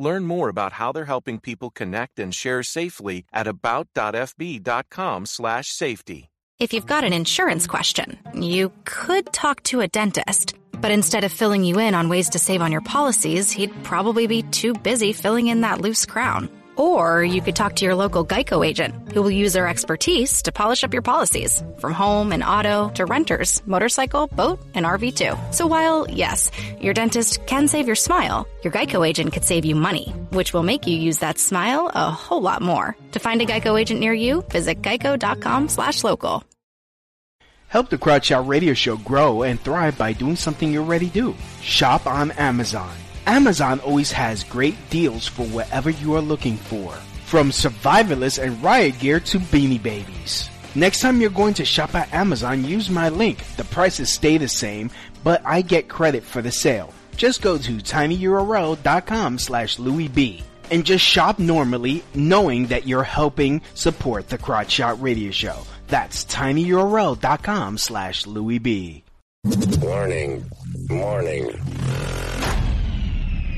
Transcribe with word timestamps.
Learn 0.00 0.24
more 0.24 0.48
about 0.48 0.72
how 0.72 0.92
they're 0.92 1.04
helping 1.04 1.38
people 1.38 1.70
connect 1.70 2.18
and 2.18 2.34
share 2.34 2.62
safely 2.62 3.26
at 3.32 3.46
about.fb.com/safety. 3.46 6.30
If 6.58 6.72
you've 6.72 6.86
got 6.86 7.04
an 7.04 7.12
insurance 7.12 7.66
question, 7.66 8.18
you 8.34 8.72
could 8.84 9.32
talk 9.32 9.62
to 9.64 9.80
a 9.80 9.88
dentist. 9.88 10.54
But 10.80 10.90
instead 10.90 11.24
of 11.24 11.32
filling 11.32 11.64
you 11.64 11.78
in 11.78 11.94
on 11.94 12.08
ways 12.08 12.30
to 12.30 12.38
save 12.38 12.62
on 12.62 12.72
your 12.72 12.80
policies, 12.80 13.50
he'd 13.50 13.84
probably 13.84 14.26
be 14.26 14.42
too 14.42 14.72
busy 14.72 15.12
filling 15.12 15.48
in 15.48 15.60
that 15.60 15.80
loose 15.80 16.06
crown. 16.06 16.48
Or 16.80 17.22
you 17.22 17.42
could 17.42 17.56
talk 17.56 17.76
to 17.76 17.84
your 17.84 17.94
local 17.94 18.24
Geico 18.24 18.66
agent, 18.66 19.12
who 19.12 19.20
will 19.22 19.30
use 19.42 19.52
their 19.52 19.68
expertise 19.68 20.40
to 20.44 20.52
polish 20.52 20.82
up 20.82 20.94
your 20.94 21.02
policies, 21.02 21.62
from 21.78 21.92
home 21.92 22.32
and 22.32 22.42
auto 22.42 22.88
to 22.94 23.04
renters, 23.04 23.60
motorcycle, 23.66 24.28
boat, 24.28 24.58
and 24.74 24.86
RV 24.86 25.14
too. 25.14 25.34
So 25.50 25.66
while, 25.66 26.08
yes, 26.08 26.50
your 26.80 26.94
dentist 26.94 27.44
can 27.46 27.68
save 27.68 27.86
your 27.86 27.96
smile, 27.96 28.48
your 28.64 28.72
Geico 28.72 29.06
agent 29.06 29.34
could 29.34 29.44
save 29.44 29.66
you 29.66 29.74
money, 29.74 30.10
which 30.30 30.54
will 30.54 30.62
make 30.62 30.86
you 30.86 30.96
use 30.96 31.18
that 31.18 31.38
smile 31.38 31.90
a 31.94 32.10
whole 32.10 32.40
lot 32.40 32.62
more. 32.62 32.96
To 33.12 33.18
find 33.18 33.42
a 33.42 33.46
Geico 33.46 33.78
agent 33.78 34.00
near 34.00 34.14
you, 34.14 34.40
visit 34.50 34.80
geico.com 34.80 35.68
slash 35.68 36.02
local. 36.02 36.44
Help 37.68 37.90
the 37.90 37.98
Crotch 37.98 38.26
Shot 38.26 38.48
Radio 38.48 38.74
Show 38.74 38.96
grow 38.96 39.42
and 39.42 39.60
thrive 39.60 39.98
by 39.98 40.12
doing 40.12 40.34
something 40.34 40.72
you 40.72 40.80
already 40.80 41.10
do. 41.10 41.36
Shop 41.62 42.06
on 42.06 42.30
Amazon. 42.32 42.90
Amazon 43.30 43.78
always 43.78 44.10
has 44.10 44.42
great 44.42 44.74
deals 44.90 45.24
for 45.28 45.46
whatever 45.46 45.88
you 45.88 46.16
are 46.16 46.20
looking 46.20 46.56
for. 46.56 46.92
From 47.26 47.50
survivalists 47.50 48.42
and 48.42 48.60
riot 48.60 48.98
gear 48.98 49.20
to 49.20 49.38
beanie 49.38 49.80
babies. 49.80 50.50
Next 50.74 51.00
time 51.00 51.20
you're 51.20 51.30
going 51.30 51.54
to 51.54 51.64
shop 51.64 51.94
at 51.94 52.12
Amazon, 52.12 52.64
use 52.64 52.90
my 52.90 53.08
link. 53.08 53.44
The 53.56 53.62
prices 53.62 54.10
stay 54.10 54.36
the 54.36 54.48
same, 54.48 54.90
but 55.22 55.42
I 55.46 55.62
get 55.62 55.88
credit 55.88 56.24
for 56.24 56.42
the 56.42 56.50
sale. 56.50 56.92
Just 57.16 57.40
go 57.40 57.56
to 57.56 57.76
tinyurl.com 57.76 59.38
slash 59.38 59.76
B 59.76 60.42
and 60.72 60.84
just 60.84 61.04
shop 61.04 61.38
normally 61.38 62.02
knowing 62.14 62.66
that 62.66 62.88
you're 62.88 63.04
helping 63.04 63.62
support 63.74 64.28
the 64.28 64.38
Crotch 64.38 64.72
Shot 64.72 65.00
Radio 65.00 65.30
Show. 65.30 65.58
That's 65.86 66.24
tinyurl.com 66.24 67.78
slash 67.78 68.24
B. 68.24 69.04
Warning. 69.80 70.50
Warning. 70.90 72.29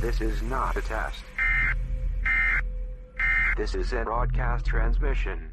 This 0.00 0.20
is 0.20 0.42
not 0.42 0.76
a 0.76 0.82
test. 0.82 1.24
This 3.56 3.74
is 3.74 3.92
a 3.92 4.04
broadcast 4.04 4.64
transmission. 4.64 5.52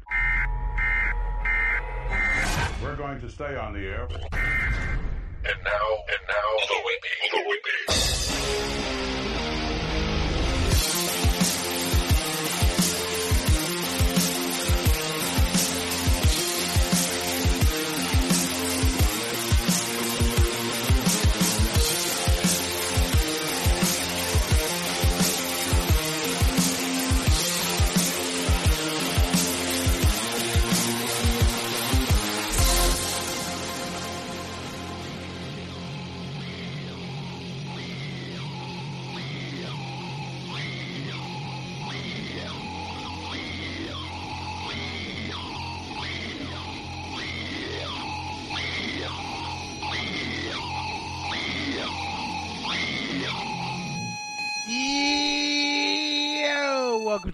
We're 2.80 2.94
going 2.94 3.20
to 3.22 3.28
stay 3.28 3.56
on 3.56 3.72
the 3.72 3.80
air. 3.80 4.06
And 4.08 5.58
now, 5.64 5.88
and 6.08 6.22
now, 6.28 6.48
Louis 6.70 6.98
B. 7.02 7.08
Louis 7.34 7.58
B. 7.64 8.15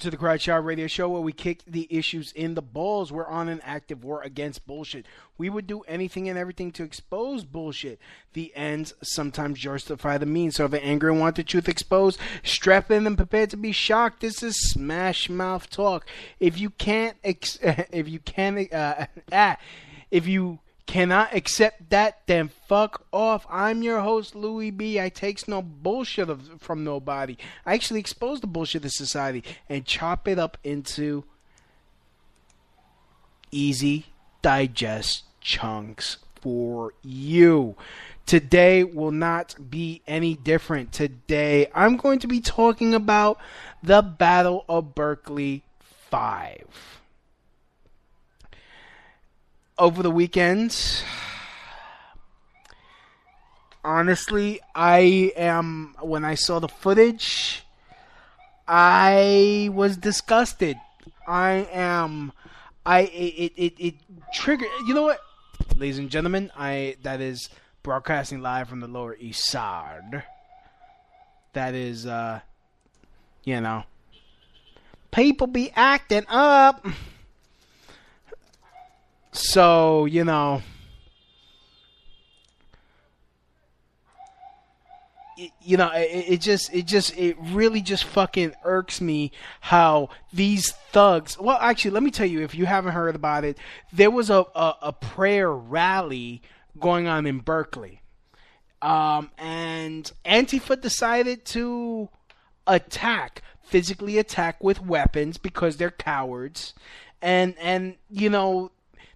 to 0.02 0.10
the 0.10 0.16
Crotch 0.16 0.40
Shot 0.40 0.64
Radio 0.64 0.88
Show 0.88 1.08
where 1.08 1.22
we 1.22 1.32
kick 1.32 1.62
the 1.64 1.86
issues 1.88 2.32
in 2.32 2.56
the 2.56 2.62
balls. 2.62 3.12
We're 3.12 3.24
on 3.24 3.48
an 3.48 3.60
active 3.62 4.02
war 4.02 4.20
against 4.20 4.66
bullshit. 4.66 5.06
We 5.38 5.48
would 5.48 5.68
do 5.68 5.82
anything 5.82 6.28
and 6.28 6.36
everything 6.36 6.72
to 6.72 6.82
expose 6.82 7.44
bullshit. 7.44 8.00
The 8.32 8.52
ends 8.56 8.94
sometimes 9.00 9.60
justify 9.60 10.18
the 10.18 10.26
means. 10.26 10.56
So 10.56 10.64
if 10.64 10.72
you're 10.72 10.80
angry 10.82 11.12
and 11.12 11.20
want 11.20 11.36
the 11.36 11.44
truth 11.44 11.68
exposed, 11.68 12.18
strap 12.42 12.90
in 12.90 13.06
and 13.06 13.16
prepare 13.16 13.46
to 13.46 13.56
be 13.56 13.70
shocked. 13.70 14.22
This 14.22 14.42
is 14.42 14.56
Smash 14.72 15.30
Mouth 15.30 15.70
Talk. 15.70 16.04
If 16.40 16.58
you 16.58 16.70
can't, 16.70 17.16
ex- 17.22 17.60
if 17.62 18.08
you 18.08 18.18
can't, 18.18 18.72
uh, 18.72 19.06
ah, 19.32 19.56
if 20.10 20.26
you 20.26 20.58
cannot 20.86 21.34
accept 21.34 21.90
that, 21.90 22.20
then 22.26 22.50
fuck 22.68 23.06
off. 23.12 23.46
I'm 23.48 23.82
your 23.82 24.00
host, 24.00 24.34
Louis 24.34 24.70
B. 24.70 25.00
I 25.00 25.08
takes 25.08 25.48
no 25.48 25.62
bullshit 25.62 26.28
of, 26.28 26.60
from 26.60 26.84
nobody. 26.84 27.36
I 27.64 27.74
actually 27.74 28.00
expose 28.00 28.40
the 28.40 28.46
bullshit 28.46 28.84
of 28.84 28.92
society 28.92 29.44
and 29.68 29.84
chop 29.84 30.28
it 30.28 30.38
up 30.38 30.58
into 30.64 31.24
easy 33.50 34.06
digest 34.42 35.24
chunks 35.40 36.18
for 36.40 36.92
you. 37.02 37.76
Today 38.26 38.84
will 38.84 39.10
not 39.10 39.70
be 39.70 40.02
any 40.06 40.34
different. 40.34 40.92
Today 40.92 41.68
I'm 41.74 41.96
going 41.96 42.18
to 42.20 42.26
be 42.26 42.40
talking 42.40 42.94
about 42.94 43.38
the 43.82 44.02
Battle 44.02 44.64
of 44.68 44.94
Berkeley 44.94 45.62
5 46.10 47.01
over 49.82 50.00
the 50.00 50.10
weekend. 50.12 51.02
Honestly, 53.84 54.60
I 54.76 55.32
am 55.34 55.96
when 56.00 56.24
I 56.24 56.36
saw 56.36 56.60
the 56.60 56.68
footage, 56.68 57.64
I 58.68 59.70
was 59.72 59.96
disgusted. 59.96 60.76
I 61.26 61.66
am 61.72 62.32
I 62.86 63.00
it 63.00 63.52
it, 63.56 63.74
it 63.76 63.94
triggered 64.32 64.68
you 64.86 64.94
know 64.94 65.02
what? 65.02 65.20
Ladies 65.76 65.98
and 65.98 66.10
gentlemen, 66.10 66.52
I 66.56 66.94
that 67.02 67.20
is 67.20 67.50
broadcasting 67.82 68.40
live 68.40 68.68
from 68.68 68.78
the 68.78 68.88
Lower 68.88 69.16
East 69.18 69.44
Side. 69.46 70.22
That 71.54 71.74
is 71.74 72.06
uh 72.06 72.38
you 73.42 73.60
know 73.60 73.82
people 75.10 75.48
be 75.48 75.72
acting 75.74 76.24
up. 76.28 76.86
So, 79.32 80.04
you 80.04 80.24
know, 80.24 80.62
you 85.62 85.78
know, 85.78 85.90
it, 85.94 86.34
it 86.34 86.40
just, 86.42 86.72
it 86.74 86.86
just, 86.86 87.16
it 87.16 87.36
really 87.40 87.80
just 87.80 88.04
fucking 88.04 88.52
irks 88.62 89.00
me 89.00 89.32
how 89.60 90.10
these 90.32 90.70
thugs. 90.70 91.38
Well, 91.38 91.56
actually, 91.60 91.92
let 91.92 92.02
me 92.02 92.10
tell 92.10 92.26
you, 92.26 92.42
if 92.42 92.54
you 92.54 92.66
haven't 92.66 92.92
heard 92.92 93.14
about 93.14 93.44
it, 93.44 93.56
there 93.92 94.10
was 94.10 94.28
a 94.28 94.44
a, 94.54 94.74
a 94.82 94.92
prayer 94.92 95.50
rally 95.50 96.42
going 96.78 97.06
on 97.06 97.26
in 97.26 97.38
Berkeley, 97.38 98.02
um, 98.82 99.30
and 99.38 100.12
Antifa 100.26 100.78
decided 100.80 101.44
to 101.46 102.10
attack, 102.66 103.42
physically 103.62 104.18
attack 104.18 104.62
with 104.62 104.82
weapons 104.82 105.38
because 105.38 105.78
they're 105.78 105.90
cowards, 105.90 106.74
and 107.22 107.54
and 107.58 107.96
you 108.10 108.28
know 108.28 108.70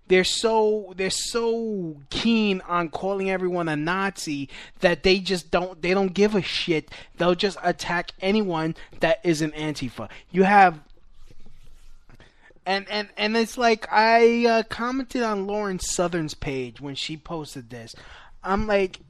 they're 0.08 0.24
so 0.24 0.94
they're 0.96 1.10
so 1.10 1.96
keen 2.10 2.60
on 2.68 2.88
calling 2.88 3.30
everyone 3.30 3.68
a 3.68 3.76
Nazi 3.76 4.48
that 4.80 5.02
they 5.02 5.18
just 5.18 5.50
don't 5.50 5.80
they 5.82 5.94
don't 5.94 6.14
give 6.14 6.34
a 6.34 6.42
shit. 6.42 6.90
They'll 7.16 7.34
just 7.34 7.58
attack 7.62 8.12
anyone 8.20 8.76
that 9.00 9.20
is 9.24 9.42
an 9.42 9.52
Antifa. 9.52 10.08
You 10.30 10.44
have 10.44 10.80
and 12.66 12.86
and 12.90 13.08
and 13.16 13.36
it's 13.36 13.56
like 13.56 13.86
I 13.90 14.46
uh, 14.46 14.62
commented 14.64 15.22
on 15.22 15.46
Lauren 15.46 15.78
Southern's 15.78 16.34
page 16.34 16.80
when 16.80 16.94
she 16.94 17.16
posted 17.16 17.70
this. 17.70 17.94
I'm 18.42 18.66
like, 18.66 19.00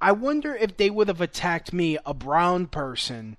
I 0.00 0.12
wonder 0.12 0.54
if 0.54 0.76
they 0.76 0.90
would 0.90 1.08
have 1.08 1.20
attacked 1.20 1.72
me, 1.72 1.98
a 2.04 2.12
brown 2.12 2.66
person, 2.66 3.36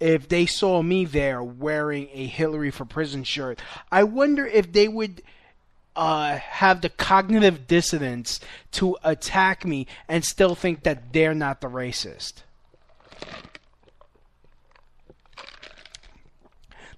if 0.00 0.28
they 0.28 0.46
saw 0.46 0.82
me 0.82 1.04
there 1.04 1.42
wearing 1.42 2.08
a 2.12 2.26
Hillary 2.26 2.70
for 2.70 2.84
Prison 2.84 3.24
shirt. 3.24 3.60
I 3.90 4.04
wonder 4.04 4.46
if 4.46 4.72
they 4.72 4.88
would 4.88 5.22
uh, 5.98 6.38
have 6.38 6.80
the 6.80 6.88
cognitive 6.88 7.66
dissonance 7.66 8.38
to 8.70 8.96
attack 9.02 9.66
me 9.66 9.84
and 10.08 10.24
still 10.24 10.54
think 10.54 10.84
that 10.84 11.12
they're 11.12 11.34
not 11.34 11.60
the 11.60 11.66
racist. 11.66 12.44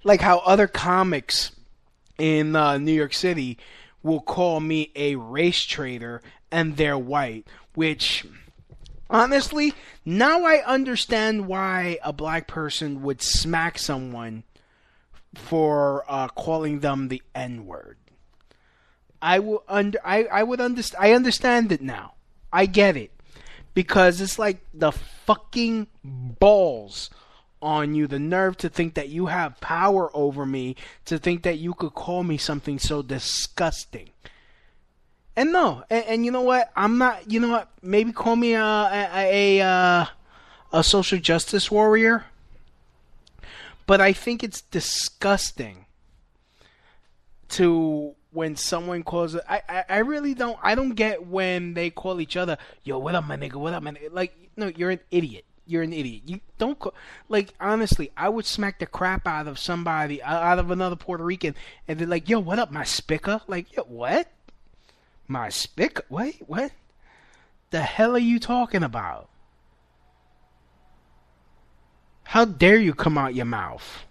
Like 0.04 0.20
how 0.20 0.40
other 0.40 0.66
comics 0.66 1.52
in 2.18 2.54
uh, 2.54 2.76
New 2.76 2.92
York 2.92 3.14
City 3.14 3.56
will 4.02 4.20
call 4.20 4.60
me 4.60 4.92
a 4.94 5.16
race 5.16 5.64
traitor 5.64 6.20
and 6.50 6.76
they're 6.76 6.98
white, 6.98 7.46
which 7.74 8.26
honestly, 9.08 9.72
now 10.04 10.44
I 10.44 10.62
understand 10.62 11.46
why 11.46 11.98
a 12.04 12.12
black 12.12 12.46
person 12.46 13.00
would 13.00 13.22
smack 13.22 13.78
someone 13.78 14.42
for 15.34 16.04
uh, 16.06 16.28
calling 16.28 16.80
them 16.80 17.08
the 17.08 17.22
N 17.34 17.64
word. 17.64 17.96
I 19.22 19.38
will 19.38 19.62
under 19.68 19.98
I, 20.04 20.24
I 20.24 20.42
would 20.42 20.60
understand 20.60 21.04
I 21.04 21.12
understand 21.12 21.72
it 21.72 21.80
now. 21.80 22.14
I 22.52 22.66
get 22.66 22.96
it. 22.96 23.10
Because 23.72 24.20
it's 24.20 24.38
like 24.38 24.58
the 24.74 24.90
fucking 24.90 25.86
balls 26.02 27.10
on 27.62 27.94
you, 27.94 28.06
the 28.06 28.18
nerve 28.18 28.56
to 28.58 28.68
think 28.68 28.94
that 28.94 29.08
you 29.10 29.26
have 29.26 29.60
power 29.60 30.10
over 30.14 30.44
me, 30.44 30.74
to 31.04 31.18
think 31.18 31.42
that 31.44 31.58
you 31.58 31.74
could 31.74 31.94
call 31.94 32.24
me 32.24 32.36
something 32.36 32.78
so 32.78 33.02
disgusting. 33.02 34.10
And 35.36 35.52
no, 35.52 35.84
and, 35.88 36.04
and 36.06 36.24
you 36.24 36.32
know 36.32 36.42
what? 36.42 36.72
I'm 36.74 36.98
not. 36.98 37.30
You 37.30 37.40
know 37.40 37.50
what? 37.50 37.68
Maybe 37.82 38.12
call 38.12 38.36
me 38.36 38.54
a 38.54 38.62
a 38.62 39.08
a, 39.14 39.58
a, 39.60 39.64
uh, 39.64 40.06
a 40.72 40.84
social 40.84 41.18
justice 41.18 41.70
warrior. 41.70 42.26
But 43.86 44.00
I 44.00 44.12
think 44.12 44.42
it's 44.42 44.60
disgusting 44.60 45.86
to 47.50 48.14
when 48.32 48.56
someone 48.56 49.02
calls. 49.02 49.36
I, 49.36 49.62
I 49.68 49.84
I 49.88 49.98
really 49.98 50.34
don't. 50.34 50.58
I 50.62 50.74
don't 50.74 50.94
get 50.94 51.26
when 51.26 51.74
they 51.74 51.90
call 51.90 52.20
each 52.20 52.36
other. 52.36 52.58
Yo, 52.84 52.98
what 52.98 53.14
up, 53.14 53.26
my 53.26 53.36
nigga? 53.36 53.54
What 53.54 53.74
up, 53.74 53.82
man? 53.82 53.98
Like, 54.10 54.34
no, 54.56 54.68
you're 54.68 54.90
an 54.90 55.00
idiot 55.10 55.44
you're 55.70 55.82
an 55.82 55.92
idiot. 55.92 56.22
You 56.26 56.40
don't 56.58 56.78
call, 56.78 56.94
like 57.28 57.54
honestly. 57.60 58.10
I 58.16 58.28
would 58.28 58.44
smack 58.44 58.78
the 58.80 58.86
crap 58.86 59.26
out 59.26 59.46
of 59.46 59.58
somebody 59.58 60.22
out 60.22 60.58
of 60.58 60.70
another 60.70 60.96
Puerto 60.96 61.24
Rican, 61.24 61.54
and 61.86 61.98
they're 61.98 62.06
like, 62.06 62.28
"Yo, 62.28 62.40
what 62.40 62.58
up, 62.58 62.70
my 62.70 62.82
spicker?" 62.82 63.40
Like, 63.46 63.74
yo, 63.74 63.84
what? 63.84 64.28
My 65.28 65.48
spick? 65.48 66.00
Wait, 66.08 66.42
what? 66.46 66.72
The 67.70 67.82
hell 67.82 68.16
are 68.16 68.18
you 68.18 68.40
talking 68.40 68.82
about? 68.82 69.28
How 72.24 72.44
dare 72.44 72.78
you 72.78 72.94
come 72.94 73.16
out 73.16 73.34
your 73.34 73.44
mouth? 73.44 74.04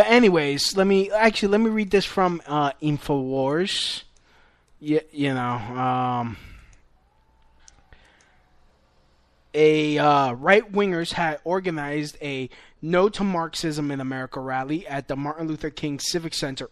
But 0.00 0.06
anyways, 0.06 0.78
let 0.78 0.86
me 0.86 1.10
actually 1.10 1.48
let 1.48 1.60
me 1.60 1.68
read 1.68 1.90
this 1.90 2.06
from 2.06 2.40
uh, 2.46 2.72
Infowars. 2.80 4.04
You, 4.78 5.02
you 5.12 5.34
know, 5.34 5.50
um, 5.50 6.38
a 9.52 9.98
uh, 9.98 10.32
right 10.32 10.72
wingers 10.72 11.12
had 11.12 11.40
organized 11.44 12.16
a 12.22 12.48
No 12.80 13.10
to 13.10 13.22
Marxism 13.22 13.90
in 13.90 14.00
America 14.00 14.40
rally 14.40 14.86
at 14.86 15.06
the 15.06 15.16
Martin 15.16 15.46
Luther 15.46 15.68
King 15.68 15.98
Civic 15.98 16.32
Center 16.32 16.70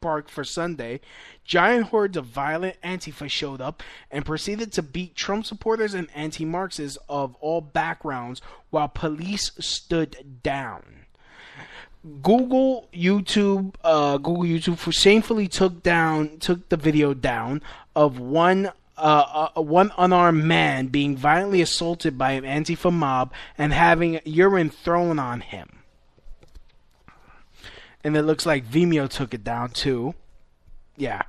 Park 0.00 0.28
for 0.28 0.42
Sunday. 0.42 0.98
Giant 1.44 1.90
hordes 1.90 2.16
of 2.16 2.26
violent 2.26 2.82
Antifa 2.82 3.30
showed 3.30 3.60
up 3.60 3.80
and 4.10 4.26
proceeded 4.26 4.72
to 4.72 4.82
beat 4.82 5.14
Trump 5.14 5.46
supporters 5.46 5.94
and 5.94 6.08
anti 6.16 6.44
Marxists 6.44 6.98
of 7.08 7.36
all 7.36 7.60
backgrounds 7.60 8.42
while 8.70 8.88
police 8.88 9.52
stood 9.60 10.40
down. 10.42 11.05
Google 12.22 12.88
YouTube, 12.92 13.74
uh, 13.82 14.18
Google 14.18 14.44
YouTube 14.44 14.92
shamefully 14.92 15.48
took 15.48 15.82
down 15.82 16.38
took 16.38 16.68
the 16.68 16.76
video 16.76 17.14
down 17.14 17.62
of 17.96 18.20
one 18.20 18.70
uh, 18.96 19.48
uh, 19.56 19.60
one 19.60 19.92
unarmed 19.98 20.44
man 20.44 20.86
being 20.86 21.16
violently 21.16 21.60
assaulted 21.60 22.16
by 22.16 22.32
an 22.32 22.44
Antifa 22.44 22.92
mob 22.92 23.32
and 23.58 23.72
having 23.72 24.20
urine 24.24 24.70
thrown 24.70 25.18
on 25.18 25.40
him. 25.40 25.80
And 28.04 28.16
it 28.16 28.22
looks 28.22 28.46
like 28.46 28.64
Vimeo 28.64 29.08
took 29.08 29.34
it 29.34 29.42
down 29.42 29.70
too. 29.70 30.14
Yeah, 30.96 31.22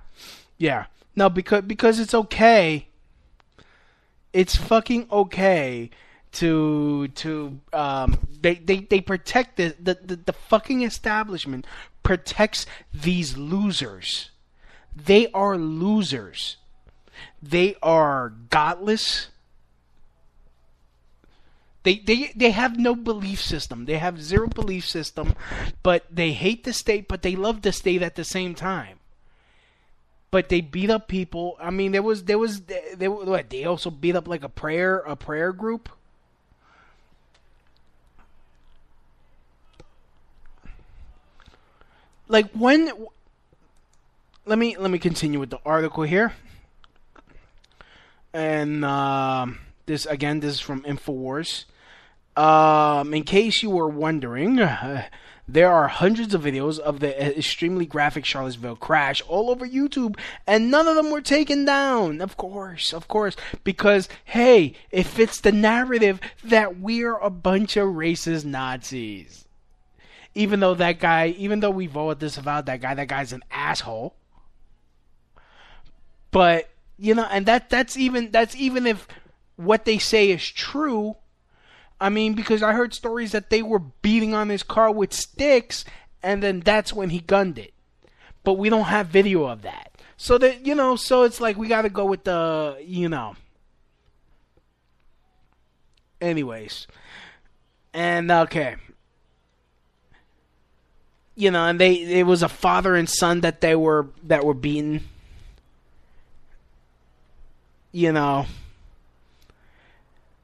yeah. 0.57 0.85
No, 1.15 1.29
because 1.29 1.63
because 1.63 1.99
it's 1.99 2.13
okay. 2.13 2.87
It's 4.31 4.55
fucking 4.55 5.07
okay 5.11 5.89
to 6.37 7.07
to 7.09 7.59
um 7.73 8.17
they 8.41 8.55
they, 8.55 8.77
they 8.79 9.01
protect 9.01 9.57
the, 9.57 9.75
the 9.79 9.97
the 10.03 10.15
the 10.15 10.33
fucking 10.33 10.81
establishment 10.81 11.65
protects 12.03 12.65
these 12.93 13.37
losers. 13.37 14.31
They 14.95 15.31
are 15.31 15.57
losers 15.57 16.57
they 17.41 17.75
are 17.81 18.33
godless. 18.49 19.29
They, 21.83 21.99
they, 21.99 22.33
they 22.35 22.51
have 22.51 22.77
no 22.77 22.95
belief 22.95 23.41
system. 23.41 23.85
They 23.85 23.97
have 23.97 24.21
zero 24.21 24.47
belief 24.47 24.85
system, 24.85 25.35
but 25.83 26.03
they 26.11 26.33
hate 26.33 26.63
the 26.63 26.73
state, 26.73 27.07
but 27.07 27.21
they 27.21 27.35
love 27.35 27.61
the 27.61 27.71
state 27.71 28.01
at 28.01 28.15
the 28.15 28.25
same 28.25 28.55
time. 28.55 28.99
But 30.29 30.49
they 30.49 30.59
beat 30.59 30.89
up 30.89 31.07
people. 31.07 31.55
I 31.61 31.69
mean, 31.69 31.93
there 31.93 32.03
was 32.03 32.25
there 32.25 32.37
was 32.37 32.61
they 32.61 33.07
what, 33.07 33.49
they 33.49 33.63
also 33.63 33.89
beat 33.89 34.17
up 34.17 34.27
like 34.27 34.43
a 34.43 34.49
prayer 34.49 34.97
a 34.99 35.15
prayer 35.15 35.53
group. 35.53 35.87
Like 42.27 42.51
when 42.51 42.91
let 44.45 44.57
me 44.57 44.77
let 44.77 44.91
me 44.91 44.99
continue 44.99 45.39
with 45.39 45.49
the 45.49 45.59
article 45.65 46.03
here. 46.03 46.33
And 48.33 48.83
uh, 48.83 49.47
this 49.85 50.05
again, 50.05 50.39
this 50.39 50.55
is 50.55 50.59
from 50.59 50.83
Infowars. 50.83 51.65
Um, 52.35 53.13
in 53.13 53.23
case 53.23 53.63
you 53.63 53.71
were 53.71 53.87
wondering, 53.87 54.59
uh, 54.59 55.05
there 55.47 55.71
are 55.71 55.87
hundreds 55.87 56.33
of 56.33 56.43
videos 56.43 56.77
of 56.77 56.99
the 56.99 57.37
extremely 57.37 57.85
graphic 57.85 58.25
Charlottesville 58.25 58.75
crash 58.75 59.21
all 59.27 59.49
over 59.49 59.65
YouTube, 59.65 60.17
and 60.45 60.69
none 60.69 60.87
of 60.87 60.95
them 60.95 61.09
were 61.09 61.21
taken 61.21 61.65
down. 61.65 62.21
Of 62.21 62.37
course, 62.37 62.93
of 62.93 63.07
course, 63.07 63.35
because 63.63 64.07
hey, 64.25 64.73
it 64.91 65.03
fits 65.03 65.41
the 65.41 65.51
narrative 65.51 66.19
that 66.43 66.79
we're 66.79 67.17
a 67.17 67.29
bunch 67.29 67.75
of 67.77 67.87
racist 67.87 68.45
Nazis. 68.45 69.46
Even 70.37 70.59
though 70.59 70.75
that 70.75 70.99
guy, 70.99 71.29
even 71.39 71.61
though 71.61 71.71
we've 71.71 71.97
all 71.97 72.13
disavowed 72.13 72.67
that 72.67 72.79
guy, 72.79 72.93
that 72.93 73.07
guy's 73.07 73.33
an 73.33 73.43
asshole. 73.49 74.15
But 76.29 76.69
you 76.99 77.15
know, 77.15 77.27
and 77.31 77.47
that 77.47 77.71
that's 77.71 77.97
even 77.97 78.29
that's 78.29 78.55
even 78.55 78.85
if 78.85 79.07
what 79.55 79.85
they 79.85 79.97
say 79.97 80.29
is 80.29 80.47
true. 80.47 81.15
I 81.99 82.09
mean, 82.09 82.35
because 82.35 82.61
I 82.61 82.73
heard 82.73 82.93
stories 82.93 83.31
that 83.31 83.49
they 83.49 83.63
were 83.63 83.79
beating 83.79 84.35
on 84.35 84.49
his 84.49 84.61
car 84.61 84.91
with 84.91 85.11
sticks, 85.11 85.83
and 86.21 86.43
then 86.43 86.59
that's 86.59 86.93
when 86.93 87.09
he 87.09 87.19
gunned 87.19 87.57
it. 87.57 87.73
But 88.43 88.53
we 88.53 88.69
don't 88.69 88.83
have 88.85 89.07
video 89.07 89.45
of 89.45 89.63
that. 89.63 89.91
So 90.17 90.37
that 90.37 90.67
you 90.67 90.75
know, 90.75 90.95
so 90.95 91.23
it's 91.23 91.41
like 91.41 91.57
we 91.57 91.67
got 91.67 91.81
to 91.81 91.89
go 91.89 92.05
with 92.05 92.25
the 92.25 92.77
you 92.85 93.09
know. 93.09 93.35
Anyways, 96.21 96.85
and 97.91 98.29
okay, 98.29 98.75
you 101.37 101.49
know, 101.49 101.65
and 101.65 101.79
they 101.79 101.93
it 101.93 102.25
was 102.25 102.43
a 102.43 102.49
father 102.49 102.95
and 102.95 103.09
son 103.09 103.39
that 103.41 103.61
they 103.61 103.75
were 103.75 104.07
that 104.23 104.43
were 104.43 104.53
beaten 104.53 105.07
you 107.97 108.11
know, 108.11 108.45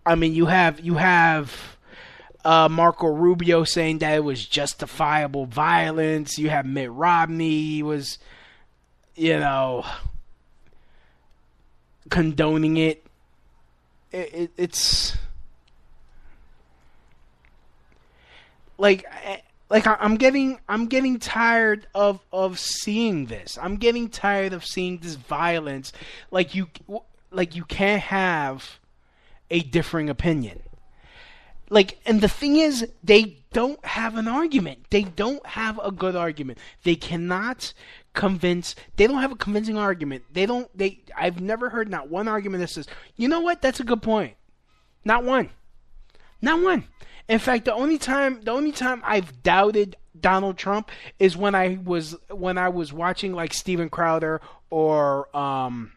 I 0.05 0.15
mean, 0.15 0.33
you 0.33 0.47
have 0.47 0.79
you 0.79 0.95
have 0.95 1.77
uh, 2.43 2.67
Marco 2.67 3.07
Rubio 3.07 3.63
saying 3.63 3.99
that 3.99 4.15
it 4.15 4.23
was 4.23 4.43
justifiable 4.45 5.45
violence. 5.45 6.39
You 6.39 6.49
have 6.49 6.65
Mitt 6.65 6.91
Romney. 6.91 7.83
Was, 7.83 8.17
you 9.15 9.39
know, 9.39 9.85
condoning 12.09 12.77
it. 12.77 13.05
it, 14.11 14.33
it 14.33 14.51
it's 14.57 15.15
like 18.79 19.05
like 19.73 19.87
I, 19.87 19.97
I'm 19.99 20.17
getting 20.17 20.59
I'm 20.69 20.85
getting 20.85 21.17
tired 21.17 21.87
of 21.95 22.19
of 22.31 22.59
seeing 22.59 23.25
this. 23.25 23.57
I'm 23.59 23.77
getting 23.77 24.07
tired 24.07 24.53
of 24.53 24.63
seeing 24.63 24.99
this 24.99 25.15
violence. 25.15 25.91
Like 26.29 26.53
you 26.53 26.69
like 27.31 27.55
you 27.55 27.65
can't 27.65 28.03
have 28.03 28.79
a 29.49 29.61
differing 29.61 30.11
opinion. 30.11 30.61
Like 31.71 31.97
and 32.05 32.21
the 32.21 32.29
thing 32.29 32.57
is 32.57 32.87
they 33.03 33.39
don't 33.51 33.83
have 33.83 34.15
an 34.15 34.27
argument. 34.27 34.91
They 34.91 35.05
don't 35.05 35.43
have 35.47 35.79
a 35.83 35.91
good 35.91 36.15
argument. 36.15 36.59
They 36.83 36.95
cannot 36.95 37.73
convince 38.13 38.75
they 38.97 39.07
don't 39.07 39.21
have 39.21 39.31
a 39.31 39.35
convincing 39.35 39.79
argument. 39.79 40.23
They 40.31 40.45
don't 40.45 40.69
they 40.77 40.99
I've 41.17 41.41
never 41.41 41.69
heard 41.71 41.89
not 41.89 42.09
one 42.09 42.27
argument 42.27 42.61
that 42.61 42.69
says, 42.69 42.85
"You 43.15 43.27
know 43.27 43.39
what? 43.39 43.63
That's 43.63 43.79
a 43.79 43.83
good 43.83 44.03
point." 44.03 44.35
Not 45.03 45.23
one. 45.23 45.49
Not 46.43 46.61
one. 46.61 46.85
In 47.27 47.39
fact, 47.39 47.65
the 47.65 47.73
only 47.73 47.97
time 47.97 48.41
the 48.41 48.51
only 48.51 48.71
time 48.71 49.01
I've 49.05 49.41
doubted 49.43 49.95
Donald 50.19 50.57
Trump 50.57 50.91
is 51.19 51.37
when 51.37 51.55
I 51.55 51.79
was 51.83 52.15
when 52.29 52.57
I 52.57 52.69
was 52.69 52.91
watching 52.91 53.33
like 53.33 53.53
Steven 53.53 53.89
Crowder 53.89 54.41
or 54.69 55.35
um 55.35 55.93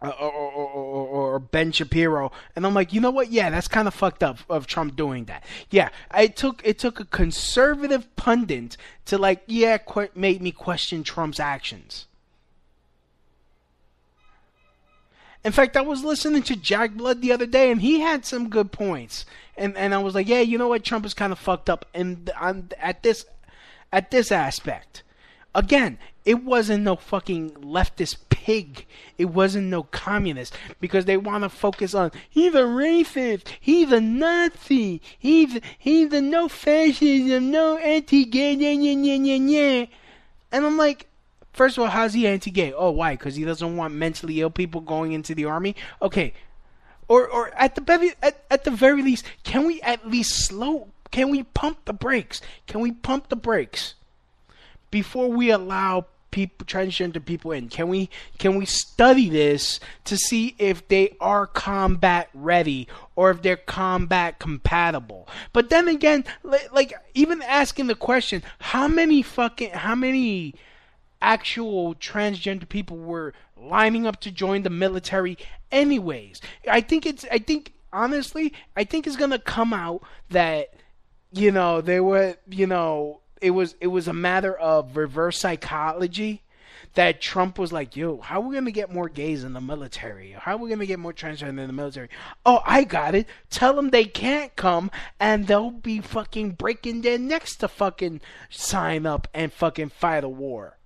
or, 0.00 0.12
or, 0.12 0.30
or, 0.30 1.06
or, 1.06 1.38
Ben 1.38 1.72
Shapiro, 1.72 2.30
and 2.54 2.66
I'm 2.66 2.74
like, 2.74 2.92
you 2.92 3.00
know 3.00 3.10
what? 3.10 3.32
Yeah, 3.32 3.48
that's 3.48 3.68
kind 3.68 3.88
of 3.88 3.94
fucked 3.94 4.22
up 4.22 4.38
of 4.50 4.66
Trump 4.66 4.96
doing 4.96 5.24
that. 5.26 5.44
Yeah, 5.70 5.88
it 6.14 6.36
took 6.36 6.60
it 6.64 6.78
took 6.78 7.00
a 7.00 7.06
conservative 7.06 8.14
pundit 8.16 8.76
to 9.06 9.16
like, 9.16 9.42
yeah, 9.46 9.78
qu- 9.78 10.08
made 10.14 10.42
me 10.42 10.52
question 10.52 11.04
Trump's 11.04 11.40
actions. 11.40 12.06
In 15.44 15.52
fact, 15.52 15.76
I 15.76 15.82
was 15.82 16.02
listening 16.02 16.42
to 16.44 16.56
Jack 16.56 16.92
Blood 16.92 17.20
the 17.20 17.32
other 17.32 17.46
day, 17.46 17.70
and 17.70 17.82
he 17.82 18.00
had 18.00 18.24
some 18.24 18.48
good 18.48 18.72
points. 18.72 19.26
And 19.56 19.76
and 19.76 19.94
I 19.94 19.98
was 19.98 20.14
like, 20.14 20.26
yeah, 20.26 20.40
you 20.40 20.58
know 20.58 20.68
what? 20.68 20.84
Trump 20.84 21.04
is 21.04 21.14
kind 21.14 21.32
of 21.32 21.38
fucked 21.38 21.68
up, 21.68 21.84
and 21.94 22.30
on 22.40 22.70
at 22.80 23.02
this 23.02 23.26
at 23.92 24.10
this 24.10 24.32
aspect. 24.32 25.02
Again, 25.54 25.98
it 26.24 26.42
wasn't 26.42 26.82
no 26.82 26.96
fucking 26.96 27.50
leftist 27.50 28.16
pig. 28.28 28.86
It 29.18 29.26
wasn't 29.26 29.68
no 29.68 29.84
communist 29.84 30.56
because 30.80 31.04
they 31.04 31.16
want 31.16 31.44
to 31.44 31.48
focus 31.48 31.94
on 31.94 32.10
he's 32.28 32.54
a 32.54 32.62
racist, 32.62 33.48
he's 33.60 33.92
a 33.92 34.00
Nazi, 34.00 35.00
he's 35.18 35.60
he's 35.78 36.12
a 36.12 36.20
no 36.20 36.48
fascism, 36.48 37.50
no 37.50 37.76
anti-gay, 37.78 38.54
yeah, 38.54 38.70
yeah, 38.70 38.92
yeah, 38.92 39.14
yeah, 39.14 39.36
yeah. 39.36 39.86
And 40.50 40.66
I'm 40.66 40.76
like, 40.76 41.06
First 41.54 41.78
of 41.78 41.84
all, 41.84 41.90
how's 41.90 42.14
he 42.14 42.26
anti-gay? 42.26 42.72
Oh, 42.72 42.90
why? 42.90 43.14
Because 43.14 43.36
he 43.36 43.44
doesn't 43.44 43.76
want 43.76 43.94
mentally 43.94 44.40
ill 44.40 44.50
people 44.50 44.80
going 44.80 45.12
into 45.12 45.36
the 45.36 45.44
army. 45.44 45.76
Okay, 46.02 46.34
or 47.06 47.28
or 47.28 47.54
at 47.54 47.76
the 47.76 47.80
very 47.80 48.12
at, 48.22 48.44
at 48.50 48.64
the 48.64 48.72
very 48.72 49.02
least, 49.02 49.24
can 49.44 49.64
we 49.64 49.80
at 49.82 50.06
least 50.06 50.46
slow? 50.46 50.88
Can 51.12 51.30
we 51.30 51.44
pump 51.44 51.84
the 51.84 51.92
brakes? 51.92 52.40
Can 52.66 52.80
we 52.80 52.90
pump 52.90 53.28
the 53.28 53.36
brakes 53.36 53.94
before 54.90 55.30
we 55.30 55.50
allow 55.50 56.06
people 56.32 56.66
transgender 56.66 57.24
people 57.24 57.52
in? 57.52 57.68
Can 57.68 57.86
we 57.86 58.10
can 58.38 58.56
we 58.56 58.66
study 58.66 59.30
this 59.30 59.78
to 60.06 60.16
see 60.16 60.56
if 60.58 60.88
they 60.88 61.14
are 61.20 61.46
combat 61.46 62.30
ready 62.34 62.88
or 63.14 63.30
if 63.30 63.42
they're 63.42 63.56
combat 63.56 64.40
compatible? 64.40 65.28
But 65.52 65.70
then 65.70 65.86
again, 65.86 66.24
like 66.72 66.92
even 67.14 67.42
asking 67.42 67.86
the 67.86 67.94
question, 67.94 68.42
how 68.58 68.88
many 68.88 69.22
fucking 69.22 69.70
how 69.70 69.94
many 69.94 70.56
actual 71.24 71.94
transgender 71.94 72.68
people 72.68 72.98
were 72.98 73.32
lining 73.56 74.06
up 74.06 74.20
to 74.20 74.30
join 74.30 74.62
the 74.62 74.70
military 74.70 75.38
anyways. 75.72 76.40
I 76.70 76.82
think 76.82 77.06
it's 77.06 77.24
I 77.32 77.38
think 77.38 77.72
honestly, 77.92 78.52
I 78.76 78.84
think 78.84 79.06
it's 79.06 79.16
going 79.16 79.30
to 79.30 79.38
come 79.38 79.72
out 79.72 80.02
that 80.28 80.74
you 81.32 81.50
know, 81.50 81.80
they 81.80 81.98
were, 81.98 82.36
you 82.48 82.66
know, 82.66 83.20
it 83.40 83.50
was 83.50 83.74
it 83.80 83.88
was 83.88 84.06
a 84.06 84.12
matter 84.12 84.56
of 84.56 84.96
reverse 84.96 85.38
psychology 85.38 86.42
that 86.94 87.20
Trump 87.20 87.58
was 87.58 87.72
like, 87.72 87.96
"Yo, 87.96 88.20
how 88.20 88.40
are 88.40 88.46
we 88.46 88.54
gonna 88.54 88.70
get 88.70 88.92
more 88.92 89.08
gays 89.08 89.42
in 89.42 89.52
the 89.52 89.60
military? 89.60 90.30
How 90.38 90.54
are 90.54 90.58
we 90.58 90.70
gonna 90.70 90.86
get 90.86 91.00
more 91.00 91.12
transgender 91.12 91.58
in 91.58 91.66
the 91.66 91.72
military?" 91.72 92.08
Oh, 92.46 92.62
I 92.64 92.84
got 92.84 93.16
it. 93.16 93.26
Tell 93.50 93.74
them 93.74 93.90
they 93.90 94.04
can't 94.04 94.54
come, 94.54 94.92
and 95.18 95.48
they'll 95.48 95.72
be 95.72 96.00
fucking 96.00 96.52
breaking 96.52 97.02
their 97.02 97.18
necks 97.18 97.56
to 97.56 97.68
fucking 97.68 98.20
sign 98.48 99.06
up 99.06 99.26
and 99.34 99.52
fucking 99.52 99.88
fight 99.88 100.22
a 100.22 100.28
war 100.28 100.78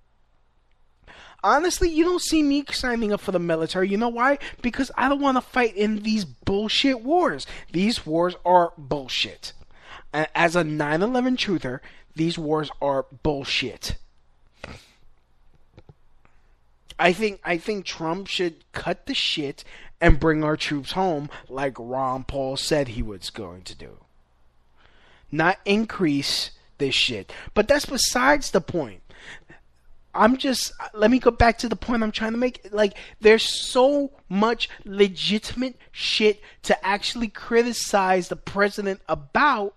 honestly, 1.43 1.89
you 1.89 2.03
don't 2.03 2.21
see 2.21 2.43
me 2.43 2.63
signing 2.71 3.11
up 3.11 3.21
for 3.21 3.31
the 3.31 3.39
military. 3.39 3.89
You 3.89 3.97
know 3.97 4.09
why? 4.09 4.39
Because 4.61 4.91
I 4.97 5.09
don't 5.09 5.21
want 5.21 5.37
to 5.37 5.41
fight 5.41 5.75
in 5.75 6.03
these 6.03 6.25
bullshit 6.25 7.01
wars. 7.01 7.45
These 7.71 8.05
wars 8.05 8.35
are 8.45 8.73
bullshit. 8.77 9.53
As 10.13 10.55
a 10.55 10.63
9 10.63 11.01
11 11.01 11.37
truther, 11.37 11.79
these 12.15 12.37
wars 12.37 12.71
are 12.81 13.05
bullshit. 13.23 13.95
I 16.97 17.13
think 17.13 17.39
I 17.45 17.57
think 17.57 17.85
Trump 17.85 18.27
should 18.27 18.65
cut 18.73 19.05
the 19.05 19.13
shit 19.13 19.63
and 20.01 20.19
bring 20.19 20.43
our 20.43 20.57
troops 20.57 20.91
home 20.91 21.29
like 21.47 21.75
Ron 21.77 22.23
Paul 22.23 22.57
said 22.57 22.89
he 22.89 23.01
was 23.01 23.29
going 23.29 23.61
to 23.63 23.75
do. 23.75 23.97
Not 25.31 25.59
increase 25.63 26.51
this 26.77 26.95
shit. 26.95 27.31
But 27.53 27.67
that's 27.67 27.85
besides 27.85 28.51
the 28.51 28.61
point. 28.61 29.01
I'm 30.13 30.37
just 30.37 30.73
let 30.93 31.11
me 31.11 31.19
go 31.19 31.31
back 31.31 31.59
to 31.59 31.69
the 31.69 31.75
point 31.75 32.03
I'm 32.03 32.11
trying 32.11 32.31
to 32.31 32.37
make. 32.37 32.67
Like 32.71 32.93
there's 33.21 33.43
so 33.43 34.11
much 34.27 34.69
legitimate 34.85 35.77
shit 35.91 36.41
to 36.63 36.85
actually 36.85 37.27
criticize 37.27 38.27
the 38.27 38.35
president 38.35 39.01
about, 39.07 39.75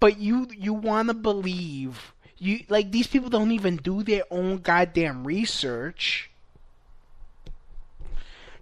but 0.00 0.18
you 0.18 0.48
you 0.56 0.72
want 0.72 1.08
to 1.08 1.14
believe 1.14 2.14
you 2.38 2.60
like 2.68 2.90
these 2.92 3.06
people 3.06 3.30
don't 3.30 3.52
even 3.52 3.76
do 3.76 4.02
their 4.02 4.22
own 4.30 4.58
goddamn 4.58 5.26
research 5.26 6.30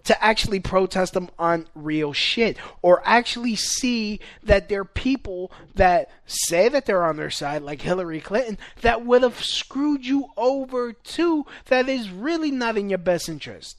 to 0.03 0.23
actually 0.23 0.59
protest 0.59 1.13
them 1.13 1.29
on 1.39 1.67
real 1.73 2.13
shit 2.13 2.57
or 2.81 3.01
actually 3.05 3.55
see 3.55 4.19
that 4.43 4.69
there 4.69 4.81
are 4.81 4.85
people 4.85 5.51
that 5.75 6.09
say 6.25 6.67
that 6.69 6.85
they're 6.85 7.05
on 7.05 7.17
their 7.17 7.29
side, 7.29 7.61
like 7.61 7.81
Hillary 7.81 8.19
Clinton, 8.19 8.57
that 8.81 9.05
would 9.05 9.23
have 9.23 9.43
screwed 9.43 10.05
you 10.05 10.27
over 10.35 10.93
too, 10.93 11.45
that 11.65 11.87
is 11.87 12.09
really 12.09 12.51
not 12.51 12.77
in 12.77 12.89
your 12.89 12.97
best 12.97 13.29
interest. 13.29 13.77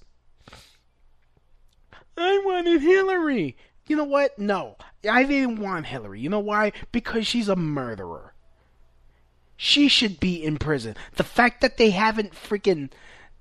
I 2.16 2.40
wanted 2.44 2.80
Hillary. 2.80 3.56
You 3.86 3.96
know 3.96 4.04
what? 4.04 4.38
No, 4.38 4.76
I 5.08 5.24
didn't 5.24 5.58
want 5.58 5.86
Hillary. 5.86 6.20
You 6.20 6.30
know 6.30 6.38
why? 6.38 6.72
Because 6.92 7.26
she's 7.26 7.48
a 7.48 7.56
murderer. 7.56 8.34
She 9.56 9.88
should 9.88 10.20
be 10.20 10.42
in 10.42 10.56
prison. 10.56 10.96
The 11.16 11.24
fact 11.24 11.60
that 11.60 11.76
they 11.76 11.90
haven't 11.90 12.32
freaking 12.32 12.90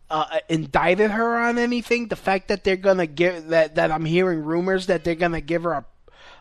uh, 0.09 0.39
indicted 0.49 1.11
her 1.11 1.37
on 1.37 1.57
anything. 1.57 2.07
The 2.07 2.15
fact 2.15 2.47
that 2.49 2.63
they're 2.63 2.75
gonna 2.77 3.07
give 3.07 3.47
that 3.47 3.75
that 3.75 3.91
I'm 3.91 4.05
hearing 4.05 4.43
rumors 4.43 4.87
that 4.87 5.03
they're 5.03 5.15
gonna 5.15 5.41
give 5.41 5.63
her 5.63 5.73
a 5.73 5.85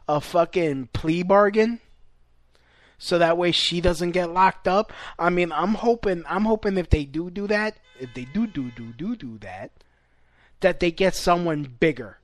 a 0.08 0.20
fucking 0.20 0.88
plea 0.92 1.22
bargain, 1.22 1.80
so 2.98 3.18
that 3.18 3.38
way 3.38 3.52
she 3.52 3.80
doesn't 3.80 4.10
get 4.10 4.30
locked 4.30 4.66
up. 4.66 4.92
I 5.18 5.30
mean, 5.30 5.52
I'm 5.52 5.74
hoping 5.74 6.24
I'm 6.28 6.44
hoping 6.44 6.76
if 6.76 6.90
they 6.90 7.04
do 7.04 7.30
do 7.30 7.46
that, 7.46 7.76
if 7.98 8.12
they 8.14 8.24
do 8.24 8.46
do 8.46 8.70
do 8.70 8.92
do 8.92 9.16
do 9.16 9.38
that, 9.38 9.70
that 10.60 10.80
they 10.80 10.90
get 10.90 11.14
someone 11.14 11.76
bigger. 11.78 12.18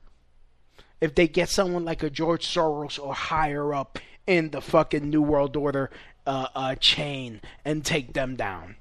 If 1.01 1.15
they 1.15 1.29
get 1.29 1.49
someone 1.49 1.85
like 1.85 2.03
a 2.03 2.11
George 2.11 2.47
Soros 2.47 2.99
or 2.99 3.15
higher 3.15 3.73
up 3.73 3.99
in 4.27 4.51
the 4.51 4.61
fucking 4.61 5.09
New 5.09 5.23
World 5.23 5.57
Order 5.57 5.91
uh, 6.27 6.49
uh, 6.55 6.75
chain 6.75 7.41
and 7.65 7.85
take 7.85 8.13
them 8.13 8.37
down. 8.37 8.77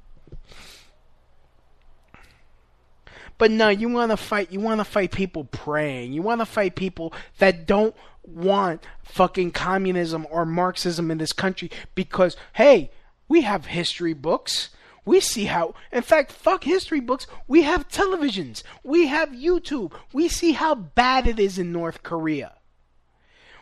But 3.38 3.52
no, 3.52 3.70
you 3.70 3.90
want 3.90 4.12
to 4.12 4.18
fight. 4.18 4.52
You 4.52 4.60
want 4.60 4.80
to 4.80 4.86
fight 4.86 5.12
people 5.12 5.46
praying. 5.46 6.14
You 6.14 6.22
want 6.22 6.42
to 6.42 6.46
fight 6.46 6.76
people 6.76 7.14
that 7.38 7.68
don't 7.68 7.96
want 8.24 8.84
fucking 9.04 9.52
communism 9.52 10.28
or 10.30 10.46
Marxism 10.46 11.12
in 11.12 11.18
this 11.18 11.34
country 11.34 11.72
because 11.96 12.36
hey, 12.54 12.92
we 13.28 13.42
have 13.42 13.68
history 13.68 14.14
books. 14.14 14.70
We 15.06 15.22
see 15.22 15.46
how, 15.46 15.74
in 15.94 16.02
fact, 16.02 16.34
fuck 16.34 16.66
history 16.66 17.00
books. 17.00 17.28
We 17.48 17.62
have 17.62 17.88
televisions. 17.88 18.64
We 18.84 19.08
have 19.08 19.30
YouTube. 19.30 19.94
We 20.12 20.28
see 20.28 20.52
how 20.52 20.76
bad 20.76 21.28
it 21.28 21.40
is 21.40 21.58
in 21.58 21.72
North 21.72 22.04
Korea. 22.04 22.54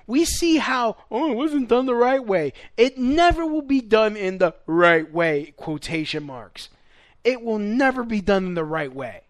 We 0.07 0.25
see 0.25 0.57
how, 0.57 0.97
oh, 1.11 1.31
it 1.31 1.35
wasn't 1.35 1.69
done 1.69 1.85
the 1.85 1.95
right 1.95 2.23
way. 2.23 2.53
It 2.77 2.97
never 2.97 3.45
will 3.45 3.61
be 3.61 3.81
done 3.81 4.17
in 4.17 4.39
the 4.39 4.55
right 4.65 5.11
way, 5.11 5.53
quotation 5.55 6.23
marks. 6.23 6.69
It 7.23 7.43
will 7.43 7.59
never 7.59 8.03
be 8.03 8.21
done 8.21 8.45
in 8.45 8.53
the 8.55 8.63
right 8.63 8.93
way. 8.93 9.24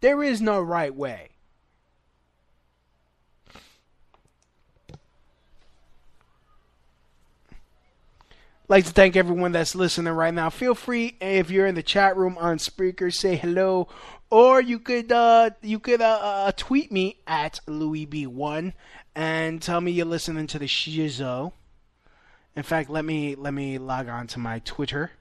There 0.00 0.22
is 0.22 0.40
no 0.40 0.60
right 0.60 0.94
way. 0.94 1.30
like 8.68 8.84
to 8.84 8.92
thank 8.92 9.16
everyone 9.16 9.52
that's 9.52 9.74
listening 9.74 10.12
right 10.12 10.32
now. 10.32 10.50
Feel 10.50 10.74
free 10.74 11.16
if 11.20 11.50
you're 11.50 11.66
in 11.66 11.74
the 11.74 11.82
chat 11.82 12.16
room 12.16 12.36
on 12.38 12.58
Spreaker, 12.58 13.12
say 13.12 13.34
hello, 13.34 13.88
or 14.30 14.60
you 14.60 14.78
could 14.78 15.10
uh, 15.10 15.50
you 15.62 15.78
could 15.78 16.00
uh, 16.00 16.18
uh, 16.22 16.52
tweet 16.56 16.92
me 16.92 17.18
at 17.26 17.60
Louis 17.66 18.04
B 18.04 18.26
one 18.26 18.74
and 19.14 19.60
tell 19.60 19.80
me 19.80 19.90
you're 19.90 20.06
listening 20.06 20.46
to 20.48 20.58
the 20.58 20.66
Shizo 20.66 21.52
In 22.54 22.62
fact, 22.62 22.90
let 22.90 23.04
me 23.04 23.34
let 23.34 23.54
me 23.54 23.78
log 23.78 24.08
on 24.08 24.26
to 24.28 24.38
my 24.38 24.60
Twitter 24.60 25.12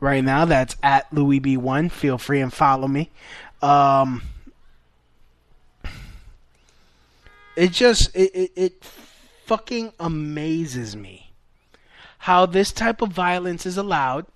right 0.00 0.22
now. 0.22 0.44
That's 0.44 0.76
at 0.82 1.12
Louis 1.12 1.40
B1. 1.40 1.90
Feel 1.90 2.18
free 2.18 2.40
and 2.40 2.52
follow 2.52 2.86
me. 2.88 3.10
Um, 3.60 4.22
it 7.56 7.72
just 7.72 8.14
it, 8.14 8.30
it, 8.34 8.52
it 8.54 8.84
fucking 9.44 9.92
amazes 9.98 10.94
me 10.94 11.32
how 12.18 12.46
this 12.46 12.72
type 12.72 13.00
of 13.02 13.10
violence 13.10 13.66
is 13.66 13.76
allowed. 13.76 14.26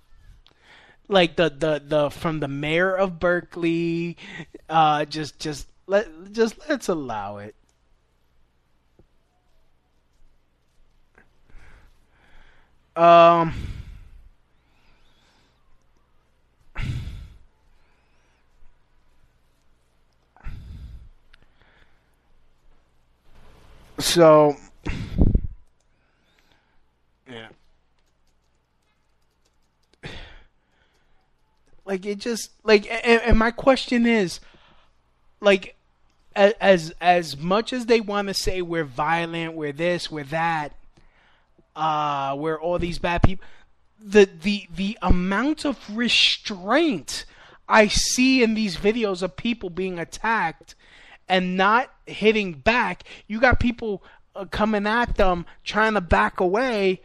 Like 1.08 1.36
the 1.36 1.50
the 1.50 1.82
the 1.84 2.10
from 2.10 2.40
the 2.40 2.48
mayor 2.48 2.94
of 2.94 3.20
Berkeley 3.20 4.16
uh 4.68 5.04
just 5.04 5.38
just 5.38 5.68
let 5.86 6.08
just 6.32 6.56
let's 6.68 6.88
allow 6.88 7.38
it. 7.38 7.54
Um 12.96 13.71
so 24.02 24.56
yeah. 27.30 27.48
Like 31.84 32.06
it 32.06 32.18
just 32.18 32.50
like 32.64 32.86
and, 32.90 33.22
and 33.22 33.38
my 33.38 33.50
question 33.50 34.06
is 34.06 34.40
like 35.40 35.76
as 36.34 36.92
as 37.00 37.36
much 37.36 37.72
as 37.72 37.86
they 37.86 38.00
want 38.00 38.28
to 38.28 38.34
say 38.34 38.62
we're 38.62 38.84
violent 38.84 39.54
we're 39.54 39.72
this 39.72 40.10
we're 40.10 40.24
that 40.24 40.72
uh 41.76 42.34
we're 42.38 42.58
all 42.60 42.78
these 42.78 42.98
bad 42.98 43.22
people 43.22 43.44
the 44.02 44.28
the 44.42 44.66
the 44.74 44.96
amount 45.02 45.66
of 45.66 45.78
restraint 45.94 47.26
i 47.68 47.86
see 47.86 48.42
in 48.42 48.54
these 48.54 48.76
videos 48.76 49.22
of 49.22 49.36
people 49.36 49.68
being 49.68 49.98
attacked 49.98 50.74
and 51.32 51.56
not 51.56 51.90
hitting 52.06 52.52
back. 52.52 53.04
You 53.26 53.40
got 53.40 53.58
people 53.58 54.02
uh, 54.36 54.44
coming 54.44 54.86
at 54.86 55.16
them 55.16 55.46
trying 55.64 55.94
to 55.94 56.02
back 56.02 56.40
away 56.40 57.00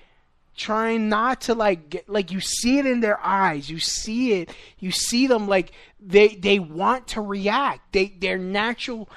trying 0.58 1.08
not 1.08 1.42
to 1.42 1.54
like 1.54 1.90
get, 1.90 2.10
like 2.10 2.32
you 2.32 2.42
see 2.42 2.80
it 2.80 2.86
in 2.86 3.00
their 3.00 3.24
eyes. 3.24 3.70
You 3.70 3.80
see 3.80 4.34
it. 4.34 4.50
You 4.80 4.92
see 4.92 5.28
them 5.28 5.48
like 5.48 5.72
they 6.00 6.30
they 6.30 6.60
want 6.60 7.08
to 7.10 7.22
react. 7.22 7.94
They 7.94 8.08
their 8.08 8.38
natural 8.38 9.08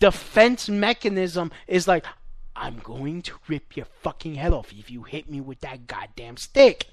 defense 0.00 0.68
mechanism 0.68 1.52
is 1.68 1.86
like 1.86 2.04
i'm 2.56 2.78
going 2.82 3.20
to 3.20 3.34
rip 3.48 3.76
your 3.76 3.84
fucking 4.02 4.34
head 4.34 4.52
off 4.52 4.72
if 4.72 4.90
you 4.90 5.02
hit 5.02 5.30
me 5.30 5.40
with 5.40 5.60
that 5.60 5.86
goddamn 5.86 6.38
stick. 6.38 6.86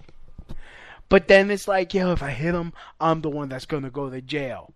But 1.08 1.30
then 1.30 1.50
it's 1.50 1.68
like 1.68 1.94
yo 1.94 2.12
if 2.12 2.22
i 2.22 2.32
hit 2.32 2.54
him 2.54 2.74
i'm 3.00 3.22
the 3.22 3.30
one 3.30 3.48
that's 3.48 3.66
to 3.84 3.90
go 3.90 4.10
to 4.10 4.22
jail 4.22 4.74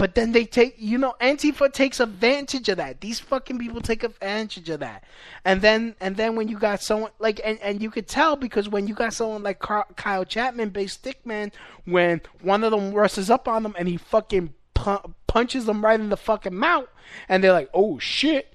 but 0.00 0.14
then 0.14 0.32
they 0.32 0.46
take, 0.46 0.76
you 0.78 0.96
know, 0.96 1.14
Antifa 1.20 1.70
takes 1.70 2.00
advantage 2.00 2.70
of 2.70 2.78
that. 2.78 3.02
These 3.02 3.20
fucking 3.20 3.58
people 3.58 3.82
take 3.82 4.02
advantage 4.02 4.70
of 4.70 4.80
that. 4.80 5.04
And 5.44 5.60
then, 5.60 5.94
and 6.00 6.16
then 6.16 6.36
when 6.36 6.48
you 6.48 6.58
got 6.58 6.80
someone 6.80 7.10
like, 7.18 7.38
and, 7.44 7.58
and 7.60 7.82
you 7.82 7.90
could 7.90 8.08
tell 8.08 8.34
because 8.34 8.66
when 8.66 8.86
you 8.86 8.94
got 8.94 9.12
someone 9.12 9.42
like 9.42 9.58
Kyle 9.58 10.24
Chapman, 10.24 10.70
based 10.70 11.04
stickman, 11.04 11.52
when 11.84 12.22
one 12.40 12.64
of 12.64 12.70
them 12.70 12.94
rushes 12.94 13.28
up 13.28 13.46
on 13.46 13.62
them 13.62 13.74
and 13.78 13.88
he 13.88 13.98
fucking 13.98 14.54
pu- 14.72 15.12
punches 15.26 15.66
them 15.66 15.84
right 15.84 16.00
in 16.00 16.08
the 16.08 16.16
fucking 16.16 16.54
mouth, 16.56 16.88
and 17.28 17.44
they're 17.44 17.52
like, 17.52 17.68
oh 17.74 17.98
shit. 17.98 18.49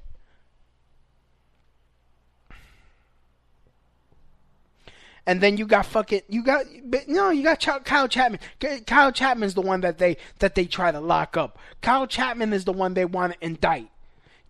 And 5.25 5.41
then 5.41 5.57
you 5.57 5.65
got 5.65 5.85
fucking 5.85 6.21
you 6.29 6.43
got 6.43 6.65
no 7.07 7.29
you 7.29 7.43
got 7.43 7.85
Kyle 7.85 8.07
Chapman. 8.07 8.39
Kyle 8.85 9.11
Chapman's 9.11 9.53
the 9.53 9.61
one 9.61 9.81
that 9.81 9.97
they 9.97 10.17
that 10.39 10.55
they 10.55 10.65
try 10.65 10.91
to 10.91 10.99
lock 10.99 11.35
up. 11.35 11.57
Kyle 11.81 12.07
Chapman 12.07 12.53
is 12.53 12.65
the 12.65 12.73
one 12.73 12.93
they 12.93 13.05
want 13.05 13.33
to 13.33 13.45
indict. 13.45 13.89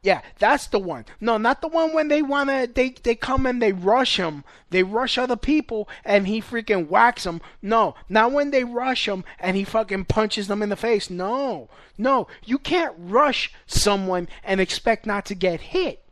Yeah, 0.02 0.22
that's 0.38 0.68
the 0.68 0.78
one. 0.78 1.06
No, 1.20 1.38
not 1.38 1.62
the 1.62 1.68
one 1.68 1.92
when 1.92 2.10
they 2.10 2.22
wanna 2.22 2.68
they 2.68 2.90
they 2.90 3.16
come 3.16 3.46
and 3.46 3.60
they 3.62 3.72
rush 3.72 4.18
him. 4.18 4.44
They 4.70 4.84
rush 4.84 5.18
other 5.18 5.36
people 5.36 5.90
and 6.04 6.28
he 6.28 6.42
freaking 6.42 6.90
whacks 6.90 7.24
them. 7.24 7.42
No, 7.62 7.96
not 8.08 8.32
when 8.32 8.52
they 8.52 8.64
rush 8.64 9.08
him 9.08 9.24
and 9.40 9.58
he 9.58 9.64
fucking 9.64 10.06
punches 10.06 10.48
them 10.48 10.62
in 10.62 10.70
the 10.70 10.76
face. 10.76 11.10
No, 11.10 11.70
no, 11.98 12.28
you 12.44 12.60
can't 12.60 12.94
rush 13.00 13.52
someone 13.66 14.28
and 14.44 14.62
expect 14.62 15.08
not 15.08 15.26
to 15.26 15.36
get 15.36 15.60
hit. 15.60 16.04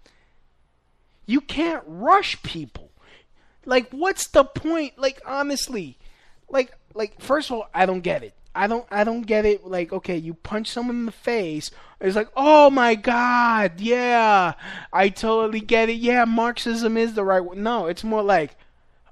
You 1.27 1.39
can't 1.39 1.83
rush 1.85 2.41
people. 2.41 2.92
Like, 3.65 3.89
what's 3.91 4.27
the 4.27 4.43
point? 4.43 4.97
Like, 4.97 5.21
honestly, 5.25 5.97
like, 6.49 6.73
like 6.93 7.19
first 7.21 7.49
of 7.49 7.57
all, 7.57 7.69
I 7.73 7.85
don't 7.85 8.01
get 8.01 8.23
it. 8.23 8.33
I 8.55 8.67
don't, 8.67 8.85
I 8.91 9.03
don't 9.03 9.23
get 9.23 9.45
it. 9.45 9.65
Like, 9.65 9.91
okay, 9.91 10.17
you 10.17 10.35
punch 10.35 10.69
someone 10.69 10.97
in 10.97 11.05
the 11.05 11.11
face. 11.11 11.71
It's 11.99 12.15
like, 12.15 12.29
oh 12.35 12.69
my 12.69 12.95
god, 12.95 13.79
yeah, 13.79 14.53
I 14.91 15.09
totally 15.09 15.61
get 15.61 15.89
it. 15.89 15.93
Yeah, 15.93 16.25
Marxism 16.25 16.97
is 16.97 17.13
the 17.13 17.23
right 17.23 17.39
one. 17.39 17.63
No, 17.63 17.87
it's 17.87 18.03
more 18.03 18.21
like, 18.21 18.55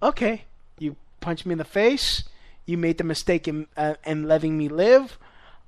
okay, 0.04 0.44
you 0.78 0.96
punch 1.22 1.46
me 1.46 1.54
in 1.54 1.58
the 1.58 1.64
face. 1.64 2.24
You 2.66 2.78
made 2.78 2.98
the 2.98 3.04
mistake 3.04 3.48
in, 3.48 3.68
uh, 3.76 3.96
in 4.06 4.28
letting 4.28 4.58
me 4.58 4.68
live. 4.70 5.18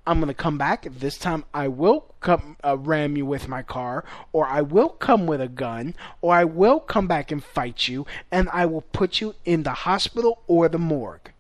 I'm 0.06 0.20
gonna 0.20 0.34
come 0.34 0.58
back. 0.58 0.86
This 1.00 1.18
time 1.18 1.46
I 1.54 1.70
will 1.70 2.14
come 2.20 2.58
uh, 2.64 2.78
ram 2.78 3.16
you 3.16 3.26
with 3.26 3.48
my 3.48 3.64
car, 3.64 4.04
or 4.34 4.46
I 4.46 4.62
will 4.62 4.90
come 4.90 5.28
with 5.28 5.40
a 5.40 5.48
gun, 5.48 5.96
or 6.22 6.34
I 6.34 6.44
will 6.44 6.80
come 6.80 7.08
back 7.08 7.32
and 7.32 7.44
fight 7.44 7.88
you, 7.88 8.06
and 8.32 8.50
I 8.52 8.66
will 8.66 8.82
put 8.82 9.22
you 9.22 9.36
in 9.46 9.64
the 9.64 9.72
hospital 9.72 10.44
or 10.48 10.68
the 10.68 10.78
morgue. 10.78 11.32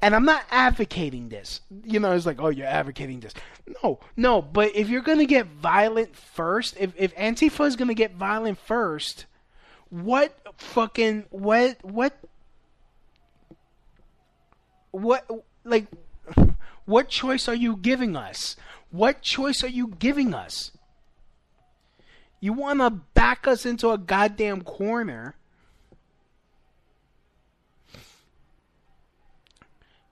And 0.00 0.14
I'm 0.14 0.24
not 0.24 0.44
advocating 0.50 1.28
this. 1.28 1.60
You 1.84 2.00
know, 2.00 2.12
it's 2.12 2.26
like, 2.26 2.40
oh, 2.40 2.48
you're 2.48 2.66
advocating 2.66 3.20
this. 3.20 3.34
No, 3.82 3.98
no. 4.16 4.42
But 4.42 4.74
if 4.74 4.88
you're 4.88 5.02
gonna 5.02 5.26
get 5.26 5.46
violent 5.46 6.16
first, 6.16 6.76
if 6.78 6.92
if 6.96 7.14
Antifa 7.16 7.66
is 7.66 7.76
gonna 7.76 7.94
get 7.94 8.14
violent 8.14 8.58
first, 8.58 9.26
what 9.90 10.38
fucking 10.56 11.26
what 11.30 11.76
what 11.84 12.18
what 14.90 15.28
like 15.64 15.86
what 16.90 17.08
choice 17.08 17.46
are 17.46 17.54
you 17.54 17.76
giving 17.76 18.16
us? 18.16 18.56
What 18.90 19.22
choice 19.22 19.62
are 19.62 19.68
you 19.68 19.94
giving 20.00 20.34
us? 20.34 20.72
You 22.40 22.52
want 22.52 22.80
to 22.80 22.90
back 22.90 23.46
us 23.46 23.64
into 23.64 23.90
a 23.90 23.98
goddamn 23.98 24.62
corner. 24.62 25.36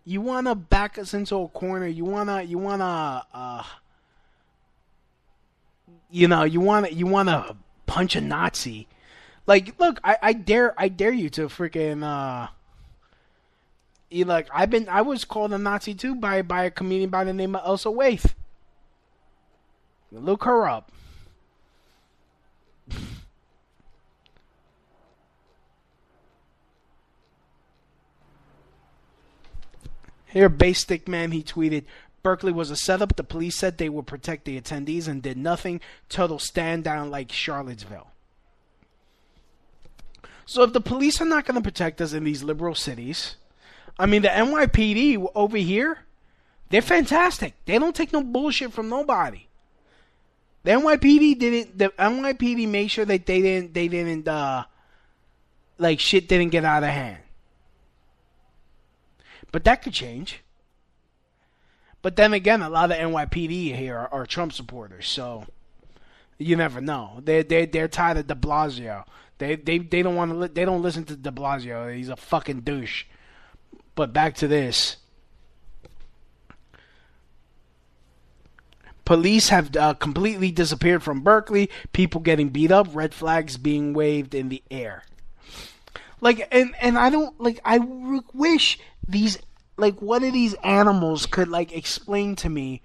You 0.04 0.20
want 0.20 0.46
to 0.46 0.54
back 0.54 0.98
us 0.98 1.12
into 1.14 1.34
a 1.34 1.48
corner. 1.48 1.88
You 1.88 2.04
want 2.04 2.28
to 2.28 2.44
you 2.44 2.58
want 2.58 2.80
to 2.80 3.36
uh 3.36 3.64
you 6.10 6.28
know, 6.28 6.44
you 6.44 6.60
want 6.60 6.86
to 6.86 6.94
you 6.94 7.08
want 7.08 7.28
to 7.28 7.56
punch 7.86 8.14
a 8.14 8.20
Nazi. 8.20 8.86
Like, 9.46 9.80
look, 9.80 9.98
I, 10.04 10.16
I 10.22 10.32
dare 10.32 10.74
I 10.78 10.88
dare 10.88 11.12
you 11.12 11.28
to 11.30 11.48
freaking 11.48 12.04
uh 12.04 12.48
you 14.10 14.24
like 14.24 14.48
I've 14.52 14.70
been 14.70 14.88
I 14.88 15.02
was 15.02 15.24
called 15.24 15.52
a 15.52 15.58
Nazi 15.58 15.94
too 15.94 16.14
by 16.14 16.42
by 16.42 16.64
a 16.64 16.70
comedian 16.70 17.10
by 17.10 17.24
the 17.24 17.32
name 17.32 17.54
of 17.54 17.62
Elsa 17.64 17.88
Waith. 17.88 18.34
Look 20.10 20.44
her 20.44 20.66
up. 20.66 20.90
Here, 30.30 30.48
Based 30.48 30.88
Stickman, 30.88 31.32
he 31.32 31.42
tweeted, 31.42 31.84
Berkeley 32.22 32.52
was 32.52 32.70
a 32.70 32.76
setup. 32.76 33.16
The 33.16 33.24
police 33.24 33.56
said 33.56 33.78
they 33.78 33.88
would 33.88 34.06
protect 34.06 34.44
the 34.44 34.60
attendees 34.60 35.08
and 35.08 35.22
did 35.22 35.38
nothing. 35.38 35.80
Total 36.08 36.38
stand 36.38 36.84
down 36.84 37.10
like 37.10 37.32
Charlottesville. 37.32 38.08
So 40.44 40.62
if 40.62 40.72
the 40.72 40.80
police 40.80 41.20
are 41.20 41.26
not 41.26 41.44
going 41.44 41.56
to 41.56 41.62
protect 41.62 42.00
us 42.00 42.12
in 42.12 42.24
these 42.24 42.42
liberal 42.42 42.74
cities, 42.74 43.36
I 43.98 44.06
mean, 44.06 44.22
the 44.22 44.28
NYPD 44.28 45.32
over 45.34 45.56
here, 45.56 45.98
they're 46.70 46.82
fantastic. 46.82 47.54
They 47.64 47.78
don't 47.78 47.96
take 47.96 48.12
no 48.12 48.22
bullshit 48.22 48.72
from 48.72 48.88
nobody. 48.88 49.48
The 50.62 50.72
NYPD 50.72 51.38
didn't. 51.38 51.78
The 51.78 51.88
NYPD 51.98 52.68
made 52.68 52.88
sure 52.88 53.04
that 53.04 53.26
they 53.26 53.40
didn't. 53.40 53.74
They 53.74 53.88
didn't. 53.88 54.28
uh 54.28 54.64
Like 55.78 56.00
shit 56.00 56.28
didn't 56.28 56.50
get 56.50 56.64
out 56.64 56.82
of 56.82 56.90
hand. 56.90 57.18
But 59.50 59.64
that 59.64 59.82
could 59.82 59.94
change. 59.94 60.42
But 62.02 62.16
then 62.16 62.32
again, 62.32 62.62
a 62.62 62.68
lot 62.68 62.90
of 62.90 62.98
NYPD 62.98 63.74
here 63.74 63.96
are, 63.96 64.08
are 64.12 64.26
Trump 64.26 64.52
supporters, 64.52 65.08
so 65.08 65.46
you 66.38 66.54
never 66.54 66.80
know. 66.80 67.20
They 67.24 67.42
they 67.42 67.66
they're 67.66 67.88
tired 67.88 68.18
of 68.18 68.26
De 68.26 68.34
Blasio. 68.34 69.04
They 69.38 69.56
they 69.56 69.78
they 69.78 70.02
don't 70.02 70.14
want 70.14 70.30
to. 70.32 70.36
Li- 70.36 70.48
they 70.48 70.64
don't 70.64 70.82
listen 70.82 71.04
to 71.04 71.16
De 71.16 71.30
Blasio. 71.30 71.94
He's 71.94 72.08
a 72.08 72.16
fucking 72.16 72.60
douche. 72.60 73.04
But 73.98 74.12
back 74.12 74.36
to 74.36 74.46
this. 74.46 74.96
Police 79.04 79.48
have 79.48 79.74
uh, 79.74 79.94
completely 79.94 80.52
disappeared 80.52 81.02
from 81.02 81.22
Berkeley. 81.22 81.68
People 81.92 82.20
getting 82.20 82.50
beat 82.50 82.70
up, 82.70 82.86
red 82.92 83.12
flags 83.12 83.56
being 83.56 83.94
waved 83.94 84.36
in 84.36 84.50
the 84.50 84.62
air. 84.70 85.02
Like, 86.20 86.46
and 86.52 86.76
and 86.80 86.96
I 86.96 87.10
don't 87.10 87.40
like. 87.40 87.58
I 87.64 87.78
wish 87.78 88.78
these 89.08 89.36
like 89.76 90.00
one 90.00 90.22
of 90.22 90.32
these 90.32 90.54
animals 90.62 91.26
could 91.26 91.48
like 91.48 91.72
explain 91.72 92.36
to 92.36 92.48
me 92.48 92.82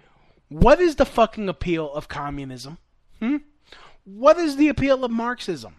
what 0.49 0.79
is 0.79 0.95
the 0.95 1.05
fucking 1.05 1.47
appeal 1.47 1.93
of 1.93 2.07
communism? 2.07 2.79
Hmm? 3.19 3.37
What 4.03 4.39
is 4.39 4.55
the 4.55 4.69
appeal 4.69 5.03
of 5.03 5.11
Marxism? 5.11 5.75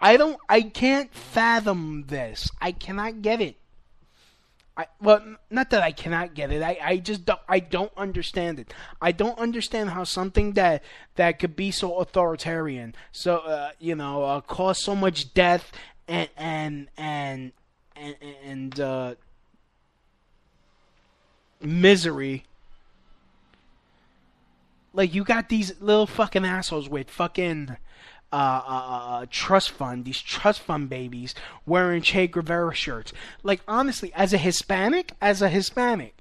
I 0.00 0.16
don't 0.16 0.38
I 0.48 0.62
can't 0.62 1.12
fathom 1.14 2.04
this. 2.08 2.50
I 2.60 2.72
cannot 2.72 3.22
get 3.22 3.40
it. 3.40 3.56
I 4.76 4.86
well 5.00 5.36
not 5.50 5.70
that 5.70 5.82
I 5.82 5.92
cannot 5.92 6.34
get 6.34 6.50
it. 6.50 6.62
I, 6.62 6.78
I 6.82 6.96
just 6.98 7.24
don't 7.24 7.40
I 7.48 7.60
don't 7.60 7.92
understand 7.96 8.58
it. 8.58 8.74
I 9.00 9.12
don't 9.12 9.38
understand 9.38 9.90
how 9.90 10.04
something 10.04 10.52
that 10.52 10.82
that 11.14 11.38
could 11.38 11.56
be 11.56 11.70
so 11.70 11.98
authoritarian, 12.00 12.94
so 13.12 13.38
uh, 13.38 13.70
you 13.78 13.94
know, 13.94 14.24
uh, 14.24 14.40
cause 14.40 14.82
so 14.82 14.96
much 14.96 15.32
death 15.32 15.70
and 16.08 16.28
and 16.36 16.88
and 16.96 17.52
and, 17.96 18.16
and 18.44 18.80
uh, 18.80 19.14
misery 21.60 22.44
like 24.94 25.12
you 25.12 25.24
got 25.24 25.48
these 25.48 25.74
little 25.80 26.06
fucking 26.06 26.44
assholes 26.44 26.88
with 26.88 27.10
fucking 27.10 27.76
uh, 28.34 28.62
uh, 28.66 29.20
uh, 29.20 29.26
trust 29.30 29.70
fund, 29.70 30.04
these 30.04 30.20
trust 30.20 30.60
fund 30.60 30.88
babies 30.88 31.36
wearing 31.66 32.02
Che 32.02 32.26
Guevara 32.26 32.74
shirts. 32.74 33.12
Like 33.44 33.60
honestly, 33.68 34.12
as 34.12 34.32
a 34.32 34.38
Hispanic, 34.38 35.12
as 35.20 35.40
a 35.40 35.48
Hispanic, 35.48 36.16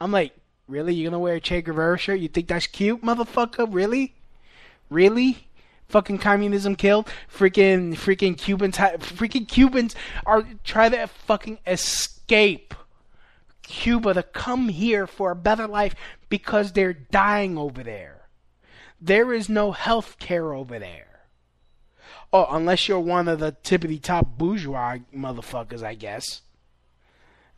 I'm 0.00 0.10
like, 0.10 0.32
really? 0.66 0.94
You're 0.94 1.10
gonna 1.10 1.20
wear 1.20 1.34
a 1.34 1.40
Che 1.40 1.60
Guevara 1.60 1.98
shirt? 1.98 2.18
You 2.18 2.28
think 2.28 2.48
that's 2.48 2.66
cute, 2.66 3.02
motherfucker? 3.02 3.66
Really? 3.70 4.14
Really? 4.88 5.48
Fucking 5.88 6.16
communism 6.16 6.76
killed. 6.76 7.08
Freaking, 7.30 7.92
freaking 7.92 8.38
Cubans. 8.38 8.78
Freaking 8.78 9.46
Cubans 9.46 9.94
are 10.24 10.46
trying 10.64 10.92
to 10.92 11.06
fucking 11.06 11.58
escape 11.66 12.74
Cuba 13.62 14.14
to 14.14 14.22
come 14.22 14.70
here 14.70 15.06
for 15.06 15.30
a 15.30 15.36
better 15.36 15.68
life 15.68 15.94
because 16.30 16.72
they're 16.72 16.94
dying 16.94 17.58
over 17.58 17.82
there. 17.82 18.23
There 19.04 19.34
is 19.34 19.50
no 19.50 19.72
health 19.72 20.18
care 20.18 20.54
over 20.54 20.78
there. 20.78 21.26
Oh, 22.32 22.46
unless 22.50 22.88
you're 22.88 22.98
one 22.98 23.28
of 23.28 23.38
the 23.38 23.52
tippity 23.62 24.00
top 24.00 24.38
bourgeois 24.38 25.00
motherfuckers, 25.14 25.82
I 25.82 25.94
guess. 25.94 26.40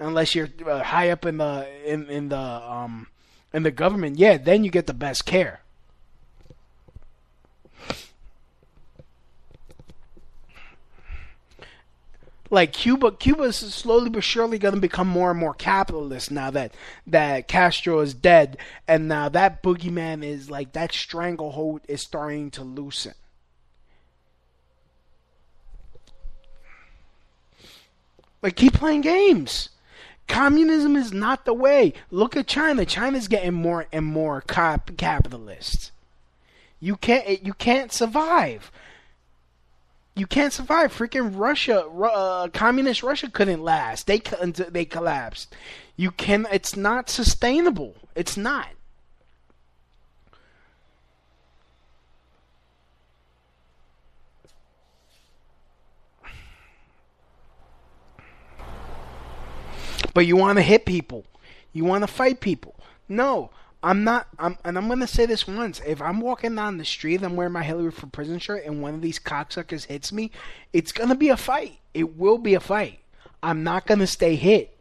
Unless 0.01 0.35
you're 0.35 0.49
uh, 0.67 0.83
high 0.83 1.11
up 1.11 1.25
in 1.25 1.37
the 1.37 1.69
in 1.85 2.11
in 2.11 2.31
the 2.31 2.37
um 2.37 3.07
in 3.53 3.63
the 3.63 3.71
government, 3.71 4.19
yeah, 4.19 4.39
then 4.39 4.65
you 4.65 4.73
get 4.73 4.89
the 4.89 4.93
best 4.93 5.25
care. 5.25 5.61
Like 12.51 12.73
Cuba, 12.73 13.13
Cuba 13.13 13.45
is 13.45 13.57
slowly 13.57 14.11
but 14.11 14.25
surely 14.25 14.59
going 14.59 14.75
to 14.75 14.81
become 14.81 15.09
more 15.09 15.31
and 15.31 15.41
more 15.41 15.55
capitalist 15.55 16.31
now 16.31 16.51
that 16.51 16.73
that 17.07 17.49
Castro 17.49 18.01
is 18.01 18.15
dead, 18.15 18.57
and 18.87 19.09
now 19.09 19.29
that 19.29 19.63
boogeyman 19.63 20.25
is 20.25 20.51
like 20.51 20.73
that 20.73 20.93
stranglehold 20.93 21.83
is 21.89 22.01
starting 22.01 22.51
to 22.53 22.63
loosen. 22.63 23.15
Like 28.43 28.57
keep 28.57 28.75
playing 28.75 29.01
games. 29.01 29.71
Communism 30.29 30.97
is 30.97 31.13
not 31.13 31.45
the 31.45 31.55
way. 31.55 31.93
Look 32.11 32.37
at 32.37 32.47
China. 32.47 32.85
China's 32.85 33.29
getting 33.29 33.55
more 33.55 33.87
and 33.93 34.05
more 34.05 34.41
cap- 34.41 34.97
capitalist. 34.97 35.93
You 36.81 36.97
can't 36.97 37.45
you 37.45 37.55
can't 37.55 37.93
survive 37.93 38.71
you 40.17 40.27
can't 40.27 40.53
survive. 40.53 40.97
Freaking 40.97 41.33
Russia, 41.37 41.87
uh, 41.87 42.49
communist 42.49 43.03
Russia 43.03 43.31
couldn't 43.31 43.63
last. 43.63 44.07
They 44.07 44.23
they 44.71 44.87
collapsed. 44.87 45.55
You 45.95 46.11
can. 46.11 46.47
It's 46.51 46.75
not 46.75 47.11
sustainable. 47.11 47.95
It's 48.15 48.37
not. 48.37 48.69
But 60.15 60.25
you 60.25 60.37
want 60.37 60.57
to 60.57 60.63
hit 60.63 60.87
people. 60.87 61.27
You 61.75 61.85
want 61.85 62.03
to 62.05 62.07
fight 62.07 62.41
people. 62.41 62.75
No, 63.07 63.51
I'm 63.87 64.03
not. 64.03 64.27
I'm, 64.37 64.59
and 64.65 64.77
I'm 64.77 64.89
gonna 64.89 65.07
say 65.07 65.27
this 65.27 65.47
once: 65.47 65.81
if 65.87 66.03
I'm 66.03 66.21
walking 66.21 66.57
down 66.57 66.77
the 66.77 66.85
street, 66.85 67.23
I'm 67.23 67.37
wearing 67.37 67.53
my 67.53 67.63
Hillary 67.63 67.93
for 67.93 68.09
Prison 68.09 68.41
shirt, 68.41 68.65
and 68.65 68.83
one 68.83 68.95
of 68.95 69.01
these 69.01 69.21
cocksuckers 69.21 69.85
hits 69.85 70.11
me, 70.11 70.33
it's 70.73 70.91
gonna 70.91 71.15
be 71.15 71.29
a 71.29 71.37
fight. 71.37 71.79
It 71.95 72.17
will 72.17 72.39
be 72.39 72.55
a 72.55 72.61
fight. 72.61 72.99
I'm 73.45 73.63
not 73.63 73.87
gonna 73.87 74.09
stay 74.09 74.35
hit. 74.35 74.77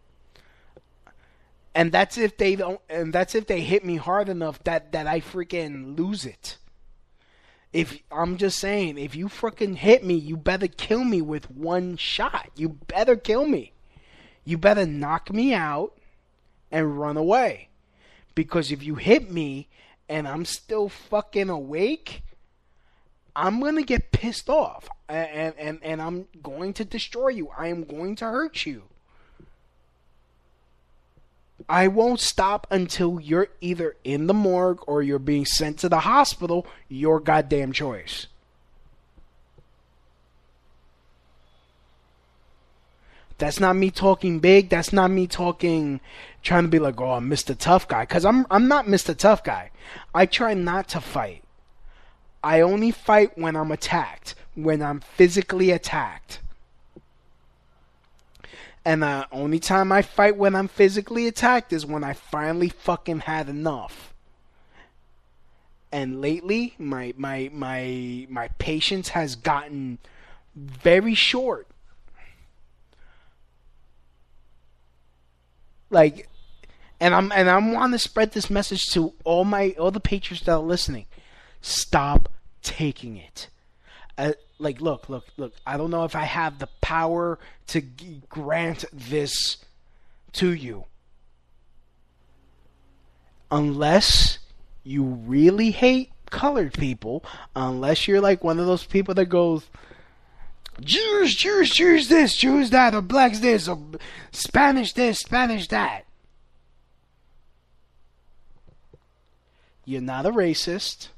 And 1.76 1.92
that's 1.92 2.18
if 2.18 2.36
they 2.38 2.56
don't. 2.56 2.82
And 2.90 3.14
that's 3.14 3.36
if 3.36 3.46
they 3.46 3.62
hit 3.62 3.86
me 3.86 3.98
hard 3.98 4.28
enough 4.28 4.64
that 4.64 4.92
that 4.94 5.06
I 5.06 5.22
freaking 5.22 5.96
lose 5.96 6.26
it. 6.26 6.58
If 7.72 8.00
I'm 8.12 8.38
just 8.38 8.58
saying, 8.58 8.98
if 8.98 9.16
you 9.16 9.28
freaking 9.28 9.76
hit 9.76 10.04
me, 10.04 10.16
you 10.16 10.36
better 10.36 10.68
kill 10.68 11.04
me 11.04 11.22
with 11.22 11.52
one 11.52 11.98
shot. 11.98 12.50
You 12.56 12.70
better 12.70 13.16
kill 13.16 13.46
me. 13.46 13.74
You 14.46 14.58
better 14.58 14.88
knock 14.88 15.32
me 15.32 15.54
out 15.54 15.96
and 16.72 17.00
run 17.00 17.18
away 17.18 17.70
because 18.36 18.72
if 18.72 18.84
you 18.84 18.96
hit 18.96 19.32
me 19.32 19.68
and 20.08 20.28
I'm 20.28 20.46
still 20.46 20.90
fucking 20.90 21.50
awake, 21.50 22.22
I'm 23.36 23.60
gonna 23.60 23.84
get 23.84 24.12
pissed 24.12 24.50
off 24.50 24.88
and, 25.10 25.54
and, 25.58 25.80
and 25.82 26.02
I'm 26.02 26.28
going 26.44 26.74
to 26.74 26.86
destroy 26.86 27.30
you. 27.30 27.50
I 27.58 27.68
am 27.68 27.84
going 27.84 28.16
to 28.18 28.26
hurt 28.26 28.66
you. 28.66 28.84
I 31.70 31.88
won't 31.88 32.20
stop 32.20 32.68
until 32.70 33.20
you're 33.20 33.48
either 33.62 33.96
in 34.04 34.28
the 34.28 34.34
morgue 34.34 34.82
or 34.88 35.02
you're 35.02 35.20
being 35.20 35.46
sent 35.46 35.80
to 35.80 35.90
the 35.90 36.02
hospital, 36.02 36.68
your 36.90 37.20
goddamn 37.20 37.72
choice. 37.72 38.28
That's 43.38 43.60
not 43.60 43.76
me 43.76 43.92
talking 43.92 44.40
big. 44.40 44.70
That's 44.70 44.94
not 44.94 45.12
me 45.12 45.28
talking 45.28 46.00
trying 46.46 46.64
to 46.64 46.70
be 46.70 46.80
like, 46.80 47.02
"Oh, 47.02 47.12
I'm 47.12 47.30
Mr. 47.30 47.58
Tough 47.58 47.88
Guy," 47.88 48.06
cuz 48.06 48.24
I'm 48.24 48.46
I'm 48.50 48.68
not 48.68 48.86
Mr. 48.86 49.18
Tough 49.18 49.44
Guy. 49.44 49.72
I 50.14 50.26
try 50.26 50.54
not 50.54 50.88
to 50.90 51.02
fight. 51.02 51.44
I 52.44 52.62
only 52.62 52.92
fight 52.92 53.38
when 53.38 53.56
I'm 53.56 53.72
attacked, 53.72 54.36
when 54.54 54.82
I'm 54.82 55.02
physically 55.02 55.72
attacked. 55.72 56.40
And 58.86 59.02
the 59.02 59.28
only 59.32 59.60
time 59.60 59.92
I 59.92 60.04
fight 60.04 60.38
when 60.38 60.56
I'm 60.56 60.68
physically 60.68 61.28
attacked 61.28 61.74
is 61.74 61.86
when 61.86 62.04
I 62.04 62.14
finally 62.14 62.70
fucking 62.70 63.22
had 63.22 63.50
enough. 63.50 64.14
And 65.92 66.22
lately, 66.22 66.76
my 66.78 67.14
my 67.18 67.50
my 67.52 68.28
my 68.30 68.48
patience 68.60 69.10
has 69.10 69.36
gotten 69.36 69.98
very 70.56 71.16
short 71.16 71.68
Like, 75.90 76.28
and 77.00 77.14
I'm 77.14 77.32
and 77.32 77.50
I'm 77.50 77.72
want 77.72 77.94
to 77.94 78.00
spread 78.00 78.32
this 78.32 78.50
message 78.50 78.86
to 78.92 79.14
all 79.24 79.46
my 79.46 79.76
all 79.80 79.92
the 79.92 80.00
patriots 80.00 80.46
that 80.46 80.54
are 80.54 80.60
listening. 80.60 81.06
Stop 81.62 82.30
taking 82.62 83.18
it. 83.18 83.50
Uh, 84.18 84.34
like, 84.60 84.80
look, 84.80 85.10
look, 85.10 85.26
look. 85.38 85.54
I 85.68 85.78
don't 85.78 85.92
know 85.92 86.06
if 86.06 86.16
I 86.16 86.24
have 86.24 86.60
the 86.60 86.70
power 86.82 87.38
to 87.68 87.82
g- 87.82 88.22
grant 88.30 88.86
this 88.94 89.58
to 90.34 90.54
you, 90.54 90.86
unless 93.52 94.40
you 94.84 95.04
really 95.04 95.72
hate 95.72 96.12
colored 96.30 96.74
people. 96.74 97.24
Unless 97.56 98.08
you're 98.08 98.22
like 98.22 98.44
one 98.44 98.60
of 98.60 98.66
those 98.66 98.86
people 98.86 99.14
that 99.16 99.26
goes. 99.26 99.66
Jews, 100.82 101.34
Jews, 101.36 101.70
Jews 101.70 102.10
this, 102.10 102.36
Jews 102.36 102.70
that, 102.72 102.94
or 102.94 103.02
blacks 103.02 103.40
this, 103.40 103.70
or 103.70 103.80
Spanish 104.32 104.92
this, 104.92 105.20
Spanish 105.20 105.70
that. 105.70 106.06
You're 109.86 110.02
not 110.02 110.26
a 110.26 110.32
racist. 110.32 111.10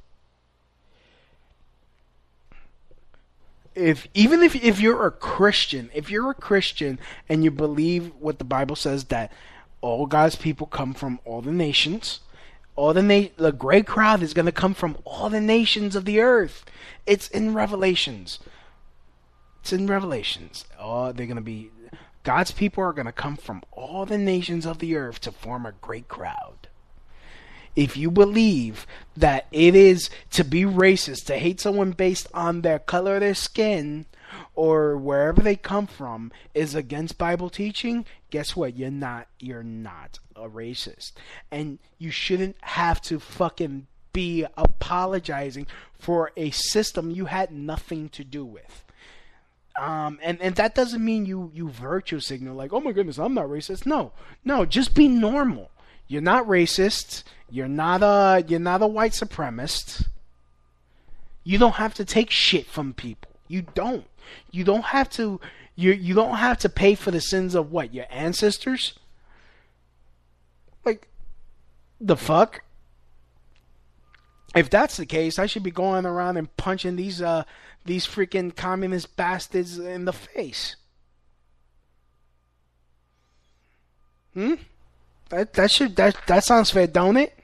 If 3.73 4.07
even 4.13 4.41
if 4.41 4.55
if 4.55 4.79
you're 4.79 5.05
a 5.05 5.11
Christian, 5.11 5.89
if 5.93 6.09
you're 6.09 6.31
a 6.31 6.35
Christian 6.35 6.99
and 7.29 7.43
you 7.43 7.51
believe 7.51 8.11
what 8.19 8.39
the 8.39 8.43
Bible 8.45 8.75
says 8.75 9.05
that 9.05 9.31
all 9.81 10.05
God's 10.05 10.35
people 10.35 10.67
come 10.67 10.93
from 10.93 11.19
all 11.25 11.41
the 11.41 11.51
nations, 11.51 12.19
all 12.75 12.93
the 12.93 13.03
na- 13.03 13.29
the 13.37 13.51
great 13.51 13.85
crowd 13.85 14.23
is 14.23 14.33
going 14.33 14.47
to 14.47 14.51
come 14.51 14.73
from 14.73 14.97
all 15.05 15.29
the 15.29 15.39
nations 15.39 15.95
of 15.95 16.05
the 16.05 16.19
earth. 16.19 16.65
It's 17.05 17.27
in 17.29 17.53
Revelations. 17.53 18.39
It's 19.61 19.71
in 19.71 19.87
Revelations. 19.87 20.65
Oh, 20.79 21.11
they're 21.11 21.27
going 21.27 21.35
to 21.35 21.41
be 21.41 21.69
God's 22.23 22.51
people 22.51 22.83
are 22.83 22.93
going 22.93 23.05
to 23.05 23.13
come 23.13 23.37
from 23.37 23.63
all 23.71 24.05
the 24.05 24.17
nations 24.17 24.65
of 24.65 24.79
the 24.79 24.97
earth 24.97 25.21
to 25.21 25.31
form 25.31 25.65
a 25.65 25.71
great 25.71 26.07
crowd. 26.07 26.66
If 27.77 27.95
you 27.95 28.09
believe 28.09 28.87
that 29.15 29.45
it 29.51 29.75
is 29.75 30.09
to 30.31 30.43
be 30.43 30.63
racist, 30.63 31.25
to 31.25 31.37
hate 31.37 31.61
someone 31.61 31.91
based 31.91 32.27
on 32.33 32.61
their 32.61 32.79
color 32.79 33.15
of 33.15 33.21
their 33.21 33.35
skin 33.35 34.07
or 34.55 34.97
wherever 34.97 35.41
they 35.41 35.55
come 35.55 35.85
from 35.85 36.31
is 36.55 36.73
against 36.73 37.19
Bible 37.19 37.51
teaching, 37.51 38.03
guess 38.31 38.55
what? 38.55 38.75
You're 38.75 38.89
not 38.89 39.27
you're 39.39 39.61
not 39.63 40.17
a 40.35 40.49
racist. 40.49 41.11
And 41.51 41.77
you 41.99 42.09
shouldn't 42.09 42.55
have 42.61 42.99
to 43.03 43.19
fucking 43.19 43.85
be 44.11 44.43
apologizing 44.57 45.67
for 45.93 46.31
a 46.35 46.49
system 46.49 47.11
you 47.11 47.25
had 47.25 47.51
nothing 47.51 48.09
to 48.09 48.23
do 48.23 48.43
with. 48.43 48.83
Um, 49.79 50.17
and, 50.23 50.41
and 50.41 50.55
that 50.55 50.73
doesn't 50.73 51.05
mean 51.05 51.27
you, 51.27 51.51
you 51.53 51.69
virtue 51.69 52.19
signal 52.19 52.55
like, 52.55 52.73
oh 52.73 52.79
my 52.79 52.91
goodness, 52.91 53.19
I'm 53.19 53.35
not 53.35 53.45
racist. 53.45 53.85
No, 53.85 54.13
no, 54.43 54.65
just 54.65 54.95
be 54.95 55.07
normal. 55.07 55.69
You're 56.07 56.23
not 56.23 56.47
racist. 56.47 57.23
You're 57.49 57.67
not 57.67 58.03
a 58.03 58.43
you're 58.47 58.59
not 58.59 58.81
a 58.81 58.87
white 58.87 59.13
supremacist. 59.13 60.07
You 61.43 61.57
don't 61.57 61.75
have 61.75 61.93
to 61.95 62.05
take 62.05 62.29
shit 62.29 62.65
from 62.65 62.93
people. 62.93 63.31
You 63.47 63.61
don't. 63.61 64.05
You 64.51 64.63
don't 64.63 64.85
have 64.85 65.09
to 65.11 65.39
you 65.75 65.93
you 65.93 66.13
don't 66.13 66.35
have 66.35 66.57
to 66.59 66.69
pay 66.69 66.95
for 66.95 67.11
the 67.11 67.21
sins 67.21 67.55
of 67.55 67.71
what 67.71 67.93
your 67.93 68.05
ancestors. 68.09 68.93
Like 70.83 71.07
the 72.01 72.17
fuck. 72.17 72.63
If 74.55 74.69
that's 74.69 74.97
the 74.97 75.05
case, 75.05 75.39
I 75.39 75.45
should 75.45 75.63
be 75.63 75.71
going 75.71 76.05
around 76.05 76.37
and 76.37 76.55
punching 76.57 76.97
these 76.97 77.21
uh 77.21 77.43
these 77.85 78.05
freaking 78.05 78.53
communist 78.53 79.15
bastards 79.15 79.79
in 79.79 80.03
the 80.03 80.13
face. 80.13 80.75
Hmm? 84.33 84.55
That 85.29 85.53
that 85.53 85.71
should 85.71 85.95
that 85.95 86.17
that 86.27 86.43
sounds 86.43 86.71
fair, 86.71 86.87
don't 86.87 87.17
it? 87.17 87.36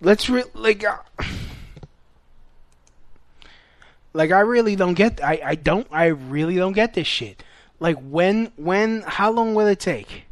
Let's 0.00 0.30
re- 0.30 0.44
like 0.54 0.84
uh, 0.84 0.98
like 4.12 4.30
I 4.30 4.40
really 4.40 4.76
don't 4.76 4.94
get 4.94 5.22
I 5.22 5.40
I 5.44 5.54
don't 5.54 5.86
I 5.90 6.06
really 6.06 6.56
don't 6.56 6.72
get 6.72 6.94
this 6.94 7.06
shit. 7.06 7.42
Like 7.80 7.96
when 7.98 8.52
when 8.56 9.02
how 9.02 9.30
long 9.30 9.54
will 9.54 9.66
it 9.66 9.80
take? 9.80 10.24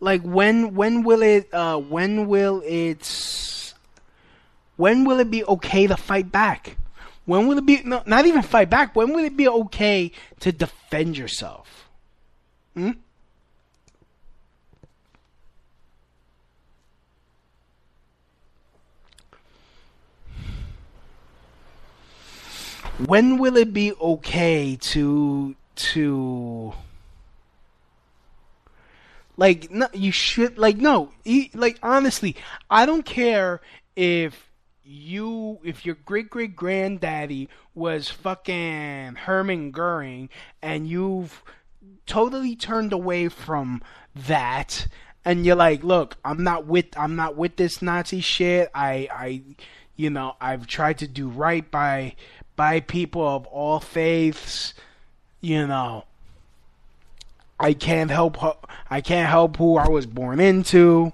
Like 0.00 0.22
when 0.22 0.74
when 0.74 1.04
will 1.04 1.22
it 1.22 1.52
uh 1.54 1.78
when 1.78 2.26
will 2.26 2.62
it 2.66 3.74
when 4.76 5.04
will 5.04 5.20
it 5.20 5.30
be 5.30 5.44
okay 5.44 5.86
to 5.86 5.96
fight 5.96 6.30
back? 6.32 6.76
When 7.24 7.46
will 7.46 7.58
it 7.58 7.66
be 7.66 7.82
no, 7.84 8.02
not 8.04 8.26
even 8.26 8.42
fight 8.42 8.68
back? 8.68 8.96
When 8.96 9.12
will 9.12 9.24
it 9.24 9.36
be 9.36 9.48
okay 9.48 10.10
to 10.40 10.52
defend 10.52 11.16
yourself? 11.16 11.88
Hmm? 12.74 12.92
When 22.98 23.38
will 23.38 23.56
it 23.56 23.72
be 23.72 23.92
okay 23.94 24.76
to 24.80 25.56
to 25.74 26.74
like 29.36 29.70
no, 29.70 29.88
you 29.92 30.12
should 30.12 30.58
like 30.58 30.76
no, 30.76 31.10
like 31.54 31.78
honestly, 31.82 32.36
I 32.70 32.86
don't 32.86 33.04
care 33.04 33.60
if 33.96 34.50
you 34.84 35.58
if 35.64 35.86
your 35.86 35.96
great 36.04 36.28
great 36.28 36.54
granddaddy 36.54 37.48
was 37.74 38.08
fucking 38.08 39.14
Hermann 39.14 39.70
Goering 39.70 40.28
and 40.60 40.86
you've 40.86 41.42
totally 42.06 42.54
turned 42.54 42.92
away 42.92 43.28
from 43.28 43.82
that 44.14 44.86
and 45.24 45.46
you're 45.46 45.56
like, 45.56 45.82
look, 45.82 46.16
I'm 46.24 46.44
not 46.44 46.66
with 46.66 46.86
I'm 46.96 47.16
not 47.16 47.36
with 47.36 47.56
this 47.56 47.80
Nazi 47.80 48.20
shit. 48.20 48.70
I 48.74 49.08
I 49.10 49.42
you 49.96 50.10
know, 50.10 50.36
I've 50.40 50.66
tried 50.66 50.98
to 50.98 51.08
do 51.08 51.28
right 51.28 51.68
by 51.70 52.16
by 52.56 52.80
people 52.80 53.26
of 53.26 53.46
all 53.46 53.80
faiths, 53.80 54.74
you 55.40 55.66
know. 55.66 56.04
I 57.58 57.74
can't 57.74 58.10
help 58.10 58.36
I 58.90 59.00
can't 59.00 59.28
help 59.28 59.56
who 59.56 59.76
I 59.76 59.88
was 59.88 60.06
born 60.06 60.40
into. 60.40 61.12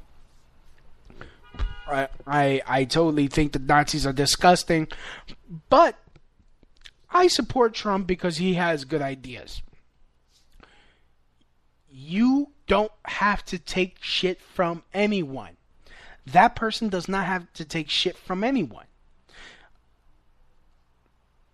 I, 1.87 2.09
I 2.27 2.63
I 2.67 2.85
totally 2.85 3.29
think 3.29 3.53
the 3.53 3.59
Nazis 3.59 4.07
are 4.07 4.13
disgusting, 4.13 4.89
but 5.69 5.97
I 7.11 7.27
support 7.29 7.75
Trump 7.75 8.07
because 8.07 8.39
he 8.39 8.55
has 8.55 8.85
good 8.85 9.03
ideas. 9.03 9.63
You 11.91 12.51
don't 12.67 12.93
have 13.05 13.45
to 13.47 13.59
take 13.59 13.97
shit 14.01 14.41
from 14.41 14.83
anyone. 14.93 15.57
That 16.27 16.55
person 16.55 16.89
does 16.89 17.09
not 17.09 17.27
have 17.27 17.51
to 17.55 17.65
take 17.65 17.89
shit 17.89 18.17
from 18.17 18.45
anyone 18.45 18.88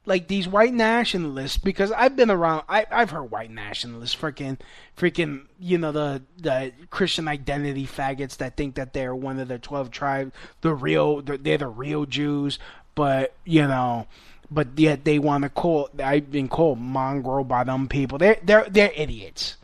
like 0.07 0.29
these 0.29 0.47
white 0.47 0.75
nationalists 0.75 1.59
because 1.59 1.90
I've 1.93 2.17
been 2.17 2.31
around 2.31 2.64
I 2.69 2.87
I've 2.90 3.11
heard 3.11 3.31
white 3.31 3.51
nationalists 3.51 4.14
freaking 4.14 4.59
freaking 4.97 5.47
you 5.59 5.79
know 5.79 5.93
the 5.93 6.23
the 6.37 6.73
Christian 6.90 7.29
identity 7.29 7.87
faggots 7.87 8.37
that 8.38 8.57
think 8.57 8.75
that 8.75 8.93
they're 8.93 9.14
one 9.14 9.38
of 9.38 9.49
the 9.49 9.59
12 9.59 9.90
tribes 9.90 10.33
the 10.61 10.75
real 10.75 11.23
they're 11.23 11.59
the 11.59 11.69
real 11.69 12.05
Jews 12.05 12.59
but 12.95 13.35
you 13.45 13.67
know 13.67 14.07
but 14.51 14.79
yet 14.79 15.05
they 15.05 15.19
want 15.19 15.43
to 15.43 15.49
call 15.49 15.90
I've 16.03 16.31
been 16.31 16.49
called 16.49 16.79
mongrel 16.79 17.45
by 17.45 17.64
them 17.64 17.88
people. 17.88 18.19
They're 18.19 18.38
they're 18.43 18.67
they're 18.69 18.93
idiots. 18.95 19.57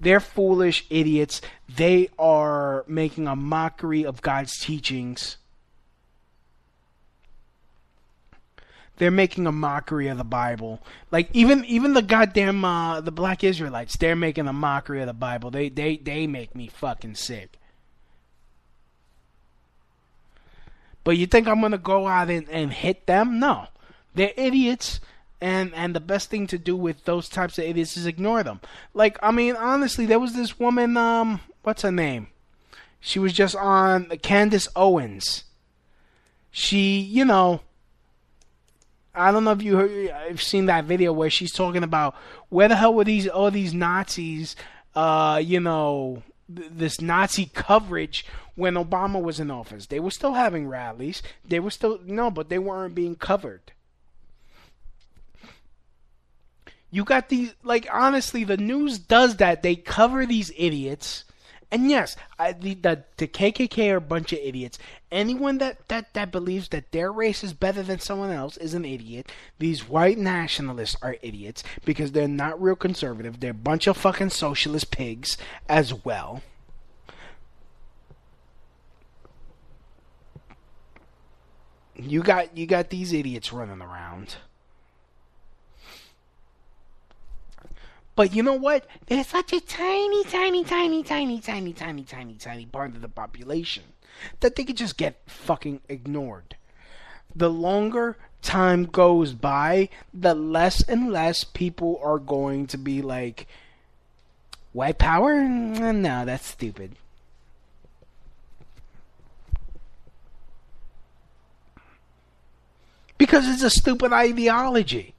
They're 0.00 0.20
foolish 0.20 0.84
idiots. 0.90 1.40
They 1.68 2.08
are 2.18 2.84
making 2.88 3.28
a 3.28 3.36
mockery 3.36 4.04
of 4.04 4.20
God's 4.22 4.58
teachings 4.58 5.36
they're 8.96 9.10
making 9.10 9.46
a 9.46 9.52
mockery 9.52 10.08
of 10.08 10.18
the 10.18 10.24
Bible. 10.24 10.80
Like 11.10 11.28
even 11.32 11.64
even 11.64 11.94
the 11.94 12.02
goddamn 12.02 12.64
uh, 12.64 13.00
the 13.00 13.12
black 13.12 13.42
Israelites, 13.42 13.96
they're 13.96 14.16
making 14.16 14.48
a 14.48 14.52
mockery 14.52 15.00
of 15.00 15.06
the 15.06 15.14
Bible. 15.14 15.50
They 15.50 15.68
they 15.68 15.96
they 15.96 16.26
make 16.26 16.54
me 16.54 16.68
fucking 16.68 17.14
sick. 17.14 17.58
But 21.04 21.16
you 21.16 21.26
think 21.26 21.48
I'm 21.48 21.60
gonna 21.60 21.78
go 21.78 22.06
out 22.06 22.30
and, 22.30 22.48
and 22.48 22.72
hit 22.72 23.06
them? 23.06 23.40
No. 23.40 23.66
They're 24.14 24.32
idiots 24.36 25.00
and 25.40 25.74
and 25.74 25.94
the 25.94 26.00
best 26.00 26.30
thing 26.30 26.46
to 26.48 26.58
do 26.58 26.76
with 26.76 27.04
those 27.04 27.28
types 27.28 27.58
of 27.58 27.64
idiots 27.64 27.96
is 27.96 28.06
ignore 28.06 28.42
them. 28.42 28.60
Like 28.94 29.18
I 29.22 29.32
mean 29.32 29.56
honestly, 29.56 30.06
there 30.06 30.20
was 30.20 30.34
this 30.34 30.58
woman 30.60 30.96
um 30.96 31.40
what's 31.62 31.82
her 31.82 31.90
name? 31.90 32.28
She 33.00 33.18
was 33.18 33.32
just 33.32 33.56
on 33.56 34.06
Candace 34.22 34.68
Owens. 34.76 35.42
She, 36.52 37.00
you 37.00 37.24
know, 37.24 37.62
I 39.14 39.30
don't 39.30 39.44
know 39.44 39.52
if 39.52 39.62
you 39.62 39.76
heard, 39.76 40.10
I've 40.10 40.42
seen 40.42 40.66
that 40.66 40.84
video 40.84 41.12
where 41.12 41.30
she's 41.30 41.52
talking 41.52 41.82
about 41.82 42.14
where 42.48 42.68
the 42.68 42.76
hell 42.76 42.94
were 42.94 43.04
these 43.04 43.28
all 43.28 43.50
these 43.50 43.74
Nazis, 43.74 44.56
uh, 44.94 45.40
you 45.42 45.60
know, 45.60 46.22
th- 46.54 46.70
this 46.72 47.00
Nazi 47.00 47.50
coverage 47.52 48.24
when 48.54 48.74
Obama 48.74 49.22
was 49.22 49.38
in 49.38 49.50
office. 49.50 49.86
They 49.86 50.00
were 50.00 50.10
still 50.10 50.34
having 50.34 50.66
rallies. 50.66 51.22
They 51.44 51.60
were 51.60 51.70
still 51.70 52.00
no, 52.04 52.30
but 52.30 52.48
they 52.48 52.58
weren't 52.58 52.94
being 52.94 53.16
covered. 53.16 53.72
You 56.90 57.04
got 57.04 57.28
these 57.28 57.54
like 57.62 57.86
honestly, 57.92 58.44
the 58.44 58.56
news 58.56 58.98
does 58.98 59.36
that. 59.36 59.62
They 59.62 59.76
cover 59.76 60.24
these 60.24 60.52
idiots 60.56 61.24
and 61.72 61.88
yes, 61.88 62.16
I, 62.38 62.52
the, 62.52 62.74
the, 62.74 63.02
the 63.16 63.26
KKK 63.26 63.94
are 63.94 63.96
a 63.96 64.00
bunch 64.00 64.34
of 64.34 64.40
idiots. 64.40 64.78
Anyone 65.10 65.56
that, 65.56 65.88
that, 65.88 66.12
that 66.12 66.30
believes 66.30 66.68
that 66.68 66.92
their 66.92 67.10
race 67.10 67.42
is 67.42 67.54
better 67.54 67.82
than 67.82 67.98
someone 67.98 68.30
else 68.30 68.58
is 68.58 68.74
an 68.74 68.84
idiot. 68.84 69.32
These 69.58 69.88
white 69.88 70.18
nationalists 70.18 70.96
are 71.00 71.16
idiots 71.22 71.64
because 71.86 72.12
they're 72.12 72.28
not 72.28 72.60
real 72.60 72.76
conservative. 72.76 73.40
They're 73.40 73.52
a 73.52 73.54
bunch 73.54 73.86
of 73.86 73.96
fucking 73.96 74.30
socialist 74.30 74.90
pigs 74.90 75.38
as 75.66 76.04
well. 76.04 76.42
You 81.96 82.22
got 82.22 82.56
you 82.56 82.66
got 82.66 82.90
these 82.90 83.12
idiots 83.12 83.52
running 83.52 83.80
around. 83.80 84.36
But 88.14 88.34
you 88.34 88.42
know 88.42 88.54
what? 88.54 88.86
They're 89.06 89.24
such 89.24 89.52
a 89.52 89.60
tiny, 89.60 90.24
tiny, 90.24 90.64
tiny, 90.64 91.02
tiny, 91.02 91.40
tiny, 91.40 91.72
tiny, 91.72 92.04
tiny, 92.04 92.34
tiny 92.34 92.66
part 92.66 92.94
of 92.94 93.00
the 93.00 93.08
population 93.08 93.84
that 94.40 94.56
they 94.56 94.64
could 94.64 94.76
just 94.76 94.98
get 94.98 95.22
fucking 95.26 95.80
ignored. 95.88 96.56
The 97.34 97.48
longer 97.48 98.18
time 98.42 98.84
goes 98.84 99.32
by, 99.32 99.88
the 100.12 100.34
less 100.34 100.82
and 100.82 101.10
less 101.10 101.44
people 101.44 101.98
are 102.02 102.18
going 102.18 102.66
to 102.68 102.76
be 102.76 103.00
like, 103.00 103.46
white 104.72 104.98
power? 104.98 105.34
Mm, 105.34 105.96
no, 105.96 106.24
that's 106.26 106.46
stupid. 106.46 106.96
because 113.22 113.48
it's 113.48 113.62
a 113.62 113.70
stupid 113.70 114.12
ideology. 114.12 115.14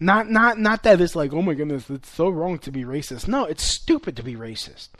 Not 0.00 0.30
not 0.30 0.58
not 0.58 0.84
that 0.84 1.00
it's 1.00 1.16
like, 1.16 1.32
oh 1.32 1.42
my 1.42 1.54
goodness, 1.54 1.90
it's 1.90 2.10
so 2.10 2.28
wrong 2.28 2.58
to 2.60 2.70
be 2.70 2.84
racist. 2.84 3.26
No, 3.26 3.44
it's 3.44 3.64
stupid 3.64 4.16
to 4.16 4.22
be 4.22 4.36
racist. 4.36 4.90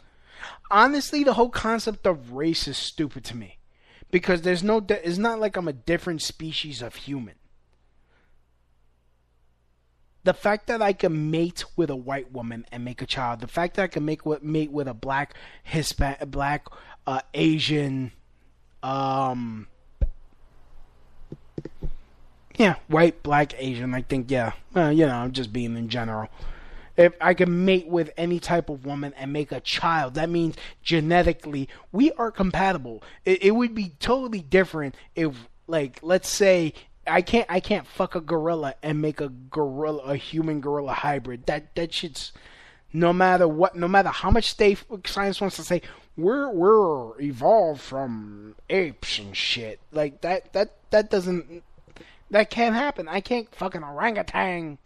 Honestly, 0.70 1.24
the 1.24 1.34
whole 1.34 1.50
concept 1.50 2.06
of 2.06 2.32
race 2.32 2.66
is 2.66 2.76
stupid 2.76 3.24
to 3.24 3.36
me 3.36 3.58
because 4.10 4.42
there's 4.42 4.62
no. 4.62 4.84
It's 4.88 5.18
not 5.18 5.38
like 5.38 5.56
I'm 5.56 5.68
a 5.68 5.72
different 5.72 6.22
species 6.22 6.82
of 6.82 6.96
human. 6.96 7.34
The 10.24 10.34
fact 10.34 10.66
that 10.66 10.82
I 10.82 10.92
can 10.92 11.30
mate 11.30 11.64
with 11.76 11.90
a 11.90 11.96
white 11.96 12.32
woman 12.32 12.66
and 12.72 12.84
make 12.84 13.00
a 13.00 13.06
child, 13.06 13.40
the 13.40 13.46
fact 13.46 13.76
that 13.76 13.84
I 13.84 13.86
can 13.86 14.04
make 14.04 14.26
what 14.26 14.42
mate 14.42 14.72
with 14.72 14.88
a 14.88 14.94
black 14.94 15.34
Hispanic, 15.62 16.30
black 16.30 16.66
uh, 17.06 17.20
Asian, 17.32 18.12
um, 18.82 19.68
yeah, 22.58 22.74
white, 22.88 23.22
black, 23.22 23.54
Asian. 23.56 23.94
I 23.94 24.02
think, 24.02 24.30
yeah, 24.30 24.52
you 24.74 25.06
know, 25.06 25.14
I'm 25.14 25.32
just 25.32 25.52
being 25.52 25.76
in 25.76 25.88
general. 25.88 26.28
If 26.96 27.14
I 27.20 27.32
can 27.34 27.64
mate 27.64 27.86
with 27.86 28.10
any 28.16 28.40
type 28.40 28.68
of 28.68 28.84
woman 28.84 29.14
and 29.16 29.32
make 29.32 29.52
a 29.52 29.60
child, 29.60 30.14
that 30.14 30.28
means 30.28 30.56
genetically 30.82 31.68
we 31.92 32.10
are 32.12 32.32
compatible. 32.32 33.04
It, 33.24 33.44
it 33.44 33.50
would 33.52 33.74
be 33.74 33.92
totally 34.00 34.40
different 34.40 34.96
if, 35.14 35.48
like, 35.68 36.00
let's 36.02 36.28
say 36.28 36.74
I 37.06 37.22
can't 37.22 37.46
I 37.48 37.60
can't 37.60 37.86
fuck 37.86 38.16
a 38.16 38.20
gorilla 38.20 38.74
and 38.82 39.00
make 39.00 39.20
a 39.20 39.28
gorilla 39.28 40.02
a 40.02 40.16
human 40.16 40.60
gorilla 40.60 40.92
hybrid. 40.92 41.46
That 41.46 41.74
that 41.76 41.94
shit's 41.94 42.32
no 42.92 43.12
matter 43.12 43.46
what, 43.46 43.76
no 43.76 43.86
matter 43.86 44.08
how 44.08 44.30
much 44.30 44.56
they, 44.56 44.76
science 45.06 45.40
wants 45.40 45.56
to 45.56 45.62
say 45.62 45.82
we're 46.16 46.50
we're 46.50 47.20
evolved 47.20 47.80
from 47.80 48.56
apes 48.68 49.18
and 49.18 49.36
shit. 49.36 49.78
Like 49.92 50.20
that 50.22 50.52
that 50.52 50.74
that 50.90 51.10
doesn't 51.10 51.62
that 52.30 52.50
can't 52.50 52.74
happen. 52.74 53.08
I 53.08 53.20
can't 53.20 53.52
fucking 53.54 53.82
orangutan 53.82 54.78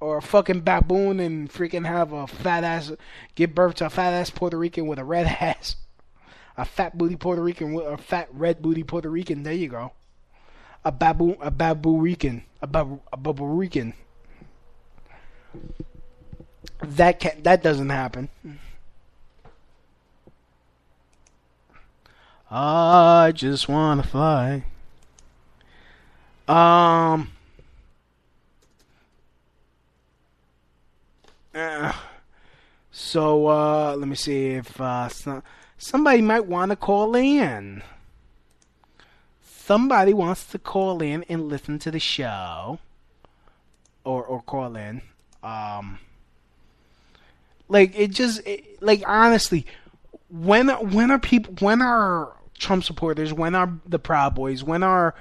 or 0.00 0.16
a 0.16 0.22
fucking 0.22 0.62
baboon 0.62 1.20
and 1.20 1.50
freaking 1.50 1.86
have 1.86 2.12
a 2.12 2.26
fat 2.26 2.64
ass 2.64 2.90
give 3.34 3.54
birth 3.54 3.76
to 3.76 3.86
a 3.86 3.90
fat 3.90 4.12
ass 4.14 4.30
Puerto 4.30 4.56
Rican 4.56 4.86
with 4.86 4.98
a 4.98 5.04
red 5.04 5.26
ass. 5.40 5.76
A 6.56 6.64
fat 6.64 6.98
booty 6.98 7.16
Puerto 7.16 7.42
Rican 7.42 7.72
with 7.72 7.86
a 7.86 7.96
fat 7.96 8.28
red 8.32 8.60
booty 8.60 8.82
Puerto 8.82 9.08
Rican. 9.08 9.42
There 9.42 9.52
you 9.52 9.68
go. 9.68 9.92
A 10.84 10.90
baboon, 10.90 11.36
a 11.40 11.50
babu 11.50 12.00
Rican, 12.00 12.44
a 12.62 12.66
babu, 12.66 13.44
Rican. 13.44 13.92
That 16.82 17.20
can 17.20 17.42
that 17.42 17.62
doesn't 17.62 17.90
happen. 17.90 18.30
I 22.50 23.32
just 23.34 23.68
wanna 23.68 24.02
fly. 24.02 24.64
Um. 26.50 27.30
Uh, 31.54 31.92
so 32.90 33.46
uh, 33.46 33.94
let 33.96 34.08
me 34.08 34.16
see 34.16 34.46
if 34.54 34.80
uh, 34.80 35.08
some, 35.08 35.44
somebody 35.78 36.20
might 36.22 36.46
want 36.46 36.70
to 36.70 36.76
call 36.76 37.14
in. 37.14 37.84
Somebody 39.42 40.12
wants 40.12 40.44
to 40.46 40.58
call 40.58 41.00
in 41.00 41.24
and 41.28 41.48
listen 41.48 41.78
to 41.80 41.92
the 41.92 42.00
show, 42.00 42.80
or 44.02 44.24
or 44.24 44.42
call 44.42 44.74
in. 44.74 45.02
Um, 45.44 46.00
like 47.68 47.96
it 47.96 48.10
just 48.10 48.44
it, 48.44 48.82
like 48.82 49.04
honestly, 49.06 49.66
when 50.28 50.68
when 50.68 51.12
are 51.12 51.20
people 51.20 51.54
when 51.60 51.80
are 51.80 52.32
Trump 52.58 52.82
supporters, 52.82 53.32
when 53.32 53.54
are 53.54 53.72
the 53.86 54.00
Proud 54.00 54.34
Boys, 54.34 54.64
when 54.64 54.82
are 54.82 55.14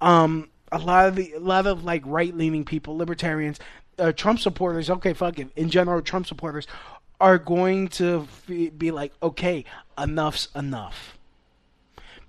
um 0.00 0.48
a 0.72 0.78
lot 0.78 1.08
of 1.08 1.16
the 1.16 1.32
a 1.34 1.40
lot 1.40 1.66
of 1.66 1.84
like 1.84 2.02
right 2.04 2.34
leaning 2.36 2.64
people, 2.64 2.96
libertarians, 2.96 3.58
uh, 3.98 4.12
Trump 4.12 4.40
supporters. 4.40 4.90
Okay, 4.90 5.12
fuck 5.12 5.38
it. 5.38 5.48
In 5.56 5.70
general, 5.70 6.02
Trump 6.02 6.26
supporters 6.26 6.66
are 7.20 7.38
going 7.38 7.88
to 7.88 8.26
be 8.48 8.90
like, 8.90 9.12
okay, 9.22 9.64
enough's 9.96 10.48
enough. 10.54 11.16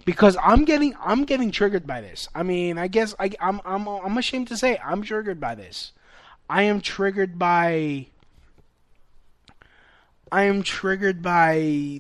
Because 0.06 0.38
I'm 0.42 0.64
getting 0.64 0.96
I'm 1.04 1.26
getting 1.26 1.52
triggered 1.52 1.86
by 1.86 2.02
this. 2.02 2.30
I 2.34 2.44
mean, 2.44 2.78
I 2.78 2.88
guess 2.88 3.14
I, 3.20 3.32
I'm 3.42 3.60
I'm 3.66 3.88
I'm 3.88 4.18
ashamed 4.18 4.48
to 4.50 4.58
say 4.58 4.80
I'm 4.84 5.02
triggered 5.02 5.40
by 5.40 5.56
this. 5.56 5.92
I 6.50 6.64
am 6.64 6.80
triggered 6.80 7.38
by 7.38 8.08
I 10.32 10.44
am 10.44 10.64
triggered 10.64 11.22
by 11.22 11.56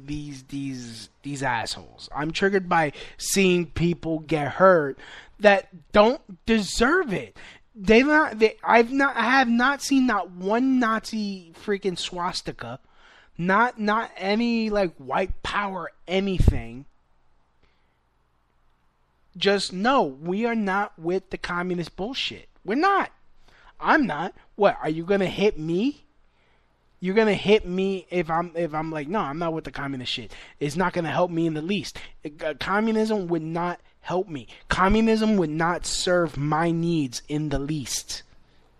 these 0.05 0.43
these 0.43 1.09
these 1.23 1.43
assholes. 1.43 2.07
I'm 2.15 2.31
triggered 2.31 2.69
by 2.69 2.93
seeing 3.17 3.65
people 3.65 4.19
get 4.19 4.53
hurt 4.53 4.97
that 5.39 5.91
don't 5.91 6.45
deserve 6.45 7.13
it. 7.13 7.37
They 7.75 8.01
not. 8.01 8.39
They, 8.39 8.55
I've 8.63 8.91
not. 8.91 9.15
I 9.15 9.21
have 9.21 9.47
not 9.49 9.81
seen 9.81 10.07
not 10.07 10.31
one 10.31 10.79
Nazi 10.79 11.53
freaking 11.63 11.97
swastika. 11.97 12.79
Not 13.37 13.79
not 13.79 14.11
any 14.17 14.69
like 14.69 14.95
white 14.95 15.43
power 15.43 15.91
anything. 16.07 16.85
Just 19.37 19.71
no, 19.71 20.01
we 20.01 20.45
are 20.45 20.55
not 20.55 20.97
with 20.97 21.29
the 21.29 21.37
communist 21.37 21.95
bullshit. 21.95 22.49
We're 22.65 22.75
not. 22.75 23.11
I'm 23.79 24.07
not. 24.07 24.33
What 24.55 24.77
are 24.81 24.89
you 24.89 25.03
gonna 25.03 25.27
hit 25.27 25.59
me? 25.59 26.03
You're 26.99 27.13
gonna 27.13 27.35
hit 27.35 27.67
me 27.67 28.07
if 28.09 28.31
I'm 28.31 28.51
if 28.55 28.73
I'm 28.73 28.91
like 28.91 29.07
no, 29.07 29.19
I'm 29.19 29.37
not 29.37 29.53
with 29.53 29.65
the 29.65 29.71
communist 29.71 30.11
shit. 30.11 30.31
It's 30.59 30.75
not 30.75 30.93
gonna 30.93 31.11
help 31.11 31.29
me 31.29 31.45
in 31.45 31.53
the 31.53 31.61
least. 31.61 31.99
Uh, 32.25 32.55
communism 32.59 33.27
would 33.27 33.43
not 33.43 33.79
help 34.07 34.29
me. 34.29 34.47
Communism 34.69 35.35
would 35.35 35.49
not 35.49 35.85
serve 35.85 36.37
my 36.37 36.71
needs 36.71 37.21
in 37.27 37.49
the 37.49 37.59
least. 37.59 38.23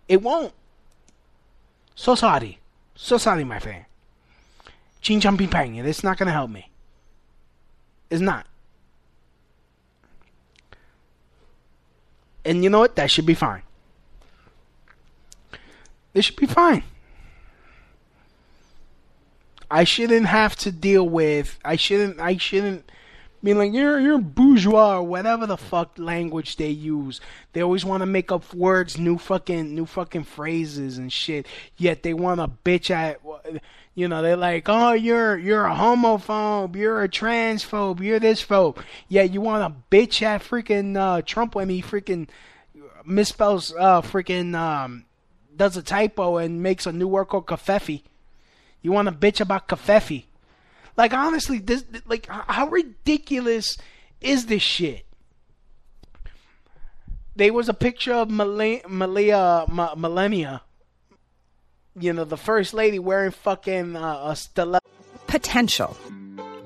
It 0.08 0.22
won't. 0.22 0.54
So 1.94 2.14
sorry. 2.14 2.60
So 2.94 3.18
sorry, 3.18 3.44
my 3.44 3.58
friend. 3.58 3.84
Ching 5.02 5.20
chong 5.20 5.36
ping 5.36 5.48
pang. 5.48 5.76
It's 5.76 6.02
not 6.02 6.16
going 6.16 6.28
to 6.28 6.32
help 6.32 6.50
me. 6.50 6.70
It's 8.08 8.22
not. 8.22 8.46
And 12.46 12.64
you 12.64 12.70
know 12.70 12.78
what? 12.78 12.96
That 12.96 13.10
should 13.10 13.26
be 13.26 13.34
fine. 13.34 13.62
It 16.14 16.22
should 16.22 16.36
be 16.36 16.46
fine. 16.46 16.84
I 19.70 19.84
shouldn't 19.84 20.26
have 20.26 20.56
to 20.56 20.72
deal 20.72 21.06
with. 21.06 21.58
I 21.62 21.76
shouldn't. 21.76 22.18
I 22.18 22.38
shouldn't 22.38 22.90
being 23.42 23.58
like 23.58 23.72
you're 23.72 24.00
you're 24.00 24.18
bourgeois 24.18 24.96
or 24.96 25.02
whatever 25.02 25.46
the 25.46 25.56
fuck 25.56 25.98
language 25.98 26.56
they 26.56 26.70
use. 26.70 27.20
They 27.52 27.62
always 27.62 27.84
want 27.84 28.02
to 28.02 28.06
make 28.06 28.32
up 28.32 28.52
words, 28.52 28.98
new 28.98 29.18
fucking 29.18 29.74
new 29.74 29.86
fucking 29.86 30.24
phrases 30.24 30.98
and 30.98 31.12
shit. 31.12 31.46
Yet 31.76 32.02
they 32.02 32.14
want 32.14 32.40
to 32.40 32.48
bitch 32.64 32.90
at 32.90 33.20
you 33.94 34.06
know, 34.06 34.22
they're 34.22 34.36
like, 34.36 34.68
"Oh, 34.68 34.92
you're 34.92 35.36
you're 35.36 35.66
a 35.66 35.74
homophobe, 35.74 36.76
you're 36.76 37.02
a 37.02 37.08
transphobe, 37.08 38.00
you're 38.00 38.20
this 38.20 38.44
phobe." 38.44 38.78
Yeah, 39.08 39.22
you 39.22 39.40
want 39.40 39.74
to 39.74 39.96
bitch 39.96 40.22
at 40.22 40.42
freaking 40.42 40.96
uh, 40.96 41.22
Trump 41.22 41.54
when 41.54 41.68
he 41.68 41.82
freaking 41.82 42.28
misspells 43.06 43.72
uh 43.78 44.02
freaking 44.02 44.54
um 44.54 45.04
does 45.56 45.76
a 45.76 45.82
typo 45.82 46.36
and 46.36 46.62
makes 46.62 46.86
a 46.86 46.92
new 46.92 47.08
word 47.08 47.26
called 47.26 47.46
covfefe. 47.46 48.02
You 48.82 48.92
want 48.92 49.08
to 49.08 49.14
bitch 49.14 49.40
about 49.40 49.66
covfefe. 49.66 50.24
Like 50.98 51.14
honestly, 51.14 51.60
this 51.60 51.84
like 52.06 52.26
how 52.26 52.66
ridiculous 52.66 53.78
is 54.20 54.46
this 54.46 54.62
shit? 54.62 55.06
There 57.36 57.52
was 57.52 57.68
a 57.68 57.74
picture 57.74 58.14
of 58.14 58.28
Malia, 58.28 58.80
Malia 58.88 59.64
Melania, 59.68 60.60
you 61.96 62.12
know, 62.12 62.24
the 62.24 62.36
first 62.36 62.74
lady 62.74 62.98
wearing 62.98 63.30
fucking 63.30 63.94
uh, 63.94 64.22
a 64.24 64.34
stiletto. 64.34 64.84
Potential. 65.28 65.96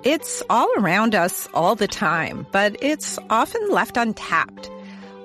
It's 0.02 0.42
all 0.48 0.70
around 0.78 1.14
us 1.14 1.46
all 1.52 1.74
the 1.74 1.86
time, 1.86 2.46
but 2.52 2.74
it's 2.80 3.18
often 3.28 3.70
left 3.70 3.98
untapped. 3.98 4.70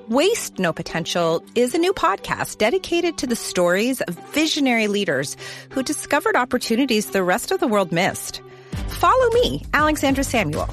Waste 0.10 0.60
No 0.60 0.74
Potential 0.74 1.42
is 1.56 1.74
a 1.74 1.78
new 1.78 1.94
podcast 1.94 2.58
dedicated 2.58 3.18
to 3.20 3.28
the 3.28 3.36
stories 3.38 4.02
of 4.02 4.20
visionary 4.34 4.88
leaders 4.88 5.38
who 5.70 5.82
discovered 5.82 6.36
opportunities 6.36 7.12
the 7.12 7.24
rest 7.24 7.52
of 7.52 7.62
the 7.62 7.68
world 7.68 7.94
missed. 7.94 8.42
Follow 8.98 9.30
me, 9.30 9.64
Alexandra 9.76 10.24
Samuel, 10.24 10.68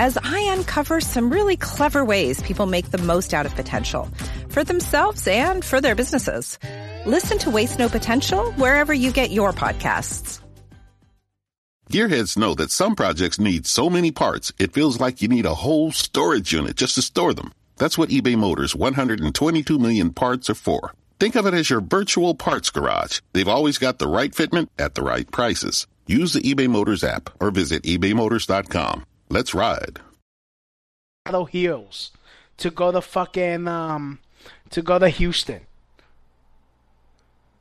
as 0.00 0.18
I 0.20 0.52
uncover 0.56 1.00
some 1.00 1.30
really 1.30 1.56
clever 1.56 2.04
ways 2.04 2.42
people 2.42 2.66
make 2.66 2.90
the 2.90 2.98
most 2.98 3.32
out 3.32 3.46
of 3.46 3.54
potential 3.54 4.08
for 4.48 4.64
themselves 4.64 5.28
and 5.28 5.64
for 5.64 5.80
their 5.80 5.94
businesses. 5.94 6.58
Listen 7.06 7.38
to 7.38 7.50
Waste 7.50 7.78
No 7.78 7.88
Potential 7.88 8.50
wherever 8.54 8.92
you 8.92 9.12
get 9.12 9.30
your 9.30 9.52
podcasts. 9.52 10.40
Gearheads 11.88 12.36
know 12.36 12.52
that 12.56 12.72
some 12.72 12.96
projects 12.96 13.38
need 13.38 13.64
so 13.64 13.88
many 13.88 14.10
parts, 14.10 14.52
it 14.58 14.72
feels 14.72 15.00
like 15.00 15.22
you 15.22 15.28
need 15.28 15.46
a 15.46 15.54
whole 15.54 15.92
storage 15.92 16.52
unit 16.52 16.74
just 16.74 16.96
to 16.96 17.02
store 17.02 17.32
them. 17.32 17.52
That's 17.76 17.96
what 17.96 18.08
eBay 18.08 18.36
Motors' 18.36 18.74
122 18.74 19.78
million 19.78 20.12
parts 20.12 20.50
are 20.50 20.56
for. 20.56 20.94
Think 21.20 21.36
of 21.36 21.46
it 21.46 21.54
as 21.54 21.70
your 21.70 21.80
virtual 21.80 22.34
parts 22.34 22.70
garage. 22.70 23.20
They've 23.34 23.46
always 23.46 23.78
got 23.78 24.00
the 24.00 24.08
right 24.08 24.32
fitment 24.32 24.66
at 24.80 24.96
the 24.96 25.02
right 25.02 25.30
prices. 25.30 25.86
Use 26.08 26.32
the 26.32 26.40
eBay 26.40 26.68
Motors 26.68 27.04
app 27.04 27.30
or 27.38 27.50
visit 27.50 27.82
ebaymotors.com. 27.82 29.04
Let's 29.28 29.54
ride. 29.54 30.00
Heels 31.50 32.10
to 32.56 32.70
go 32.70 32.90
to 32.90 33.02
fucking 33.02 33.68
um 33.68 34.18
to 34.70 34.80
go 34.80 34.98
to 34.98 35.10
Houston. 35.10 35.60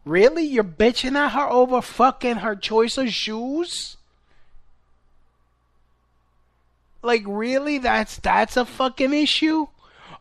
Really? 0.05 0.43
You're 0.43 0.63
bitching 0.63 1.17
at 1.17 1.33
her 1.33 1.49
over 1.49 1.81
fucking 1.81 2.37
her 2.37 2.55
choice 2.55 2.97
of 2.97 3.09
shoes? 3.09 3.97
Like 7.03 7.23
really? 7.25 7.77
That's 7.77 8.15
that's 8.17 8.55
a 8.55 8.63
fucking 8.63 9.13
issue? 9.13 9.67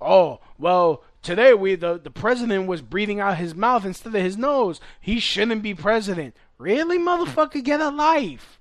Oh, 0.00 0.40
well, 0.58 1.04
today 1.26 1.52
we 1.52 1.74
the, 1.74 1.98
the 1.98 2.10
president 2.10 2.68
was 2.68 2.80
breathing 2.80 3.18
out 3.18 3.36
his 3.36 3.54
mouth 3.54 3.84
instead 3.84 4.14
of 4.14 4.22
his 4.22 4.36
nose. 4.36 4.80
He 5.00 5.18
shouldn't 5.18 5.62
be 5.62 5.74
president. 5.74 6.36
Really, 6.56 6.98
motherfucker, 6.98 7.62
get 7.62 7.80
a 7.80 7.90
life. 7.90 8.60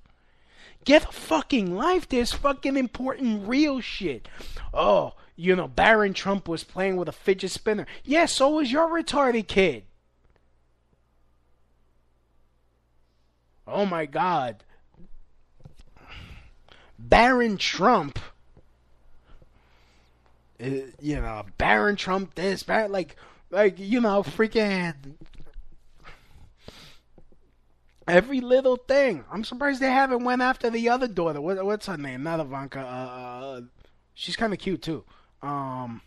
Get 0.84 1.04
a 1.04 1.12
fucking 1.12 1.74
life. 1.74 2.08
There's 2.08 2.32
fucking 2.32 2.76
important 2.76 3.48
real 3.48 3.80
shit. 3.80 4.28
Oh, 4.74 5.14
you 5.36 5.54
know, 5.54 5.68
Barron 5.68 6.12
Trump 6.12 6.48
was 6.48 6.64
playing 6.64 6.96
with 6.96 7.08
a 7.08 7.12
fidget 7.12 7.52
spinner. 7.52 7.86
Yeah, 8.04 8.26
so 8.26 8.50
was 8.50 8.70
your 8.70 8.88
retarded 8.88 9.46
kid. 9.46 9.84
Oh 13.66 13.86
my 13.86 14.06
god. 14.06 14.64
Barron 16.98 17.56
Trump. 17.58 18.18
Uh, 20.62 20.90
you 21.00 21.16
know, 21.16 21.44
Barron 21.58 21.96
Trump 21.96 22.34
this, 22.34 22.62
Barron, 22.62 22.92
like, 22.92 23.16
like, 23.50 23.78
you 23.78 24.00
know, 24.00 24.22
freaking 24.22 24.94
every 28.08 28.40
little 28.40 28.76
thing. 28.76 29.24
I'm 29.30 29.44
surprised 29.44 29.80
they 29.80 29.90
haven't 29.90 30.24
went 30.24 30.42
after 30.42 30.70
the 30.70 30.88
other 30.88 31.08
daughter. 31.08 31.40
What, 31.40 31.64
what's 31.64 31.86
her 31.86 31.96
name? 31.96 32.22
Not 32.22 32.40
Ivanka. 32.40 32.80
Uh, 32.80 32.82
uh 32.82 33.60
she's 34.14 34.36
kind 34.36 34.52
of 34.52 34.58
cute 34.58 34.82
too. 34.82 35.04
Um, 35.42 36.00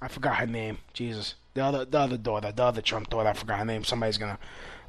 I 0.00 0.08
forgot 0.08 0.36
her 0.36 0.46
name. 0.46 0.78
Jesus, 0.92 1.34
the 1.54 1.64
other, 1.64 1.84
the 1.84 1.98
other 1.98 2.16
daughter, 2.16 2.52
the 2.52 2.64
other 2.64 2.82
Trump 2.82 3.10
daughter. 3.10 3.28
I 3.28 3.32
forgot 3.32 3.58
her 3.58 3.64
name. 3.64 3.84
Somebody's 3.84 4.18
gonna, 4.18 4.38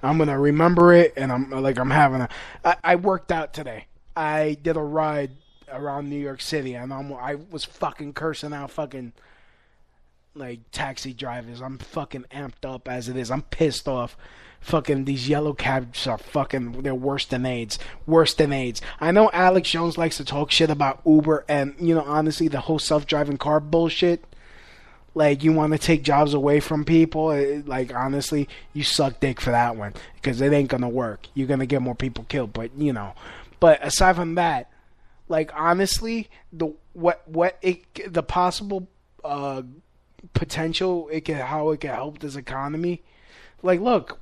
I'm 0.03 0.17
gonna 0.17 0.39
remember 0.39 0.93
it, 0.93 1.13
and 1.15 1.31
I'm 1.31 1.49
like, 1.49 1.77
I'm 1.77 1.91
having 1.91 2.21
a. 2.21 2.29
I, 2.63 2.75
I 2.83 2.95
worked 2.95 3.31
out 3.31 3.53
today. 3.53 3.85
I 4.15 4.57
did 4.61 4.75
a 4.75 4.81
ride 4.81 5.31
around 5.71 6.09
New 6.09 6.19
York 6.19 6.41
City, 6.41 6.73
and 6.75 6.93
I'm, 6.93 7.13
I 7.13 7.35
was 7.35 7.65
fucking 7.65 8.13
cursing 8.13 8.53
out 8.53 8.71
fucking 8.71 9.13
like 10.35 10.59
taxi 10.71 11.13
drivers. 11.13 11.61
I'm 11.61 11.77
fucking 11.77 12.25
amped 12.31 12.63
up 12.63 12.87
as 12.87 13.09
it 13.09 13.17
is. 13.17 13.31
I'm 13.31 13.41
pissed 13.43 13.87
off 13.87 14.15
fucking 14.61 15.05
these 15.05 15.29
yellow 15.29 15.53
cabs 15.53 16.05
are 16.07 16.17
fucking 16.17 16.81
they're 16.81 16.95
worse 16.95 17.25
than 17.25 17.45
AIDS. 17.45 17.79
Worse 18.05 18.33
than 18.33 18.53
AIDS. 18.53 18.81
I 18.99 19.11
know 19.11 19.29
Alex 19.31 19.69
Jones 19.69 19.97
likes 19.97 20.17
to 20.17 20.25
talk 20.25 20.51
shit 20.51 20.69
about 20.69 21.01
Uber 21.05 21.45
and 21.47 21.75
you 21.79 21.95
know 21.95 22.03
honestly 22.03 22.47
the 22.47 22.61
whole 22.61 22.79
self-driving 22.79 23.37
car 23.37 23.59
bullshit. 23.59 24.23
Like 25.15 25.43
you 25.43 25.53
want 25.53 25.73
to 25.73 25.79
take 25.79 26.03
jobs 26.03 26.33
away 26.33 26.59
from 26.59 26.85
people, 26.85 27.31
it, 27.31 27.67
like 27.67 27.93
honestly, 27.93 28.47
you 28.73 28.83
suck 28.83 29.19
dick 29.19 29.41
for 29.41 29.49
that 29.49 29.75
one 29.75 29.93
because 30.15 30.39
it 30.39 30.53
ain't 30.53 30.69
gonna 30.69 30.89
work. 30.89 31.27
You're 31.33 31.47
gonna 31.47 31.65
get 31.65 31.81
more 31.81 31.95
people 31.95 32.25
killed, 32.29 32.53
but 32.53 32.71
you 32.77 32.93
know. 32.93 33.13
But 33.59 33.85
aside 33.85 34.15
from 34.15 34.35
that, 34.35 34.69
like 35.29 35.51
honestly, 35.55 36.29
the 36.51 36.73
what 36.93 37.25
what 37.27 37.57
it 37.61 38.13
the 38.13 38.23
possible 38.23 38.89
uh 39.23 39.61
potential 40.33 41.07
it 41.09 41.21
can 41.21 41.37
how 41.37 41.69
it 41.69 41.79
can 41.79 41.91
help 41.91 42.19
this 42.19 42.35
economy. 42.35 43.01
Like, 43.61 43.79
look, 43.79 44.19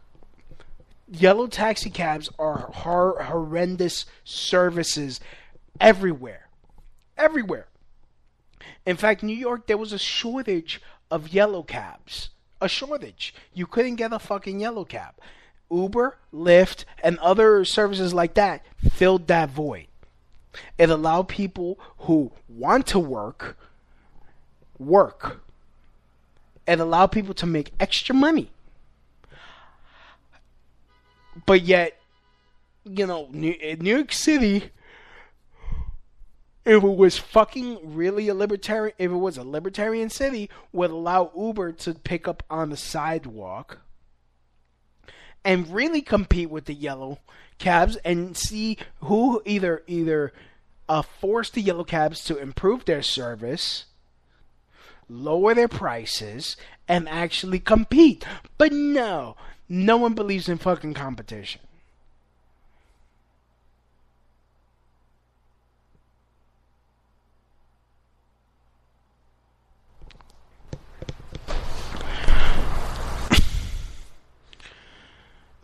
yellow 1.09 1.47
taxi 1.47 1.89
cabs 1.89 2.29
are 2.37 2.69
hor- 2.73 3.23
horrendous 3.23 4.05
services 4.23 5.19
everywhere. 5.79 6.47
Everywhere. 7.17 7.67
In 8.85 8.97
fact, 8.97 9.23
New 9.23 9.35
York, 9.35 9.67
there 9.67 9.77
was 9.77 9.93
a 9.93 9.99
shortage 9.99 10.81
of 11.09 11.29
yellow 11.29 11.63
cabs. 11.63 12.29
A 12.59 12.67
shortage. 12.67 13.33
You 13.53 13.67
couldn't 13.67 13.95
get 13.95 14.13
a 14.13 14.19
fucking 14.19 14.59
yellow 14.59 14.85
cab. 14.85 15.13
Uber, 15.69 16.17
Lyft, 16.33 16.85
and 17.03 17.19
other 17.19 17.65
services 17.65 18.13
like 18.13 18.33
that 18.35 18.65
filled 18.89 19.27
that 19.27 19.49
void. 19.49 19.87
It 20.77 20.89
allowed 20.89 21.27
people 21.27 21.79
who 21.99 22.31
want 22.47 22.87
to 22.87 22.99
work 22.99 23.57
work. 24.79 25.41
It 26.67 26.79
allowed 26.79 27.07
people 27.07 27.33
to 27.35 27.45
make 27.45 27.71
extra 27.79 28.13
money 28.13 28.51
but 31.45 31.61
yet, 31.61 31.99
you 32.83 33.05
know, 33.05 33.27
New, 33.31 33.55
New 33.79 33.95
York 33.95 34.11
City, 34.11 34.71
if 36.65 36.83
it 36.83 36.95
was 36.97 37.17
fucking 37.17 37.79
really 37.83 38.27
a 38.27 38.33
libertarian, 38.33 38.95
if 38.97 39.11
it 39.11 39.15
was 39.15 39.37
a 39.37 39.43
libertarian 39.43 40.09
city, 40.09 40.49
would 40.71 40.91
allow 40.91 41.31
Uber 41.35 41.73
to 41.73 41.93
pick 41.93 42.27
up 42.27 42.43
on 42.49 42.69
the 42.69 42.77
sidewalk 42.77 43.79
and 45.43 45.73
really 45.73 46.01
compete 46.01 46.49
with 46.49 46.65
the 46.65 46.73
yellow 46.73 47.19
cabs 47.59 47.95
and 47.97 48.37
see 48.37 48.77
who 49.01 49.41
either 49.45 49.83
either 49.87 50.33
uh, 50.89 51.01
force 51.01 51.49
the 51.49 51.61
yellow 51.61 51.83
cabs 51.83 52.23
to 52.25 52.37
improve 52.37 52.85
their 52.85 53.01
service, 53.01 53.85
lower 55.09 55.53
their 55.53 55.67
prices, 55.67 56.55
and 56.87 57.09
actually 57.09 57.59
compete. 57.59 58.25
But 58.57 58.71
no, 58.71 59.35
no 59.67 59.97
one 59.97 60.13
believes 60.13 60.47
in 60.47 60.57
fucking 60.57 60.93
competition. 60.93 61.61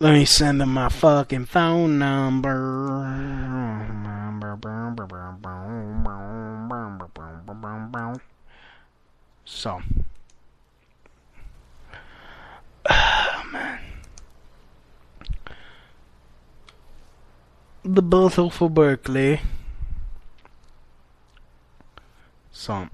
Let 0.03 0.15
me 0.15 0.25
send 0.25 0.59
them 0.59 0.73
my 0.73 0.89
fucking 0.89 1.45
phone 1.45 1.97
number. 1.97 3.07
So. 9.45 9.79
Man. 13.53 13.79
the 17.85 18.01
battle 18.01 18.49
for 18.49 18.69
Berkeley. 18.69 19.39
So. 22.51 22.89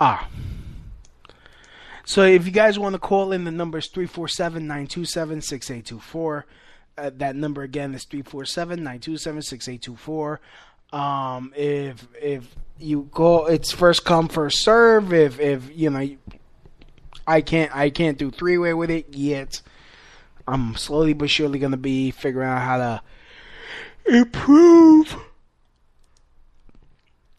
Ah. 0.00 0.28
So 2.04 2.22
if 2.22 2.46
you 2.46 2.52
guys 2.52 2.78
want 2.78 2.94
to 2.94 3.00
call 3.00 3.32
in, 3.32 3.44
the 3.44 3.50
number 3.50 3.76
is 3.78 3.90
347-927-6824. 3.90 6.44
Uh, 6.98 7.10
that 7.16 7.36
number 7.36 7.62
again 7.62 7.94
is 7.94 8.06
347-927-6824. 8.06 10.38
Um, 10.92 11.52
if 11.56 12.06
if 12.22 12.54
you 12.78 13.08
go, 13.12 13.46
it's 13.46 13.72
first 13.72 14.04
come 14.04 14.28
first 14.28 14.62
serve. 14.62 15.12
If 15.12 15.40
if 15.40 15.76
you 15.76 15.90
know, 15.90 16.08
I 17.26 17.40
can't 17.40 17.74
I 17.74 17.90
can't 17.90 18.16
do 18.16 18.30
three 18.30 18.56
way 18.56 18.72
with 18.72 18.90
it 18.90 19.12
yet. 19.14 19.60
I'm 20.46 20.76
slowly 20.76 21.12
but 21.12 21.28
surely 21.28 21.58
gonna 21.58 21.76
be 21.76 22.12
figuring 22.12 22.48
out 22.48 22.62
how 22.62 22.78
to 22.78 23.02
improve 24.06 25.16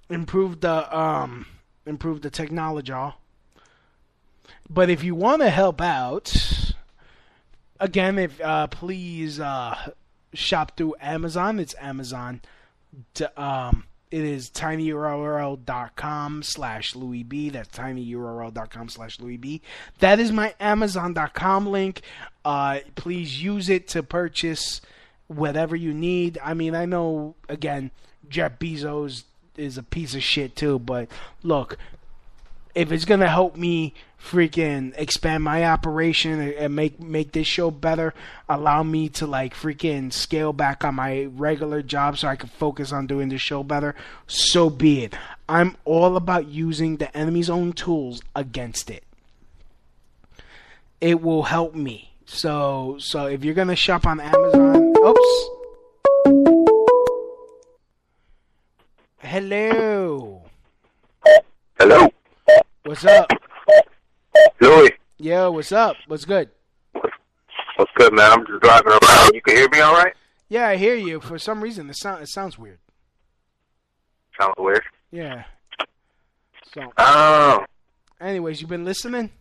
improve 0.09 0.59
the 0.59 0.97
um 0.97 1.45
improve 1.87 2.21
the 2.21 2.29
technology. 2.29 2.91
All. 2.91 3.21
But 4.69 4.89
if 4.89 5.03
you 5.03 5.15
want 5.15 5.41
to 5.41 5.49
help 5.49 5.81
out, 5.81 6.35
again, 7.79 8.19
if 8.19 8.39
uh, 8.41 8.67
please 8.67 9.39
uh, 9.39 9.91
shop 10.33 10.77
through 10.77 10.95
Amazon. 11.01 11.59
It's 11.59 11.75
Amazon 11.79 12.41
um, 13.35 13.85
it 14.09 14.23
is 14.23 14.49
tinyurl.com 14.49 16.43
slash 16.43 16.95
Louis 16.95 17.23
B. 17.23 17.49
That's 17.49 17.69
tinyurl.com 17.69 18.89
slash 18.89 19.19
Louis 19.19 19.37
B. 19.37 19.61
That 19.99 20.19
is 20.19 20.31
my 20.31 20.55
Amazon.com 20.59 21.67
link. 21.67 22.01
Uh, 22.45 22.79
please 22.95 23.43
use 23.43 23.69
it 23.69 23.87
to 23.89 24.03
purchase 24.03 24.81
whatever 25.27 25.75
you 25.75 25.93
need. 25.93 26.39
I 26.41 26.53
mean, 26.53 26.73
I 26.73 26.85
know, 26.85 27.35
again, 27.49 27.91
Jeff 28.29 28.59
Bezos 28.59 29.23
is 29.57 29.77
a 29.77 29.83
piece 29.83 30.15
of 30.15 30.23
shit 30.23 30.55
too, 30.55 30.79
but 30.79 31.09
look, 31.43 31.77
if 32.75 32.91
it's 32.91 33.05
gonna 33.05 33.27
help 33.27 33.55
me 33.55 33.93
freaking 34.23 34.93
expand 34.97 35.43
my 35.43 35.65
operation 35.65 36.39
and 36.39 36.75
make 36.75 36.99
make 36.99 37.31
this 37.31 37.47
show 37.47 37.71
better, 37.71 38.13
allow 38.47 38.83
me 38.83 39.09
to 39.09 39.25
like 39.25 39.55
freaking 39.55 40.13
scale 40.13 40.53
back 40.53 40.83
on 40.83 40.95
my 40.95 41.25
regular 41.35 41.81
job 41.81 42.17
so 42.17 42.27
I 42.27 42.35
can 42.35 42.49
focus 42.49 42.91
on 42.91 43.07
doing 43.07 43.29
the 43.29 43.39
show 43.39 43.63
better, 43.63 43.95
so 44.27 44.69
be 44.69 45.03
it. 45.03 45.15
I'm 45.49 45.75
all 45.85 46.15
about 46.15 46.47
using 46.47 46.97
the 46.97 47.15
enemy's 47.17 47.49
own 47.49 47.73
tools 47.73 48.21
against 48.35 48.91
it. 48.91 49.03
It 51.01 51.21
will 51.21 51.43
help 51.43 51.73
me. 51.73 52.11
So 52.25 52.97
so 52.99 53.25
if 53.25 53.43
you're 53.43 53.55
gonna 53.55 53.75
shop 53.75 54.05
on 54.05 54.19
Amazon, 54.19 54.93
oops. 54.97 55.49
Hello. 59.19 60.43
Hello. 61.79 62.07
What's 62.83 63.05
up? 63.05 63.29
Louis. 64.61 64.91
Yo, 65.17 65.51
what's 65.51 65.71
up? 65.71 65.95
What's 66.07 66.25
good? 66.25 66.49
What's 66.93 67.91
good, 67.95 68.13
man? 68.13 68.31
I'm 68.31 68.45
just 68.45 68.61
driving 68.61 68.91
around. 68.91 69.31
You 69.33 69.41
can 69.41 69.55
hear 69.55 69.69
me 69.69 69.79
all 69.81 69.93
right? 69.93 70.13
Yeah, 70.49 70.67
I 70.67 70.77
hear 70.77 70.95
you. 70.95 71.19
For 71.19 71.37
some 71.39 71.61
reason, 71.61 71.89
it 71.89 71.97
sound 71.97 72.23
it 72.23 72.29
sounds 72.29 72.57
weird. 72.57 72.79
Sounds 74.39 74.53
weird. 74.57 74.83
Yeah. 75.11 75.43
So, 76.73 76.91
Oh. 76.97 77.65
anyways, 78.21 78.61
you 78.61 78.67
been 78.67 78.85
listening? 78.85 79.31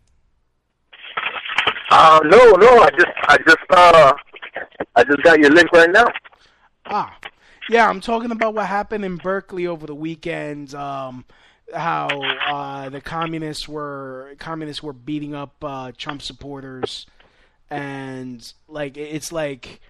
Uh, 1.90 2.20
no, 2.24 2.52
no. 2.52 2.78
I 2.82 2.90
just, 2.90 3.06
I 3.28 3.36
just, 3.46 3.58
uh, 3.70 4.12
I 4.96 5.04
just 5.04 5.22
got 5.22 5.38
your 5.38 5.50
link 5.50 5.70
right 5.72 5.90
now. 5.90 6.06
Ah, 6.86 7.16
yeah. 7.68 7.88
I'm 7.88 8.00
talking 8.00 8.30
about 8.30 8.54
what 8.54 8.66
happened 8.66 9.04
in 9.04 9.16
Berkeley 9.16 9.66
over 9.66 9.86
the 9.86 9.94
weekend. 9.94 10.74
Um, 10.74 11.24
how 11.74 12.08
uh, 12.48 12.88
the 12.90 13.00
communists 13.00 13.68
were 13.68 14.34
communists 14.38 14.82
were 14.82 14.92
beating 14.92 15.34
up 15.34 15.54
uh, 15.62 15.92
Trump 15.96 16.22
supporters, 16.22 17.06
and 17.70 18.52
like 18.68 18.96
it's 18.96 19.32
like 19.32 19.80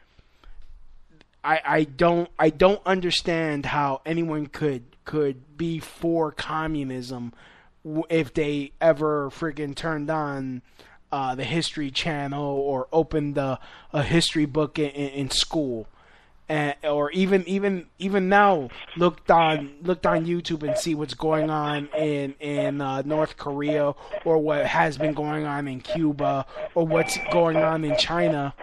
I 1.44 1.60
I 1.64 1.84
don't 1.84 2.30
I 2.38 2.50
don't 2.50 2.80
understand 2.86 3.66
how 3.66 4.00
anyone 4.06 4.46
could 4.46 4.84
could 5.04 5.56
be 5.56 5.78
for 5.78 6.32
communism 6.32 7.32
if 8.10 8.34
they 8.34 8.72
ever 8.80 9.30
freaking 9.30 9.74
turned 9.74 10.10
on 10.10 10.62
uh, 11.12 11.34
the 11.34 11.44
History 11.44 11.90
Channel 11.90 12.44
or 12.44 12.88
opened 12.92 13.38
a, 13.38 13.60
a 13.92 14.02
history 14.02 14.44
book 14.44 14.78
in, 14.78 14.90
in, 14.90 15.08
in 15.10 15.30
school, 15.30 15.86
and, 16.48 16.74
or 16.84 17.10
even 17.10 17.46
even 17.48 17.86
even 17.98 18.28
now 18.28 18.68
looked 18.96 19.30
on 19.30 19.74
looked 19.82 20.06
on 20.06 20.26
YouTube 20.26 20.62
and 20.62 20.78
see 20.78 20.94
what's 20.94 21.14
going 21.14 21.50
on 21.50 21.88
in 21.96 22.34
in 22.40 22.80
uh, 22.80 23.02
North 23.02 23.36
Korea 23.36 23.94
or 24.24 24.38
what 24.38 24.66
has 24.66 24.96
been 24.96 25.14
going 25.14 25.44
on 25.44 25.66
in 25.66 25.80
Cuba 25.80 26.46
or 26.74 26.86
what's 26.86 27.18
going 27.32 27.56
on 27.56 27.84
in 27.84 27.96
China. 27.96 28.54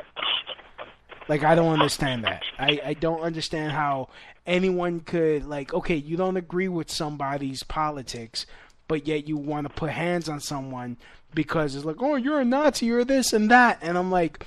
Like 1.28 1.44
I 1.44 1.56
don't 1.56 1.74
understand 1.74 2.24
that. 2.24 2.44
I, 2.58 2.82
I 2.86 2.94
don't 2.94 3.22
understand 3.22 3.72
how 3.72 4.10
anyone 4.46 5.02
could 5.02 5.46
like 5.46 5.74
okay, 5.74 5.96
you 5.96 6.16
don't 6.16 6.38
agree 6.38 6.70
with 6.70 6.90
somebody's 6.90 7.64
politics, 7.64 8.46
but 8.88 9.08
yet 9.08 9.28
you 9.28 9.36
want 9.36 9.68
to 9.68 9.74
put 9.74 9.90
hands 9.90 10.30
on 10.30 10.40
someone 10.40 10.96
because 11.34 11.76
it's 11.76 11.84
like, 11.84 11.98
"Oh, 12.00 12.16
you're 12.16 12.40
a 12.40 12.46
Nazi, 12.46 12.86
you're 12.86 13.04
this 13.04 13.34
and 13.34 13.52
that." 13.52 13.80
And 13.82 13.98
I'm 13.98 14.10
like 14.10 14.46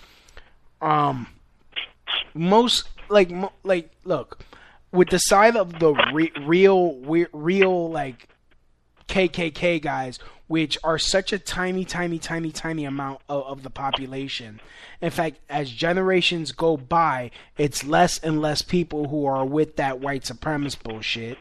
um 0.81 1.27
most 2.35 2.89
like 3.09 3.31
like 3.65 3.91
look, 4.05 4.45
with 4.93 5.11
the 5.11 5.19
side 5.19 5.57
of 5.57 5.79
the 5.79 5.93
re- 6.13 6.33
real 6.45 6.95
real 7.33 7.91
like 7.91 8.29
KKK 9.09 9.81
guys, 9.81 10.19
which 10.49 10.79
are 10.85 10.99
such 10.99 11.33
a 11.33 11.39
tiny, 11.39 11.85
tiny, 11.85 12.19
tiny, 12.19 12.51
tiny 12.51 12.85
amount 12.85 13.21
of, 13.29 13.45
of 13.45 13.63
the 13.63 13.71
population. 13.71 14.61
In 15.01 15.11
fact, 15.11 15.39
as 15.49 15.71
generations 15.71 16.53
go 16.53 16.77
by, 16.77 17.31
it's 17.57 17.85
less 17.85 18.19
and 18.19 18.41
less 18.41 18.63
people 18.63 19.09
who 19.09 19.27
are 19.27 19.45
with 19.45 19.77
that 19.77 20.01
white 20.01 20.23
supremacist 20.23 20.83
bullshit. 20.83 21.39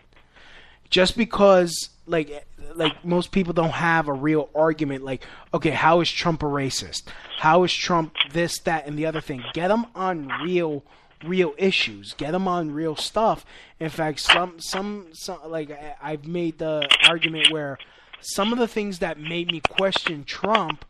Just 0.90 1.18
because, 1.18 1.90
like, 2.06 2.46
like 2.76 3.04
most 3.04 3.32
people 3.32 3.54
don't 3.54 3.72
have 3.72 4.08
a 4.08 4.14
real 4.14 4.50
argument. 4.56 5.04
Like, 5.04 5.26
okay, 5.54 5.72
how 5.72 6.02
is 6.02 6.12
Trump 6.12 6.44
a 6.44 6.46
racist? 6.46 7.04
How 7.40 7.64
is 7.64 7.74
Trump 7.74 8.14
this, 8.32 8.60
that, 8.60 8.88
and 8.88 8.98
the 8.98 9.08
other 9.08 9.22
thing? 9.22 9.44
Get 9.54 9.70
them 9.70 9.88
on 9.96 10.30
real 10.44 10.84
real 11.26 11.54
issues. 11.58 12.14
Get 12.14 12.32
them 12.32 12.48
on 12.48 12.72
real 12.72 12.96
stuff. 12.96 13.46
In 13.80 13.90
fact, 13.90 14.20
some 14.20 14.60
some, 14.60 15.08
some 15.14 15.40
like 15.48 15.72
I've 16.02 16.28
made 16.28 16.60
the 16.60 16.88
argument 17.08 17.52
where 17.52 17.78
some 18.22 18.54
of 18.54 18.60
the 18.60 18.68
things 18.68 19.00
that 19.00 19.20
made 19.20 19.52
me 19.52 19.62
question 19.62 20.24
Trump 20.24 20.86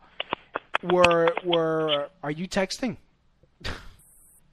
were 0.82 1.32
were 1.44 2.08
are 2.22 2.30
you 2.30 2.48
texting? 2.48 2.96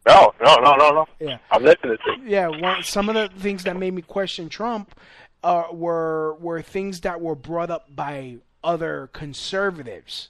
No, 0.06 0.34
no, 0.44 0.56
no, 0.56 0.76
no, 0.76 0.90
no. 0.92 1.08
Yeah. 1.20 1.38
I'm 1.50 1.64
listening 1.64 1.98
to 2.06 2.22
you. 2.22 2.28
Yeah, 2.28 2.48
one, 2.48 2.84
some 2.84 3.08
of 3.08 3.16
the 3.16 3.30
things 3.40 3.64
that 3.64 3.78
made 3.78 3.94
me 3.94 4.02
question 4.02 4.50
Trump 4.50 4.96
uh, 5.44 5.66
were 5.72 6.36
were 6.36 6.62
things 6.62 7.02
that 7.02 7.22
were 7.22 7.36
brought 7.36 7.70
up 7.70 7.96
by 7.96 8.38
other 8.64 9.10
conservatives. 9.14 10.30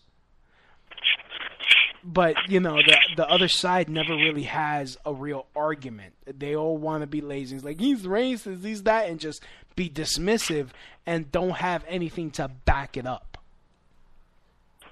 But 2.06 2.36
you 2.50 2.60
know, 2.60 2.76
the 2.76 2.98
the 3.16 3.30
other 3.30 3.48
side 3.48 3.88
never 3.90 4.14
really 4.16 4.44
has 4.44 4.98
a 5.06 5.14
real 5.14 5.46
argument. 5.56 6.14
They 6.26 6.56
all 6.56 6.78
want 6.78 7.02
to 7.02 7.08
be 7.08 7.22
lazy. 7.22 7.56
It's 7.56 7.64
like 7.66 7.80
he's 7.80 8.04
racist, 8.04 8.64
he's 8.64 8.84
that, 8.84 9.08
and 9.10 9.20
just 9.20 9.42
be 9.76 9.90
dismissive 9.90 10.70
and 11.06 11.32
don't 11.32 11.52
have 11.58 11.84
anything 11.88 12.30
to 12.32 12.50
back 12.66 12.98
it 12.98 13.06
up. 13.06 13.38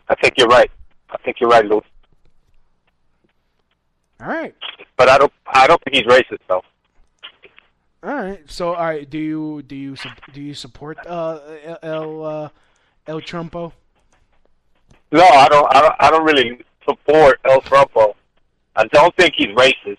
I 0.07 0.15
think 0.15 0.35
you're 0.37 0.47
right. 0.47 0.71
I 1.09 1.17
think 1.17 1.39
you're 1.41 1.49
right, 1.49 1.65
Louis. 1.65 1.83
All 4.21 4.27
right, 4.27 4.53
But 4.97 5.09
I 5.09 5.17
don't, 5.17 5.33
I 5.47 5.65
don't 5.65 5.81
think 5.83 5.95
he's 5.97 6.05
racist 6.05 6.39
though. 6.47 6.61
all 8.03 8.15
right. 8.15 8.39
So, 8.51 8.75
all 8.75 8.85
right, 8.85 9.09
do 9.09 9.17
you 9.17 9.63
do 9.63 9.75
you 9.75 9.95
do 10.31 10.41
you 10.41 10.53
support 10.53 10.97
uh, 11.07 11.39
El 11.81 12.23
uh, 12.23 12.49
El 13.07 13.19
Trumpo? 13.21 13.73
No, 15.11 15.23
I 15.25 15.47
don't. 15.49 15.75
I 15.75 15.81
don't, 15.81 15.95
I 15.99 16.09
don't 16.11 16.23
really 16.23 16.61
support 16.91 17.39
El 17.45 17.61
Trumpo. 17.61 18.13
I 18.75 18.85
don't 18.87 19.15
think 19.15 19.33
he's 19.37 19.47
racist. 19.49 19.97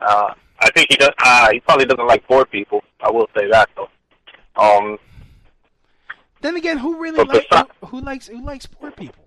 Uh, 0.00 0.34
I 0.60 0.70
think 0.70 0.88
he 0.90 0.96
does. 0.96 1.10
Uh, 1.22 1.50
he 1.52 1.60
probably 1.60 1.86
doesn't 1.86 2.06
like 2.06 2.26
poor 2.26 2.44
people. 2.44 2.82
I 3.00 3.10
will 3.10 3.28
say 3.36 3.48
that 3.50 3.68
though. 3.76 3.88
Um, 4.56 4.98
Then 6.40 6.56
again, 6.56 6.78
who 6.78 7.00
really 7.00 7.24
likes 7.24 7.46
who, 7.80 7.86
who 7.86 8.00
likes 8.00 8.26
who 8.28 8.44
likes 8.44 8.66
poor 8.66 8.90
people? 8.90 9.24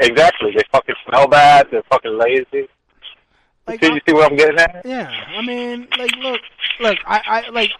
exactly. 0.00 0.52
They 0.56 0.62
fucking 0.72 0.94
smell 1.08 1.28
bad. 1.28 1.68
They're 1.70 1.82
fucking 1.84 2.18
lazy. 2.18 2.68
Like, 3.66 3.80
you 3.80 3.88
see, 3.88 3.94
you 3.94 4.00
see 4.06 4.12
what 4.12 4.30
I'm 4.30 4.36
getting 4.36 4.58
at? 4.58 4.82
Yeah, 4.84 5.10
I 5.28 5.40
mean, 5.40 5.88
like, 5.96 6.14
look, 6.16 6.40
look, 6.80 6.98
I, 7.06 7.44
I 7.46 7.48
like, 7.50 7.70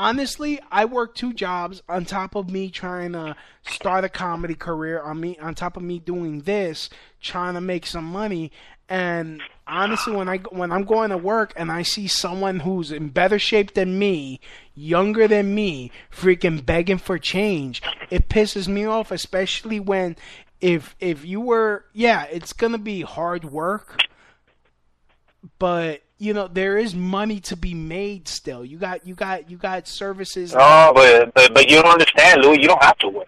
honestly, 0.00 0.58
I 0.70 0.86
work 0.86 1.14
two 1.14 1.34
jobs 1.34 1.82
on 1.86 2.06
top 2.06 2.34
of 2.34 2.48
me 2.48 2.70
trying 2.70 3.12
to 3.12 3.36
start 3.68 4.02
a 4.02 4.08
comedy 4.08 4.54
career. 4.54 5.02
On 5.02 5.20
me, 5.20 5.38
on 5.38 5.54
top 5.54 5.76
of 5.76 5.82
me 5.82 5.98
doing 5.98 6.40
this, 6.40 6.88
trying 7.20 7.54
to 7.54 7.60
make 7.60 7.86
some 7.86 8.06
money. 8.06 8.50
And 8.88 9.42
honestly, 9.66 10.16
when 10.16 10.28
I 10.28 10.38
when 10.38 10.72
I'm 10.72 10.84
going 10.84 11.10
to 11.10 11.18
work 11.18 11.52
and 11.54 11.70
I 11.70 11.82
see 11.82 12.08
someone 12.08 12.60
who's 12.60 12.90
in 12.90 13.10
better 13.10 13.38
shape 13.38 13.74
than 13.74 13.98
me, 13.98 14.40
younger 14.74 15.28
than 15.28 15.54
me, 15.54 15.92
freaking 16.10 16.64
begging 16.64 16.98
for 16.98 17.18
change, 17.18 17.82
it 18.08 18.30
pisses 18.30 18.66
me 18.66 18.86
off. 18.86 19.10
Especially 19.10 19.78
when, 19.78 20.16
if 20.62 20.96
if 20.98 21.26
you 21.26 21.42
were, 21.42 21.84
yeah, 21.92 22.24
it's 22.24 22.54
gonna 22.54 22.78
be 22.78 23.02
hard 23.02 23.44
work 23.44 24.00
but 25.58 26.02
you 26.20 26.32
know 26.34 26.46
there 26.48 26.76
is 26.78 26.94
money 26.94 27.40
to 27.40 27.56
be 27.56 27.74
made 27.74 28.28
still. 28.28 28.64
You 28.64 28.76
got 28.78 29.06
you 29.06 29.14
got 29.14 29.50
you 29.50 29.56
got 29.56 29.88
services. 29.88 30.54
Oh, 30.56 30.92
but, 30.94 31.32
but 31.34 31.54
but 31.54 31.68
you 31.70 31.80
don't 31.82 31.90
understand, 31.92 32.42
Louis. 32.42 32.60
You 32.60 32.68
don't 32.68 32.82
have 32.82 32.98
to 32.98 33.08
win. 33.08 33.26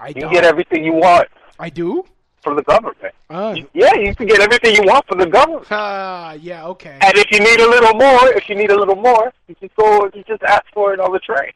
I 0.00 0.08
You 0.08 0.14
don't. 0.14 0.32
get 0.32 0.44
everything 0.44 0.84
you 0.84 0.92
want 0.94 1.28
I 1.58 1.70
do. 1.70 2.04
from 2.42 2.56
the 2.56 2.62
government. 2.62 3.14
Uh, 3.30 3.54
Yeah, 3.74 3.94
you 3.94 4.14
can 4.14 4.26
get 4.26 4.40
everything 4.40 4.74
you 4.74 4.82
want 4.82 5.06
from 5.06 5.18
the 5.18 5.26
government. 5.26 5.66
ah, 5.70 6.32
yeah, 6.32 6.66
okay. 6.66 6.96
And 7.00 7.14
if 7.16 7.30
you 7.30 7.38
need 7.40 7.60
a 7.60 7.68
little 7.68 7.94
more, 7.94 8.28
if 8.38 8.48
you 8.48 8.54
need 8.56 8.70
a 8.70 8.78
little 8.78 8.96
more, 8.96 9.32
you 9.46 9.54
just 9.60 9.74
go, 9.76 10.10
you 10.14 10.24
just 10.26 10.42
ask 10.42 10.64
for 10.72 10.92
it 10.94 11.00
on 11.00 11.12
the 11.12 11.18
train. 11.20 11.52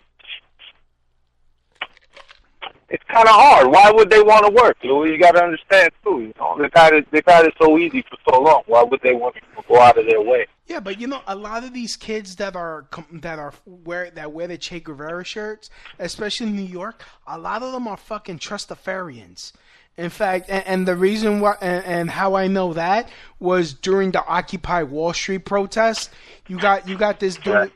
It's 2.93 3.03
kind 3.05 3.27
of 3.27 3.35
hard. 3.35 3.69
Why 3.69 3.91
would 3.91 4.11
they 4.11 4.23
want 4.23 4.45
to 4.45 4.53
work, 4.53 4.77
Louis? 4.85 5.13
You 5.13 5.19
got 5.19 5.33
to 5.33 5.43
understand 5.43 5.93
too. 6.05 6.21
You 6.21 6.35
know, 6.39 6.59
they 6.61 6.69
got 6.69 6.93
it. 6.93 7.11
They 7.11 7.23
got 7.23 7.47
it 7.47 7.55
so 7.59 7.79
easy 7.79 8.03
for 8.03 8.19
so 8.31 8.39
long. 8.39 8.65
Why 8.67 8.83
would 8.83 9.01
they 9.01 9.15
want 9.15 9.35
to 9.37 9.41
go 9.67 9.81
out 9.81 9.97
of 9.97 10.05
their 10.05 10.21
way? 10.21 10.47
Yeah, 10.67 10.81
but 10.81 11.01
you 11.01 11.07
know, 11.07 11.23
a 11.27 11.35
lot 11.35 11.65
of 11.65 11.73
these 11.73 11.97
kids 11.97 12.37
that 12.37 12.55
are 12.55 12.85
that 13.11 13.39
are 13.39 13.55
wear 13.65 14.11
that 14.11 14.33
wear 14.33 14.47
the 14.47 14.59
Che 14.59 14.81
Guevara 14.81 15.25
shirts, 15.25 15.71
especially 15.99 16.49
in 16.49 16.57
New 16.57 16.63
York, 16.63 17.03
a 17.27 17.39
lot 17.39 17.63
of 17.63 17.73
them 17.73 17.89
are 17.89 17.97
fucking 17.97 18.39
trustafarians. 18.39 19.53
In 19.97 20.11
fact, 20.11 20.51
and, 20.51 20.67
and 20.67 20.89
the 20.89 20.95
reason 20.95 21.41
why 21.41 21.57
and, 21.63 21.85
and 21.87 22.11
how 22.11 22.35
I 22.35 22.47
know 22.47 22.75
that 22.75 23.09
was 23.41 23.73
during 23.73 24.11
the 24.11 24.23
Occupy 24.27 24.83
Wall 24.83 25.15
Street 25.15 25.47
protests. 25.47 26.11
You 26.47 26.59
got 26.59 26.87
you 26.87 26.99
got 26.99 27.21
this 27.21 27.37
dude. 27.37 27.73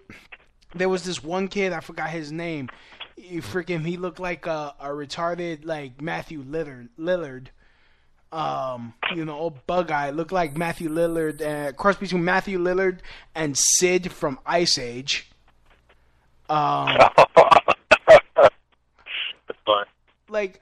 There 0.74 0.90
was 0.90 1.04
this 1.04 1.24
one 1.24 1.48
kid 1.48 1.72
I 1.72 1.80
forgot 1.80 2.10
his 2.10 2.30
name. 2.30 2.68
He 3.16 3.38
freaking 3.38 3.86
he 3.86 3.96
looked 3.96 4.20
like 4.20 4.46
a, 4.46 4.74
a 4.78 4.88
retarded 4.88 5.64
like 5.64 6.00
Matthew 6.00 6.44
Lillard. 6.44 6.90
Lillard 6.98 7.48
um, 8.32 8.94
you 9.14 9.24
know, 9.24 9.34
old 9.34 9.66
bug 9.66 9.90
eye, 9.90 10.10
looked 10.10 10.32
like 10.32 10.56
Matthew 10.56 10.90
Lillard, 10.90 11.40
uh, 11.40 11.72
cross 11.72 11.96
between 11.96 12.24
Matthew 12.24 12.58
Lillard 12.58 12.98
and 13.34 13.56
Sid 13.56 14.12
from 14.12 14.38
Ice 14.44 14.78
Age. 14.78 15.30
Um, 16.48 16.96
like, 20.28 20.60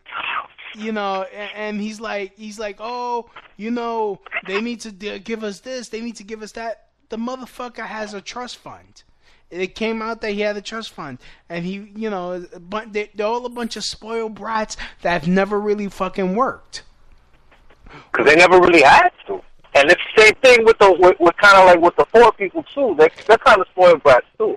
you 0.76 0.92
know, 0.92 1.22
and, 1.34 1.50
and 1.54 1.80
he's 1.80 2.00
like, 2.00 2.36
he's 2.36 2.58
like, 2.58 2.76
oh, 2.78 3.30
you 3.56 3.70
know, 3.70 4.20
they 4.46 4.60
need 4.60 4.80
to 4.80 4.92
d- 4.92 5.18
give 5.18 5.42
us 5.42 5.60
this, 5.60 5.88
they 5.88 6.00
need 6.00 6.16
to 6.16 6.24
give 6.24 6.42
us 6.42 6.52
that. 6.52 6.88
The 7.08 7.16
motherfucker 7.16 7.86
has 7.86 8.14
a 8.14 8.20
trust 8.20 8.56
fund. 8.56 9.02
It 9.62 9.74
came 9.74 10.02
out 10.02 10.20
that 10.22 10.32
he 10.32 10.40
had 10.40 10.56
a 10.56 10.60
trust 10.62 10.90
fund, 10.90 11.18
and 11.48 11.64
he, 11.64 11.90
you 11.94 12.10
know, 12.10 12.44
but 12.58 12.92
they, 12.92 13.10
they're 13.14 13.26
all 13.26 13.46
a 13.46 13.48
bunch 13.50 13.76
of 13.76 13.84
spoiled 13.84 14.34
brats 14.34 14.76
that 15.02 15.12
have 15.12 15.28
never 15.28 15.60
really 15.60 15.88
fucking 15.88 16.34
worked. 16.34 16.82
because 18.12 18.26
they 18.26 18.36
never 18.36 18.58
really 18.60 18.82
had 18.82 19.10
to. 19.26 19.40
And 19.76 19.90
it's 19.90 20.00
the 20.16 20.22
same 20.22 20.34
thing 20.42 20.64
with 20.64 20.78
the 20.78 20.92
with, 20.98 21.16
with 21.18 21.36
kind 21.38 21.56
of 21.58 21.66
like 21.66 21.80
with 21.80 21.96
the 21.96 22.04
poor 22.06 22.30
people 22.32 22.62
too. 22.74 22.94
They 22.98 23.08
they're 23.26 23.38
kind 23.38 23.60
of 23.60 23.66
spoiled 23.72 24.02
brats 24.02 24.26
too. 24.38 24.56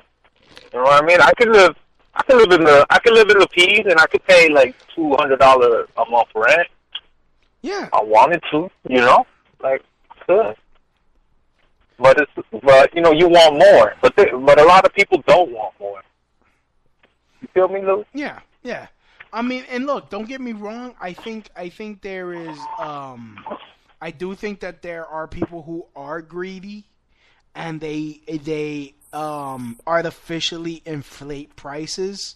You 0.73 0.79
know 0.79 0.83
what 0.83 1.03
I 1.03 1.05
mean? 1.05 1.21
I 1.21 1.31
could 1.37 1.49
live, 1.49 1.75
I 2.15 2.23
could 2.23 2.37
live 2.37 2.59
in 2.59 2.65
the, 2.65 2.85
I 2.89 2.99
could 2.99 3.13
live 3.13 3.29
in 3.29 3.39
the 3.39 3.47
P's, 3.47 3.85
and 3.85 3.99
I 3.99 4.05
could 4.07 4.23
pay 4.25 4.49
like 4.49 4.75
two 4.95 5.15
hundred 5.15 5.39
dollar 5.39 5.87
a 5.97 6.09
month 6.09 6.29
rent. 6.35 6.67
Yeah, 7.61 7.89
I 7.93 8.03
wanted 8.03 8.41
to, 8.51 8.69
you 8.87 8.99
know, 9.01 9.25
like 9.61 9.81
good. 10.27 10.55
But 11.99 12.19
it's, 12.19 12.31
but 12.63 12.93
you 12.93 13.01
know, 13.01 13.11
you 13.11 13.27
want 13.27 13.57
more. 13.57 13.95
But 14.01 14.15
they, 14.15 14.25
but 14.25 14.59
a 14.59 14.65
lot 14.65 14.85
of 14.85 14.93
people 14.93 15.23
don't 15.25 15.51
want 15.51 15.73
more. 15.79 16.01
You 17.41 17.47
feel 17.53 17.67
me, 17.67 17.81
Lou? 17.81 18.05
Yeah, 18.13 18.39
yeah. 18.63 18.87
I 19.33 19.41
mean, 19.41 19.65
and 19.69 19.85
look, 19.85 20.09
don't 20.09 20.27
get 20.27 20.41
me 20.41 20.53
wrong. 20.53 20.95
I 20.99 21.13
think 21.13 21.49
I 21.55 21.69
think 21.69 22.01
there 22.01 22.33
is 22.33 22.57
um 22.79 23.43
I 24.01 24.11
do 24.11 24.35
think 24.35 24.59
that 24.61 24.81
there 24.81 25.05
are 25.05 25.27
people 25.27 25.63
who 25.63 25.85
are 25.95 26.21
greedy 26.21 26.85
and 27.55 27.81
they 27.81 28.21
they 28.27 28.93
um 29.11 29.79
artificially 29.85 30.81
inflate 30.85 31.55
prices. 31.55 32.35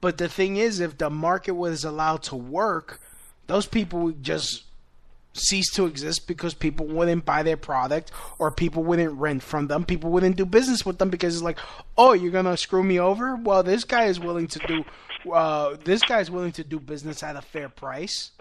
But 0.00 0.18
the 0.18 0.28
thing 0.28 0.56
is 0.56 0.80
if 0.80 0.98
the 0.98 1.10
market 1.10 1.54
was 1.54 1.84
allowed 1.84 2.22
to 2.24 2.36
work, 2.36 3.00
those 3.46 3.66
people 3.66 4.00
would 4.00 4.22
just 4.22 4.64
cease 5.36 5.70
to 5.72 5.86
exist 5.86 6.26
because 6.26 6.54
people 6.54 6.86
wouldn't 6.86 7.24
buy 7.24 7.42
their 7.42 7.56
product 7.56 8.10
or 8.38 8.50
people 8.50 8.82
wouldn't 8.84 9.12
rent 9.14 9.42
from 9.42 9.66
them. 9.68 9.84
People 9.84 10.10
wouldn't 10.10 10.36
do 10.36 10.44
business 10.46 10.84
with 10.84 10.98
them 10.98 11.10
because 11.10 11.34
it's 11.34 11.42
like, 11.42 11.58
oh, 11.96 12.12
you're 12.12 12.32
gonna 12.32 12.56
screw 12.56 12.82
me 12.82 12.98
over. 12.98 13.36
Well, 13.36 13.62
this 13.62 13.84
guy 13.84 14.04
is 14.04 14.18
willing 14.20 14.48
to 14.48 14.58
do, 14.66 15.30
uh, 15.30 15.76
this 15.84 16.02
guy's 16.02 16.30
willing 16.30 16.52
to 16.52 16.64
do 16.64 16.78
business 16.80 17.22
at 17.22 17.36
a 17.36 17.42
fair 17.42 17.68
price, 17.68 18.32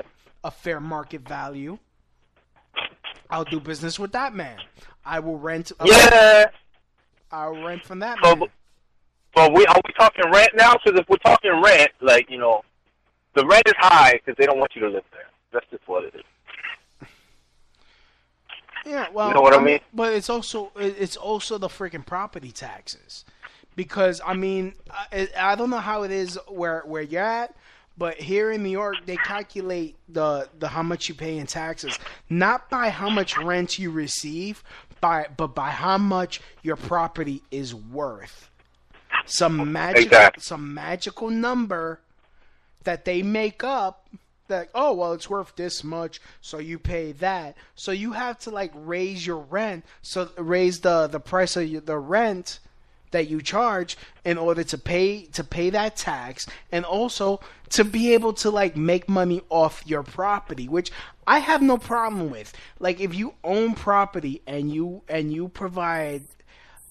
a 0.43 0.51
fair 0.51 0.79
market 0.79 1.21
value. 1.27 1.77
I'll 3.29 3.43
do 3.45 3.59
business 3.59 3.99
with 3.99 4.11
that 4.13 4.33
man. 4.35 4.57
I 5.05 5.19
will 5.19 5.37
rent. 5.37 5.71
Yeah. 5.83 6.45
I'll 7.31 7.63
rent 7.63 7.83
from 7.83 7.99
that 7.99 8.17
So, 8.23 8.29
man. 8.35 8.39
but, 8.39 8.49
but 9.33 9.53
we 9.53 9.65
are 9.65 9.81
we 9.85 9.93
talking 9.97 10.25
rent 10.31 10.51
now? 10.55 10.73
Because 10.73 10.99
if 10.99 11.09
we're 11.09 11.17
talking 11.17 11.61
rent, 11.63 11.91
like 12.01 12.29
you 12.29 12.37
know, 12.37 12.63
the 13.35 13.45
rent 13.45 13.63
is 13.67 13.73
high 13.77 14.13
because 14.13 14.35
they 14.37 14.45
don't 14.45 14.59
want 14.59 14.71
you 14.75 14.81
to 14.81 14.89
live 14.89 15.03
there. 15.11 15.27
That's 15.51 15.65
just 15.71 15.87
what 15.87 16.03
it 16.05 16.13
is. 16.15 16.23
Yeah, 18.85 19.07
well, 19.11 19.29
You 19.29 19.33
know 19.33 19.41
what 19.41 19.53
I 19.53 19.63
mean? 19.63 19.79
But 19.93 20.13
it's 20.13 20.29
also 20.29 20.71
it's 20.75 21.17
also 21.17 21.57
the 21.57 21.67
freaking 21.67 22.05
property 22.05 22.51
taxes, 22.51 23.25
because 23.75 24.21
I 24.25 24.33
mean 24.35 24.73
I, 25.11 25.27
I 25.37 25.55
don't 25.55 25.69
know 25.69 25.79
how 25.79 26.03
it 26.03 26.11
is 26.11 26.37
where 26.47 26.81
where 26.85 27.01
you're 27.01 27.23
at, 27.23 27.55
but 27.97 28.15
here 28.17 28.51
in 28.51 28.61
New 28.63 28.69
York 28.69 28.97
they 29.05 29.17
calculate 29.17 29.95
the 30.07 30.49
the 30.59 30.67
how 30.67 30.83
much 30.83 31.09
you 31.09 31.15
pay 31.15 31.37
in 31.37 31.47
taxes 31.47 31.97
not 32.29 32.69
by 32.69 32.89
how 32.89 33.09
much 33.09 33.37
rent 33.37 33.79
you 33.79 33.89
receive, 33.91 34.63
by 35.01 35.27
but 35.35 35.55
by 35.55 35.69
how 35.71 35.97
much 35.97 36.41
your 36.61 36.75
property 36.75 37.41
is 37.51 37.73
worth. 37.73 38.49
Some 39.25 39.71
magical 39.71 40.03
Exactly. 40.03 40.43
some 40.43 40.73
magical 40.75 41.29
number 41.31 42.01
that 42.83 43.05
they 43.05 43.23
make 43.23 43.63
up 43.63 44.07
that 44.47 44.69
oh 44.75 44.93
well 44.93 45.13
it's 45.13 45.29
worth 45.29 45.55
this 45.55 45.83
much 45.83 46.21
so 46.41 46.57
you 46.57 46.79
pay 46.79 47.11
that. 47.13 47.55
So 47.75 47.91
you 47.91 48.13
have 48.13 48.39
to 48.39 48.49
like 48.49 48.71
raise 48.75 49.25
your 49.25 49.37
rent 49.37 49.85
so 50.01 50.29
raise 50.37 50.81
the 50.81 51.07
the 51.07 51.19
price 51.19 51.55
of 51.55 51.67
your, 51.67 51.81
the 51.81 51.97
rent 51.97 52.59
that 53.11 53.27
you 53.29 53.41
charge 53.41 53.97
in 54.25 54.37
order 54.37 54.63
to 54.63 54.77
pay 54.77 55.23
to 55.27 55.43
pay 55.43 55.69
that 55.69 55.95
tax 55.95 56.47
and 56.71 56.83
also 56.83 57.39
to 57.69 57.83
be 57.83 58.13
able 58.13 58.33
to 58.33 58.49
like 58.49 58.75
make 58.75 59.07
money 59.07 59.41
off 59.49 59.83
your 59.85 60.03
property 60.03 60.67
which 60.67 60.91
I 61.27 61.39
have 61.39 61.61
no 61.61 61.77
problem 61.77 62.29
with. 62.29 62.53
Like 62.79 62.99
if 62.99 63.15
you 63.15 63.33
own 63.43 63.73
property 63.73 64.41
and 64.45 64.71
you 64.71 65.01
and 65.07 65.33
you 65.33 65.47
provide 65.47 66.23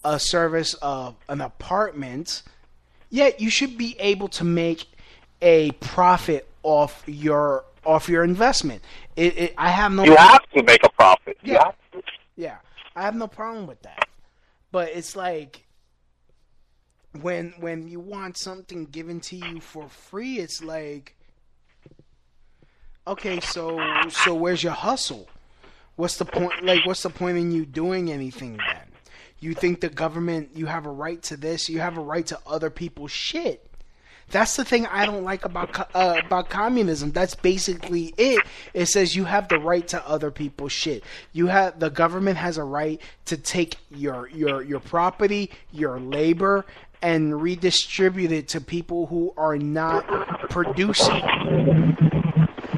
a 0.05 0.19
service 0.19 0.75
of 0.75 1.15
an 1.29 1.41
apartment 1.41 2.43
yet 3.11 3.41
you 3.41 3.51
should 3.51 3.79
be 3.79 3.97
able 3.99 4.29
to 4.29 4.45
make 4.45 4.87
a 5.41 5.71
profit 5.73 6.49
off 6.65 7.05
your 7.07 7.65
off 7.85 8.09
your 8.09 8.25
investment. 8.25 8.83
It, 9.15 9.39
it, 9.39 9.55
I 9.57 9.71
have 9.71 9.93
no. 9.93 10.03
You 10.05 10.17
have 10.17 10.43
to 10.51 10.62
make 10.65 10.83
a 10.83 10.89
profit. 10.91 11.39
Yeah. 11.45 11.71
Yeah, 12.37 12.57
I 12.97 13.03
have 13.03 13.15
no 13.15 13.29
problem 13.29 13.69
with 13.69 13.81
that. 13.83 14.09
But 14.73 14.89
it's 14.89 15.15
like 15.15 15.67
when 17.21 17.55
when 17.61 17.87
you 17.87 18.01
want 18.01 18.37
something 18.37 18.87
given 18.87 19.21
to 19.21 19.37
you 19.37 19.61
for 19.61 19.89
free, 19.89 20.39
it's 20.39 20.62
like 20.62 21.15
okay, 23.07 23.41
so 23.41 23.81
so 24.09 24.35
where's 24.35 24.62
your 24.62 24.73
hustle? 24.73 25.29
What's 25.97 26.17
the 26.17 26.25
point? 26.25 26.65
Like, 26.65 26.85
what's 26.87 27.03
the 27.03 27.11
point 27.11 27.39
in 27.39 27.53
you 27.53 27.65
doing 27.65 28.11
anything 28.11 28.57
then? 28.57 28.89
You 29.39 29.55
think 29.55 29.81
the 29.81 29.91
government, 29.91 30.51
you 30.55 30.67
have 30.67 30.87
a 30.87 30.91
right 30.91 31.23
to 31.25 31.37
this, 31.37 31.69
you 31.69 31.81
have 31.81 31.99
a 31.99 32.01
right 32.01 32.27
to 32.27 32.39
other 32.47 32.71
people's 32.71 33.12
shit. 33.12 33.71
That's 34.31 34.57
the 34.57 34.64
thing 34.64 34.87
I 34.87 35.07
don't 35.07 35.22
like 35.22 35.45
about 35.45 35.95
uh, 35.95 36.20
about 36.25 36.49
communism. 36.49 37.12
That's 37.12 37.35
basically 37.35 38.14
it. 38.16 38.43
It 38.72 38.87
says 38.87 39.14
you 39.14 39.25
have 39.25 39.49
the 39.49 39.59
right 39.59 39.87
to 39.89 40.09
other 40.09 40.31
people's 40.31 40.72
shit. 40.72 41.05
You 41.33 41.47
have 41.49 41.79
the 41.79 41.91
government 41.91 42.37
has 42.39 42.59
a 42.59 42.64
right 42.64 43.01
to 43.27 43.37
take 43.37 43.77
your 43.91 44.29
your 44.31 44.62
your 44.62 44.81
property, 44.81 45.51
your 45.70 46.01
labor, 46.01 46.64
and 47.03 47.41
redistribute 47.41 48.33
it 48.33 48.49
to 48.49 48.61
people 48.61 49.07
who 49.07 49.33
are 49.37 49.57
not 49.57 50.07
producing. 50.51 51.22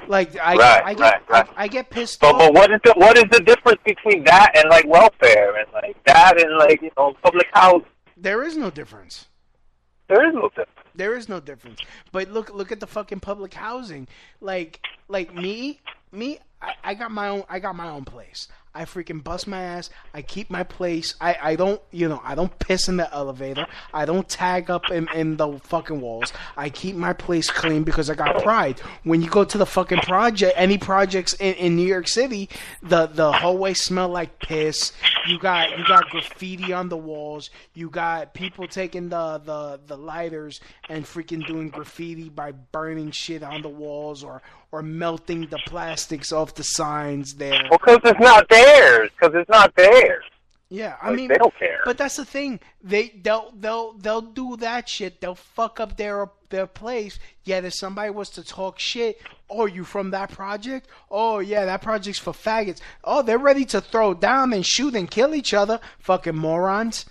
Like 0.09 0.36
I, 0.38 0.55
Right, 0.57 0.82
I 0.84 0.94
get 0.94 1.01
right, 1.03 1.22
right. 1.30 1.49
I, 1.57 1.64
I 1.64 1.68
get 1.68 1.90
pissed 1.90 2.20
But 2.20 2.34
off. 2.34 2.38
but 2.38 2.55
what 2.55 2.70
is 2.70 2.80
the 2.84 2.92
what 2.97 3.16
is 3.18 3.24
the 3.30 3.40
difference 3.40 3.80
between 3.84 4.22
that 4.24 4.53
and 4.57 4.68
like 4.70 4.86
welfare 4.86 5.57
and 5.57 5.66
like 5.72 5.97
that 6.05 6.40
and 6.40 6.57
like 6.59 6.80
you 6.82 6.90
know 6.97 7.14
public 7.22 7.47
housing? 7.53 7.86
There 8.16 8.42
is 8.44 8.57
no 8.57 8.70
difference. 8.70 9.26
There 10.09 10.26
is 10.28 10.32
no 10.34 10.49
difference. 10.51 10.70
There 10.97 11.16
is 11.16 11.28
no 11.28 11.40
difference. 11.40 11.80
But 12.12 12.30
look 12.30 12.53
look 12.55 12.72
at 12.72 12.80
the 12.80 12.86
fucking 12.86 13.20
public 13.20 13.55
housing. 13.55 14.09
Like 14.40 14.80
like 15.09 15.34
me, 15.34 15.80
me, 16.12 16.38
I, 16.61 16.74
I 16.84 16.94
got 16.94 17.11
my 17.11 17.28
own 17.28 17.44
I 17.49 17.59
got 17.59 17.76
my 17.76 17.88
own 17.88 18.05
place. 18.05 18.49
I 18.77 18.85
freaking 18.85 19.24
bust 19.24 19.47
my 19.47 19.62
ass. 19.62 19.91
I 20.12 20.22
keep 20.22 20.51
my 20.51 20.62
place. 20.62 21.14
I, 21.20 21.37
I 21.43 21.57
don't 21.57 21.81
you 21.91 22.09
know, 22.09 22.20
I 22.22 22.35
don't 22.35 22.57
piss 22.59 22.89
in 22.89 22.99
the 22.99 23.12
elevator. 23.12 23.66
I 23.95 24.05
don't 24.05 24.29
tag 24.29 24.70
up 24.70 24.91
in, 24.91 25.09
in 25.14 25.37
the 25.37 25.59
fucking 25.64 26.01
walls. 26.01 26.33
I 26.57 26.68
keep 26.68 26.95
my 26.95 27.12
place 27.12 27.51
clean 27.51 27.83
because 27.85 28.11
I 28.11 28.14
got 28.14 28.43
pride. 28.43 28.81
When 29.05 29.22
you 29.22 29.31
go 29.31 29.45
to 29.45 29.59
the 29.59 29.66
fucking 29.66 30.01
project 30.01 30.53
any 30.57 30.79
projects 30.79 31.35
in, 31.35 31.55
in 31.55 31.77
New 31.77 31.87
York 31.87 32.09
City, 32.09 32.49
the 32.83 33.07
the 33.07 33.33
hallways 33.33 33.83
smell 33.83 34.09
like 34.09 34.39
piss. 34.41 34.93
You 35.27 35.39
got 35.39 35.77
you 35.79 35.85
got 35.87 36.11
graffiti 36.11 36.72
on 36.72 36.89
the 36.89 36.97
walls. 36.97 37.51
You 37.74 37.91
got 37.91 38.35
people 38.35 38.68
taking 38.68 39.09
the, 39.09 39.39
the, 39.39 39.81
the 39.87 39.97
lighters 39.97 40.61
and 40.89 41.05
freaking 41.05 41.47
doing 41.47 41.70
graffiti 41.70 42.29
by 42.29 42.53
burning 42.53 43.11
shit 43.11 43.43
on 43.43 43.62
the 43.62 43.68
walls 43.68 44.22
or 44.22 44.43
or 44.72 44.82
melting 44.82 45.46
the 45.46 45.58
plastics 45.66 46.32
off 46.32 46.54
the 46.54 46.62
signs 46.62 47.34
there. 47.34 47.62
Well, 47.70 47.78
Because 47.78 48.00
it's 48.04 48.20
not 48.20 48.48
theirs. 48.48 49.10
Because 49.18 49.34
it's 49.34 49.48
not 49.50 49.74
theirs. 49.76 50.24
Yeah, 50.68 50.96
I 51.00 51.08
Like, 51.10 51.16
mean 51.16 51.28
they 51.28 51.36
don't 51.36 51.56
care. 51.56 51.78
But 51.84 51.96
that's 51.96 52.16
the 52.16 52.24
thing. 52.24 52.58
They 52.82 53.10
they'll 53.22 53.52
they'll 53.56 53.92
they'll 53.92 54.20
do 54.20 54.56
that 54.56 54.88
shit. 54.88 55.20
They'll 55.20 55.36
fuck 55.36 55.78
up 55.78 55.96
their 55.96 56.28
their 56.50 56.66
place. 56.66 57.20
Yet 57.44 57.64
if 57.64 57.74
somebody 57.74 58.10
was 58.10 58.30
to 58.30 58.42
talk 58.42 58.80
shit, 58.80 59.20
oh, 59.48 59.66
you 59.66 59.84
from 59.84 60.10
that 60.10 60.32
project? 60.32 60.88
Oh 61.08 61.38
yeah, 61.38 61.66
that 61.66 61.82
project's 61.82 62.18
for 62.18 62.32
faggots. 62.32 62.80
Oh, 63.04 63.22
they're 63.22 63.38
ready 63.38 63.64
to 63.66 63.80
throw 63.80 64.12
down 64.12 64.52
and 64.52 64.66
shoot 64.66 64.96
and 64.96 65.08
kill 65.08 65.36
each 65.36 65.54
other. 65.54 65.78
Fucking 66.00 66.34
morons. 66.36 67.06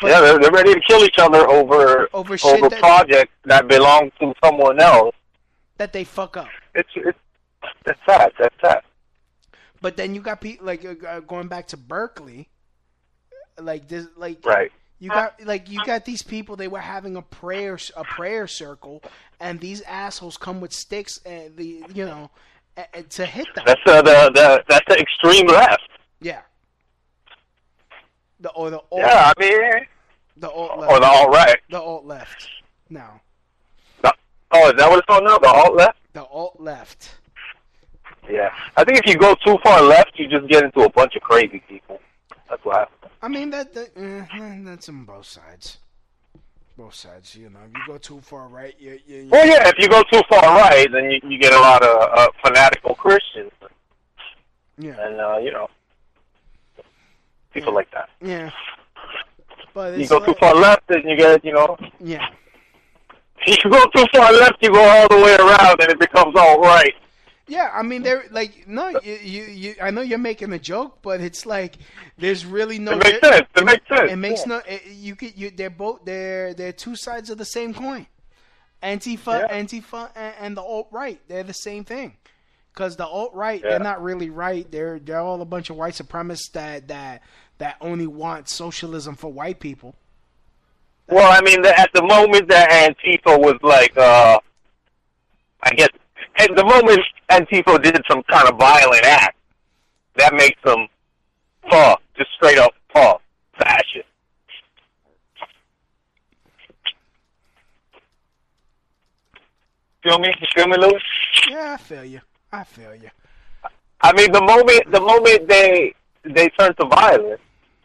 But- 0.00 0.10
yeah, 0.10 0.20
they're, 0.22 0.38
they're 0.38 0.50
ready 0.50 0.72
to 0.74 0.80
kill 0.80 1.04
each 1.04 1.18
other 1.18 1.46
over 1.46 2.08
Over 2.14 2.36
over 2.44 2.68
that- 2.70 2.78
projects 2.80 3.32
that 3.44 3.68
belong 3.68 4.10
to 4.20 4.32
someone 4.42 4.80
else. 4.80 5.14
That 5.78 5.92
they 5.92 6.04
fuck 6.04 6.36
up. 6.36 6.48
It's 6.74 6.88
it's 6.94 7.18
that's 7.84 8.00
sad. 8.06 8.32
That's 8.38 8.54
sad. 8.60 8.82
But 9.82 9.96
then 9.96 10.14
you 10.14 10.20
got 10.20 10.40
people 10.40 10.66
like 10.66 10.84
uh, 10.84 10.94
uh, 11.06 11.20
going 11.20 11.48
back 11.48 11.68
to 11.68 11.76
Berkeley, 11.76 12.48
like 13.60 13.88
this, 13.88 14.06
like 14.16 14.44
Right. 14.44 14.72
You 14.98 15.10
got 15.10 15.38
like 15.44 15.68
you 15.70 15.84
got 15.84 16.06
these 16.06 16.22
people. 16.22 16.56
They 16.56 16.68
were 16.68 16.80
having 16.80 17.16
a 17.16 17.22
prayer 17.22 17.78
a 17.96 18.04
prayer 18.04 18.46
circle, 18.46 19.02
and 19.38 19.60
these 19.60 19.82
assholes 19.82 20.38
come 20.38 20.60
with 20.62 20.72
sticks 20.72 21.20
and 21.26 21.54
the 21.54 21.84
you 21.92 22.06
know 22.06 22.30
a- 22.78 22.86
a- 22.94 23.02
to 23.02 23.26
hit 23.26 23.46
them. 23.54 23.64
That's 23.66 23.80
uh, 23.86 24.00
the 24.00 24.30
the 24.34 24.64
that's 24.66 24.84
the 24.88 24.98
extreme 24.98 25.48
left. 25.48 25.82
yeah. 26.20 26.40
The 28.40 28.48
or 28.50 28.70
the 28.70 28.78
alt, 28.78 28.86
Yeah, 29.00 29.32
I 29.36 29.40
mean, 29.40 29.86
the 30.38 30.48
alt 30.50 30.78
left 30.78 30.92
or 30.92 31.00
the 31.00 31.06
alt 31.06 31.28
right. 31.28 31.58
the 31.68 31.80
alt 31.80 32.04
left 32.06 32.48
now. 32.88 33.20
Oh, 34.52 34.68
is 34.68 34.74
that 34.76 34.88
what 34.88 34.98
it's 34.98 35.06
called 35.06 35.24
now? 35.24 35.38
The 35.38 35.48
alt 35.48 35.74
left? 35.74 35.98
The 36.12 36.24
alt 36.24 36.60
left. 36.60 37.16
Yeah. 38.28 38.52
I 38.76 38.84
think 38.84 38.98
if 38.98 39.06
you 39.06 39.18
go 39.18 39.34
too 39.44 39.58
far 39.62 39.82
left, 39.82 40.18
you 40.18 40.28
just 40.28 40.48
get 40.48 40.64
into 40.64 40.80
a 40.80 40.90
bunch 40.90 41.14
of 41.16 41.22
crazy 41.22 41.62
people. 41.68 42.00
That's 42.48 42.64
what 42.64 42.76
happens. 42.76 43.12
I 43.22 43.28
mean 43.28 43.50
that, 43.50 43.72
that 43.74 43.96
eh, 43.96 44.62
that's 44.64 44.88
on 44.88 45.04
both 45.04 45.26
sides. 45.26 45.78
Both 46.76 46.94
sides, 46.94 47.34
you 47.34 47.48
know. 47.48 47.60
If 47.66 47.72
you 47.74 47.82
go 47.86 47.98
too 47.98 48.20
far 48.20 48.48
right, 48.48 48.74
you 48.78 48.98
you. 49.06 49.22
you 49.22 49.28
Well, 49.30 49.46
yeah, 49.46 49.66
if 49.68 49.78
you 49.78 49.88
go 49.88 50.02
too 50.12 50.20
far 50.28 50.42
right, 50.42 50.90
then 50.92 51.10
you, 51.10 51.20
you 51.26 51.38
get 51.38 51.54
a 51.54 51.58
lot 51.58 51.82
of 51.82 52.18
uh, 52.18 52.28
fanatical 52.44 52.94
Christians. 52.94 53.50
Yeah. 54.78 54.94
And, 55.00 55.18
uh, 55.18 55.38
you 55.38 55.52
know, 55.52 55.68
people 57.54 57.72
like 57.72 57.90
that. 57.92 58.10
Yeah. 58.20 58.50
But 59.72 59.98
You 59.98 60.06
go 60.06 60.20
too 60.20 60.34
far 60.38 60.54
left, 60.54 60.90
and 60.90 61.04
you 61.04 61.16
get, 61.16 61.44
you 61.44 61.52
know, 61.52 61.78
Yeah. 61.98 62.28
If 63.46 63.64
you 63.64 63.70
go 63.70 63.84
too 63.94 64.06
far 64.14 64.32
left, 64.32 64.56
you 64.62 64.72
go 64.72 64.82
all 64.82 65.08
the 65.08 65.16
way 65.16 65.34
around, 65.36 65.80
and 65.80 65.90
it 65.90 65.98
becomes 65.98 66.34
all 66.36 66.60
right. 66.60 66.94
Yeah, 67.48 67.70
I 67.72 67.82
mean, 67.84 68.02
they're 68.02 68.24
like, 68.32 68.66
no, 68.66 68.88
you, 69.04 69.12
you, 69.22 69.42
you, 69.44 69.74
I 69.80 69.92
know 69.92 70.00
you're 70.00 70.18
making 70.18 70.52
a 70.52 70.58
joke, 70.58 70.98
but 71.02 71.20
it's 71.20 71.46
like, 71.46 71.76
there's 72.18 72.44
really 72.44 72.80
no. 72.80 72.92
It 72.92 73.04
makes 73.04 73.20
sense. 73.28 73.46
It 73.56 73.64
makes 73.64 73.88
sense. 73.88 74.10
It 74.12 74.16
makes 74.16 74.40
Yeah. 74.40 74.46
no. 74.46 74.62
It, 74.66 74.82
you 74.90 75.14
could, 75.14 75.38
you, 75.38 75.50
they're 75.50 75.70
both, 75.70 76.04
they're, 76.04 76.54
they're 76.54 76.72
two 76.72 76.96
sides 76.96 77.30
of 77.30 77.38
the 77.38 77.44
same 77.44 77.72
coin. 77.72 78.06
Antifa, 78.82 79.48
Yeah. 79.48 79.62
Antifa, 79.62 80.10
and, 80.16 80.34
and 80.40 80.56
the 80.56 80.62
alt 80.62 80.88
right, 80.90 81.20
they're 81.28 81.44
the 81.44 81.52
same 81.54 81.84
thing. 81.84 82.16
Because 82.74 82.96
the 82.96 83.06
alt 83.06 83.32
right, 83.32 83.60
Yeah. 83.62 83.70
they're 83.70 83.78
not 83.78 84.02
really 84.02 84.28
right. 84.28 84.68
They're, 84.70 84.98
they're 84.98 85.20
all 85.20 85.40
a 85.40 85.44
bunch 85.46 85.70
of 85.70 85.76
white 85.76 85.94
supremacists 85.94 86.50
that, 86.54 86.88
that, 86.88 87.22
that 87.58 87.76
only 87.80 88.06
want 88.08 88.48
socialism 88.48 89.14
for 89.14 89.32
white 89.32 89.60
people. 89.60 89.94
Well, 91.08 91.30
I 91.30 91.40
mean, 91.42 91.62
the, 91.62 91.78
at 91.78 91.90
the 91.94 92.02
moment 92.02 92.48
that 92.48 92.68
Antifa 92.70 93.38
was 93.38 93.56
like, 93.62 93.96
uh, 93.96 94.38
I 95.62 95.70
guess, 95.70 95.88
at 96.38 96.54
the 96.56 96.64
moment 96.64 97.00
Antifa 97.30 97.82
did 97.82 98.00
some 98.10 98.22
kind 98.24 98.48
of 98.48 98.58
violent 98.58 99.04
act, 99.04 99.36
that 100.16 100.34
makes 100.34 100.60
them, 100.64 100.88
uh, 101.70 101.94
just 102.16 102.30
straight 102.34 102.58
up, 102.58 102.72
uh, 102.94 103.14
fascist. 103.58 104.06
Feel 110.02 110.18
me? 110.18 110.28
You 110.40 110.46
feel 110.54 110.68
me, 110.68 110.76
Louis? 110.76 111.02
Yeah, 111.50 111.74
I 111.74 111.76
feel 111.82 112.04
you. 112.04 112.20
I 112.52 112.64
feel 112.64 112.94
you. 112.94 113.10
I 114.00 114.12
mean, 114.12 114.30
the 114.30 114.40
moment 114.40 114.90
the 114.92 115.00
moment 115.00 115.48
they 115.48 115.94
they 116.22 116.48
turn 116.50 116.74
to 116.76 116.86
violence, 116.86 117.40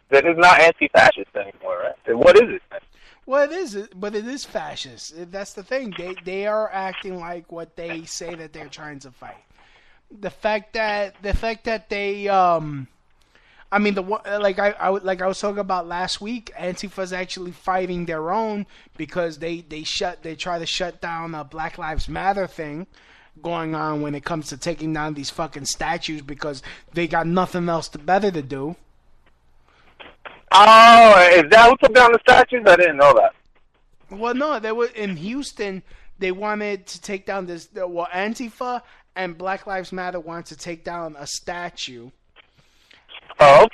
then 0.10 0.28
it's 0.28 0.40
not 0.40 0.60
anti-fascist 0.60 1.36
anymore, 1.36 1.80
right? 1.84 1.96
Then 2.06 2.20
what 2.20 2.36
is 2.38 2.44
it? 2.48 2.62
Well, 3.32 3.50
it 3.50 3.54
is, 3.54 3.88
but 3.96 4.14
it 4.14 4.28
is 4.28 4.44
fascist. 4.44 5.14
That's 5.32 5.54
the 5.54 5.64
thing. 5.64 5.94
They 5.98 6.16
they 6.26 6.48
are 6.48 6.70
acting 6.70 7.18
like 7.18 7.50
what 7.50 7.78
they 7.78 8.04
say 8.04 8.36
that 8.36 8.52
they're 8.52 8.68
trying 8.68 9.00
to 9.00 9.12
fight. 9.12 9.42
The 10.20 10.30
fact 10.30 10.74
that 10.74 11.16
the 11.22 11.34
fact 11.34 11.64
that 11.64 11.90
they 11.90 12.28
um, 12.28 12.90
I 13.72 13.80
mean 13.80 13.94
the 13.94 14.02
like 14.02 14.60
I, 14.60 14.72
I 14.72 14.90
like 14.90 15.22
I 15.22 15.28
was 15.28 15.40
talking 15.40 15.60
about 15.60 15.88
last 15.88 16.20
week. 16.20 16.52
Antifa's 16.58 17.14
actually 17.14 17.54
fighting 17.54 18.06
their 18.06 18.34
own 18.34 18.66
because 18.98 19.38
they 19.38 19.62
they 19.62 19.84
shut 19.84 20.24
they 20.24 20.36
try 20.36 20.60
to 20.60 20.66
shut 20.66 21.00
down 21.00 21.34
a 21.34 21.46
Black 21.46 21.78
Lives 21.78 22.10
Matter 22.10 22.48
thing 22.48 22.86
going 23.42 23.76
on 23.76 24.02
when 24.02 24.14
it 24.14 24.26
comes 24.26 24.50
to 24.50 24.58
taking 24.58 24.92
down 24.92 25.14
these 25.14 25.30
fucking 25.30 25.68
statues 25.68 26.22
because 26.22 26.62
they 26.92 27.08
got 27.08 27.26
nothing 27.26 27.70
else 27.70 27.88
to, 27.88 27.98
better 27.98 28.30
to 28.30 28.42
do. 28.42 28.76
Oh, 30.52 31.30
is 31.34 31.50
that 31.50 31.70
who 31.70 31.78
took 31.78 31.94
down 31.96 32.12
the 32.12 32.20
statues? 32.20 32.64
I 32.68 32.76
didn't 32.76 32.98
know 32.98 33.14
that. 33.14 33.34
Well, 34.10 34.34
no, 34.36 34.60
they 34.60 34.72
were 34.74 34.88
in 34.88 35.16
Houston. 35.16 35.84
They 36.20 36.32
wanted 36.32 36.86
to 36.88 37.02
take 37.02 37.26
down 37.26 37.46
this. 37.46 37.70
Well, 37.74 38.08
Antifa 38.14 38.82
and 39.16 39.38
Black 39.38 39.66
Lives 39.66 39.92
Matter 39.92 40.20
wanted 40.20 40.48
to 40.48 40.58
take 40.58 40.84
down 40.84 41.16
a 41.18 41.26
statue. 41.26 42.10
Oh, 43.40 43.68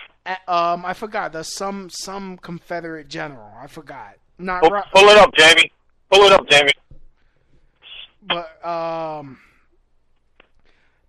Um, 0.48 0.86
I 0.86 0.94
forgot. 0.94 1.34
There's 1.34 1.54
some 1.54 1.90
some 1.90 2.38
Confederate 2.38 3.08
general. 3.08 3.52
I 3.60 3.68
forgot. 3.68 4.16
Not 4.38 4.62
pull, 4.62 4.72
Ro- 4.72 4.84
pull 4.94 5.10
it 5.10 5.18
up, 5.18 5.34
Jamie. 5.36 5.72
Pull 6.12 6.22
it 6.26 6.32
up, 6.32 6.48
Jamie. 6.48 6.74
but 8.22 8.64
um, 8.66 9.40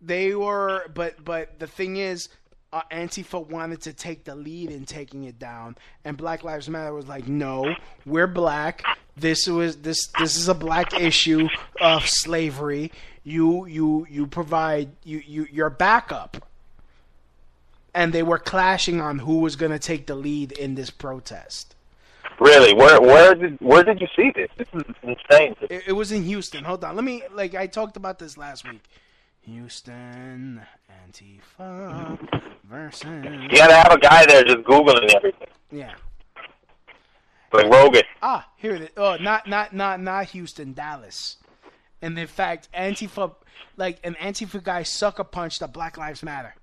they 0.00 0.34
were. 0.34 0.88
But 0.94 1.22
but 1.24 1.58
the 1.58 1.66
thing 1.66 1.96
is, 1.98 2.28
uh, 2.72 2.82
Antifa 2.90 3.46
wanted 3.46 3.80
to 3.82 3.92
take 3.92 4.24
the 4.24 4.34
lead 4.34 4.70
in 4.70 4.84
taking 4.84 5.24
it 5.24 5.38
down, 5.38 5.76
and 6.04 6.16
Black 6.16 6.44
Lives 6.44 6.68
Matter 6.68 6.92
was 6.92 7.08
like, 7.08 7.26
"No, 7.26 7.74
we're 8.04 8.26
black. 8.26 8.84
This 9.16 9.46
was 9.46 9.78
this 9.78 10.08
this 10.18 10.36
is 10.36 10.48
a 10.48 10.54
black 10.54 10.92
issue 10.98 11.48
of 11.80 12.06
slavery. 12.06 12.92
You 13.24 13.66
you 13.66 14.06
you 14.10 14.26
provide 14.26 14.90
you 15.04 15.22
you 15.26 15.46
your 15.50 15.70
backup." 15.70 16.44
And 17.94 18.12
they 18.12 18.22
were 18.22 18.38
clashing 18.38 19.00
on 19.00 19.20
who 19.20 19.38
was 19.38 19.56
going 19.56 19.72
to 19.72 19.78
take 19.78 20.06
the 20.06 20.14
lead 20.14 20.52
in 20.52 20.74
this 20.76 20.90
protest. 20.90 21.74
Really? 22.38 22.74
Where 22.74 23.00
where 23.00 23.34
did 23.34 23.58
where 23.60 23.82
did 23.82 24.00
you 24.00 24.06
see 24.14 24.30
this? 24.34 24.50
This 24.56 24.68
is 24.74 24.94
insane. 25.02 25.56
It, 25.62 25.84
it 25.88 25.92
was 25.92 26.12
in 26.12 26.22
Houston. 26.24 26.64
Hold 26.64 26.84
on. 26.84 26.94
Let 26.94 27.04
me 27.04 27.22
like 27.32 27.54
I 27.54 27.66
talked 27.66 27.96
about 27.96 28.18
this 28.18 28.36
last 28.36 28.68
week. 28.68 28.82
Houston 29.52 30.60
Antifa 31.08 32.18
versus 32.64 33.04
You 33.24 33.48
gotta 33.56 33.74
have 33.74 33.92
a 33.92 33.98
guy 33.98 34.26
there 34.26 34.44
just 34.44 34.58
googling 34.58 35.12
everything, 35.14 35.48
Yeah. 35.70 35.94
like 37.52 37.66
Rogan. 37.72 38.02
Ah, 38.22 38.46
here 38.56 38.74
it 38.74 38.82
is. 38.82 38.88
Oh, 38.96 39.16
not 39.16 39.46
not 39.48 39.72
not 39.74 40.00
not 40.00 40.26
Houston, 40.26 40.74
Dallas. 40.74 41.38
And 42.02 42.18
in 42.18 42.26
fact, 42.26 42.68
Antifa 42.74 43.34
like 43.78 43.98
an 44.04 44.14
Antifa 44.20 44.62
guy 44.62 44.82
sucker 44.82 45.24
punched 45.24 45.62
a 45.62 45.68
Black 45.68 45.96
Lives 45.96 46.22
Matter. 46.22 46.54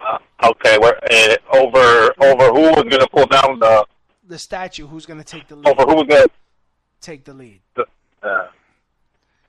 Uh, 0.00 0.18
okay, 0.44 0.78
where 0.78 0.98
uh, 1.12 1.36
over 1.58 2.14
over 2.24 2.46
who 2.54 2.62
was 2.74 2.84
gonna 2.88 3.06
pull 3.08 3.26
down 3.26 3.58
the 3.58 3.86
The 4.26 4.38
statue 4.38 4.86
who's 4.86 5.04
going 5.04 5.18
to 5.18 5.24
take 5.24 5.46
the 5.48 5.56
lead? 5.56 5.66
over 5.68 5.82
who 5.82 5.96
was 5.96 6.06
gonna 6.08 6.26
Take 7.02 7.24
the 7.24 7.34
lead. 7.34 7.60
uh, 8.22 8.46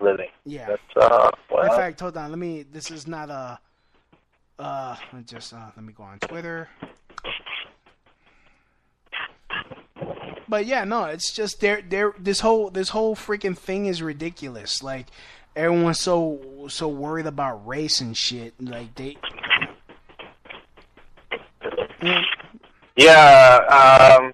really? 0.01 0.27
Yeah. 0.45 0.67
That's 0.67 0.81
uh. 0.97 1.31
Well, 1.49 1.63
In 1.63 1.69
fact, 1.69 1.99
hold 1.99 2.17
on. 2.17 2.29
Let 2.29 2.39
me. 2.39 2.63
This 2.63 2.91
is 2.91 3.07
not 3.07 3.29
a. 3.29 3.59
Uh, 4.59 4.95
let 5.11 5.13
me 5.13 5.23
just 5.25 5.53
uh, 5.53 5.71
let 5.75 5.83
me 5.85 5.93
go 5.93 6.03
on 6.03 6.19
Twitter. 6.19 6.69
But 10.47 10.65
yeah, 10.65 10.83
no, 10.83 11.05
it's 11.05 11.31
just 11.31 11.61
they're 11.61 11.81
they're 11.81 12.13
this 12.19 12.41
whole 12.41 12.69
this 12.69 12.89
whole 12.89 13.15
freaking 13.15 13.57
thing 13.57 13.85
is 13.85 14.01
ridiculous. 14.01 14.83
Like 14.83 15.07
everyone's 15.55 15.99
so 15.99 16.67
so 16.67 16.89
worried 16.89 17.25
about 17.25 17.65
race 17.65 18.01
and 18.01 18.15
shit. 18.17 18.53
Like 18.59 18.93
they. 18.95 19.17
Yeah. 22.03 22.21
Yeah. 22.97 24.17
Um, 24.19 24.33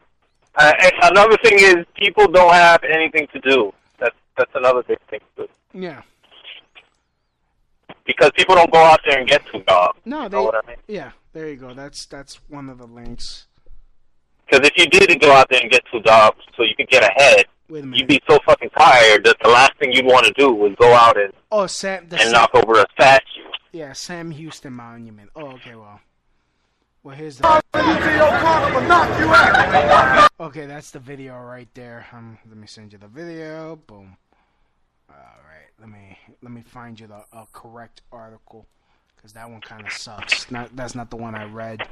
uh, 0.55 0.73
another 1.03 1.37
thing 1.43 1.59
is 1.59 1.85
people 1.95 2.27
don't 2.27 2.53
have 2.53 2.83
anything 2.83 3.27
to 3.33 3.39
do. 3.39 3.71
That's 3.99 4.15
that's 4.37 4.51
another 4.55 4.81
big 4.83 4.97
thing 5.09 5.19
too. 5.35 5.47
Yeah. 5.81 6.01
Because 8.05 8.31
people 8.35 8.55
don't 8.55 8.71
go 8.71 8.79
out 8.79 8.99
there 9.05 9.19
and 9.19 9.27
get 9.27 9.41
two 9.51 9.61
jobs. 9.67 9.99
No, 10.05 10.23
you 10.23 10.29
they. 10.29 10.37
know 10.37 10.43
what 10.45 10.63
I 10.63 10.67
mean? 10.67 10.77
Yeah, 10.87 11.11
there 11.33 11.49
you 11.49 11.57
go. 11.57 11.73
That's 11.73 12.05
that's 12.05 12.35
one 12.49 12.69
of 12.69 12.77
the 12.77 12.87
links. 12.87 13.47
Because 14.49 14.65
if 14.67 14.77
you 14.77 14.87
did 14.87 15.19
go 15.19 15.31
out 15.33 15.47
there 15.49 15.59
and 15.61 15.69
get 15.69 15.83
two 15.91 15.99
jobs 16.01 16.37
so 16.55 16.63
you 16.63 16.73
could 16.75 16.87
get 16.89 17.03
ahead, 17.03 17.45
Wait 17.69 17.83
a 17.83 17.85
minute. 17.85 17.99
you'd 17.99 18.07
be 18.07 18.21
so 18.29 18.39
fucking 18.45 18.69
tired 18.77 19.25
that 19.25 19.35
the 19.43 19.49
last 19.49 19.73
thing 19.77 19.91
you'd 19.91 20.05
want 20.05 20.25
to 20.25 20.31
do 20.37 20.51
was 20.53 20.73
go 20.79 20.93
out 20.93 21.19
and, 21.19 21.33
Oh, 21.51 21.67
Sam. 21.67 22.07
The 22.07 22.15
and 22.15 22.23
Sam, 22.23 22.31
knock 22.31 22.51
over 22.55 22.79
a 22.79 22.85
statue. 22.93 23.41
Yeah, 23.73 23.91
Sam 23.91 24.31
Houston 24.31 24.71
Monument. 24.73 25.29
Oh, 25.35 25.47
okay, 25.55 25.75
well. 25.75 25.99
Well, 27.03 27.15
here's 27.15 27.37
the. 27.37 27.61
Okay, 30.39 30.65
that's 30.65 30.91
the 30.91 30.99
video 30.99 31.37
right 31.41 31.67
there. 31.73 32.05
Um, 32.13 32.37
let 32.47 32.57
me 32.57 32.67
send 32.67 32.93
you 32.93 32.99
the 32.99 33.07
video. 33.07 33.75
Boom. 33.87 34.15
All 35.09 35.15
right, 35.15 35.66
let 35.79 35.89
me 35.89 36.17
let 36.41 36.51
me 36.51 36.61
find 36.61 36.99
you 36.99 37.07
the 37.07 37.23
uh, 37.31 37.45
correct 37.53 38.01
article 38.11 38.65
because 39.15 39.33
that 39.33 39.49
one 39.49 39.61
kind 39.61 39.85
of 39.85 39.93
sucks. 39.93 40.49
Not 40.51 40.75
that's 40.75 40.95
not 40.95 41.09
the 41.09 41.17
one 41.17 41.35
I 41.35 41.45
read. 41.45 41.87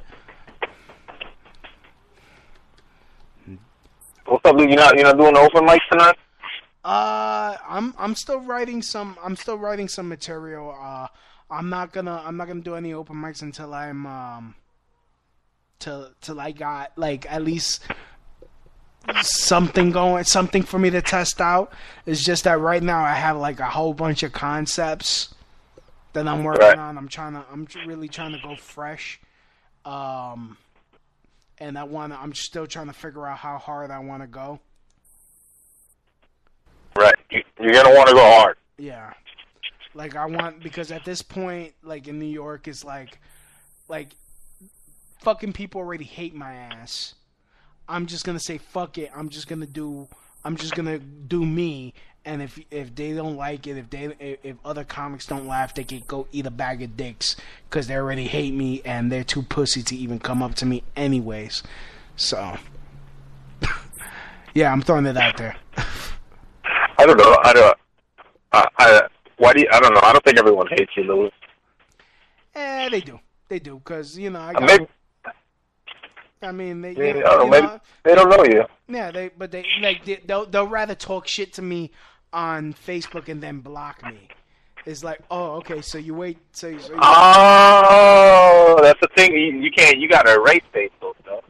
What's 4.26 4.44
up, 4.44 4.56
Luke? 4.56 4.70
You 4.70 4.76
not 4.76 4.98
you 4.98 5.04
not 5.04 5.18
doing 5.18 5.34
the 5.34 5.40
open 5.40 5.66
mic 5.66 5.82
tonight? 5.92 6.18
Uh, 6.84 7.58
I'm 7.68 7.94
I'm 7.98 8.16
still 8.16 8.40
writing 8.40 8.82
some 8.82 9.18
I'm 9.24 9.36
still 9.36 9.58
writing 9.58 9.88
some 9.88 10.08
material. 10.08 10.76
Uh, 10.80 11.08
I'm 11.50 11.70
not 11.70 11.94
gonna 11.94 12.24
I'm 12.26 12.38
not 12.38 12.48
gonna 12.48 12.62
do 12.62 12.76
any 12.76 12.94
open 12.94 13.18
mics 13.18 13.44
until 13.44 13.74
I'm 13.74 14.06
um 14.08 14.56
till 15.78 16.10
till 16.22 16.40
I 16.40 16.52
got 16.52 16.98
like 16.98 17.32
at 17.32 17.44
least 17.44 17.84
something 19.22 19.92
going 19.92 20.24
something 20.24 20.64
for 20.64 20.80
me 20.80 20.90
to 20.90 21.02
test 21.02 21.40
out. 21.42 21.72
It's 22.06 22.24
just 22.24 22.44
that 22.46 22.60
right 22.60 22.82
now 22.84 23.04
I 23.04 23.14
have 23.14 23.38
like 23.38 23.60
a 23.60 23.66
whole 23.70 23.94
bunch 23.94 24.24
of 24.24 24.32
concepts 24.32 25.34
that 26.14 26.28
I'm 26.28 26.44
working 26.44 26.62
Right. 26.68 26.78
on. 26.78 26.98
I'm 26.98 27.08
trying 27.08 27.34
to 27.34 27.44
I'm 27.52 27.68
really 27.86 28.08
trying 28.08 28.32
to 28.34 28.40
go 28.40 28.56
fresh. 28.56 29.20
Um 29.84 30.58
and 31.58 31.78
I 31.78 31.84
want 31.84 32.14
to 32.14 32.20
I'm 32.20 32.34
still 32.34 32.68
trying 32.68 32.88
to 32.88 32.94
figure 32.94 33.26
out 33.26 33.38
how 33.38 33.58
hard 33.58 33.92
I 33.92 34.00
want 34.00 34.24
to 34.24 34.28
go. 34.28 34.60
Right. 36.96 37.16
You're 37.30 37.74
gonna 37.74 37.94
want 37.96 38.08
to 38.10 38.16
go 38.16 38.22
hard. 38.24 38.58
Yeah. 38.78 39.14
Like 39.94 40.16
I 40.16 40.26
want 40.26 40.62
because 40.64 40.92
at 40.92 41.06
this 41.06 41.22
point, 41.22 41.74
like 41.84 42.08
in 42.08 42.20
New 42.20 42.26
York, 42.26 42.68
it's 42.68 42.84
like, 42.84 43.20
like, 43.88 44.10
fucking 45.22 45.54
people 45.54 45.80
already 45.80 46.04
hate 46.04 46.36
my 46.36 46.54
ass. 46.54 47.16
I'm 47.88 48.06
just 48.06 48.26
gonna 48.26 48.40
say 48.40 48.58
fuck 48.58 48.98
it. 48.98 49.12
I'm 49.16 49.30
just 49.30 49.48
gonna 49.48 49.66
do. 49.66 50.08
I'm 50.44 50.56
just 50.58 50.76
gonna 50.76 51.00
do 51.00 51.46
me. 51.46 51.94
And 52.28 52.42
if 52.42 52.60
if 52.72 52.96
they 52.96 53.14
don't 53.14 53.36
like 53.38 53.68
it, 53.68 53.78
if 53.78 53.90
they 53.92 54.38
if, 54.44 54.56
other 54.66 54.84
comics 54.84 55.28
don't 55.28 55.48
laugh, 55.48 55.76
they 55.76 55.84
can 55.84 56.02
go 56.08 56.28
eat 56.32 56.48
a 56.48 56.52
bag 56.52 56.82
of 56.82 56.98
dicks 56.98 57.36
because 57.70 57.88
they 57.88 57.96
already 57.96 58.26
hate 58.28 58.54
me 58.54 58.82
and 58.84 59.12
they're 59.12 59.24
too 59.24 59.44
pussy 59.44 59.84
to 59.84 59.96
even 59.96 60.18
come 60.20 60.42
up 60.42 60.56
to 60.56 60.66
me 60.66 60.82
anyways. 60.96 61.62
So, 62.16 62.58
yeah, 64.56 64.72
I'm 64.72 64.82
throwing 64.82 65.06
it 65.06 65.18
out 65.18 65.38
there. 65.38 65.56
I 66.98 67.06
don't 67.06 67.18
know. 67.18 67.38
I 67.44 67.54
don't. 67.54 67.78
I, 68.54 68.66
I 68.80 69.02
why 69.38 69.54
do 69.54 69.60
you, 69.62 69.68
I 69.72 69.80
don't 69.80 69.94
know. 69.94 70.00
I 70.02 70.12
don't 70.14 70.24
think 70.24 70.40
everyone 70.40 70.66
hates 70.72 70.92
you, 70.96 71.04
Louis. 71.04 71.32
Eh, 72.56 72.90
they 72.90 73.02
do. 73.02 73.20
They 73.50 73.60
do 73.60 73.76
because 73.76 74.18
you 74.18 74.30
know 74.32 74.40
I 74.40 74.50
Uh, 74.50 74.54
got. 74.54 74.64
maybe 74.64 74.88
I 76.42 76.52
mean, 76.52 76.82
they, 76.82 76.92
Yeah, 76.94 77.06
you 77.16 77.24
know, 77.24 77.48
maybe 77.48 77.68
they 78.04 78.14
don't 78.16 78.30
know 78.30 78.44
you. 78.44 78.66
Yeah, 78.88 79.12
they 79.12 79.30
but 79.38 79.52
they 79.52 79.66
like 79.82 80.06
they, 80.06 80.18
they'll 80.26 80.46
they'll 80.46 80.68
rather 80.68 80.94
talk 80.96 81.28
shit 81.28 81.54
to 81.54 81.62
me 81.62 81.92
on 82.34 82.74
Facebook 82.74 83.30
and 83.30 83.42
then 83.42 83.60
block 83.62 84.04
me. 84.06 84.28
It's 84.86 85.04
like, 85.04 85.22
oh, 85.32 85.54
okay, 85.56 85.82
so 85.82 85.98
you 85.98 86.14
wait, 86.14 86.38
so, 86.52 86.68
you- 86.68 86.80
so 86.80 86.94
you, 86.94 87.00
Oh, 87.02 88.80
that's 88.84 89.00
the 89.00 89.08
thing. 89.16 89.32
You, 89.34 89.60
you 89.62 89.72
can't. 89.72 89.98
You 89.98 90.08
gotta 90.08 90.34
erase 90.36 90.62
Facebook 90.74 91.16
though. 91.26 91.44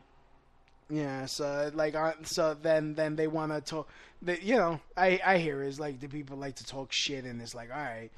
yeah, 0.89 1.25
so 1.25 1.69
like, 1.73 1.95
so 2.23 2.53
then 2.61 2.93
then 2.95 3.15
they 3.17 3.27
want 3.27 3.51
to 3.51 3.59
talk. 3.61 3.89
They, 4.21 4.39
you 4.39 4.55
know, 4.55 4.79
I 4.95 5.19
I 5.25 5.37
hear 5.39 5.61
is 5.63 5.79
like 5.79 5.99
the 5.99 6.07
people 6.07 6.37
like 6.37 6.55
to 6.55 6.65
talk 6.65 6.91
shit, 6.93 7.25
and 7.25 7.41
it's 7.41 7.53
like, 7.55 7.69
all 7.71 7.77
right, 7.81 8.09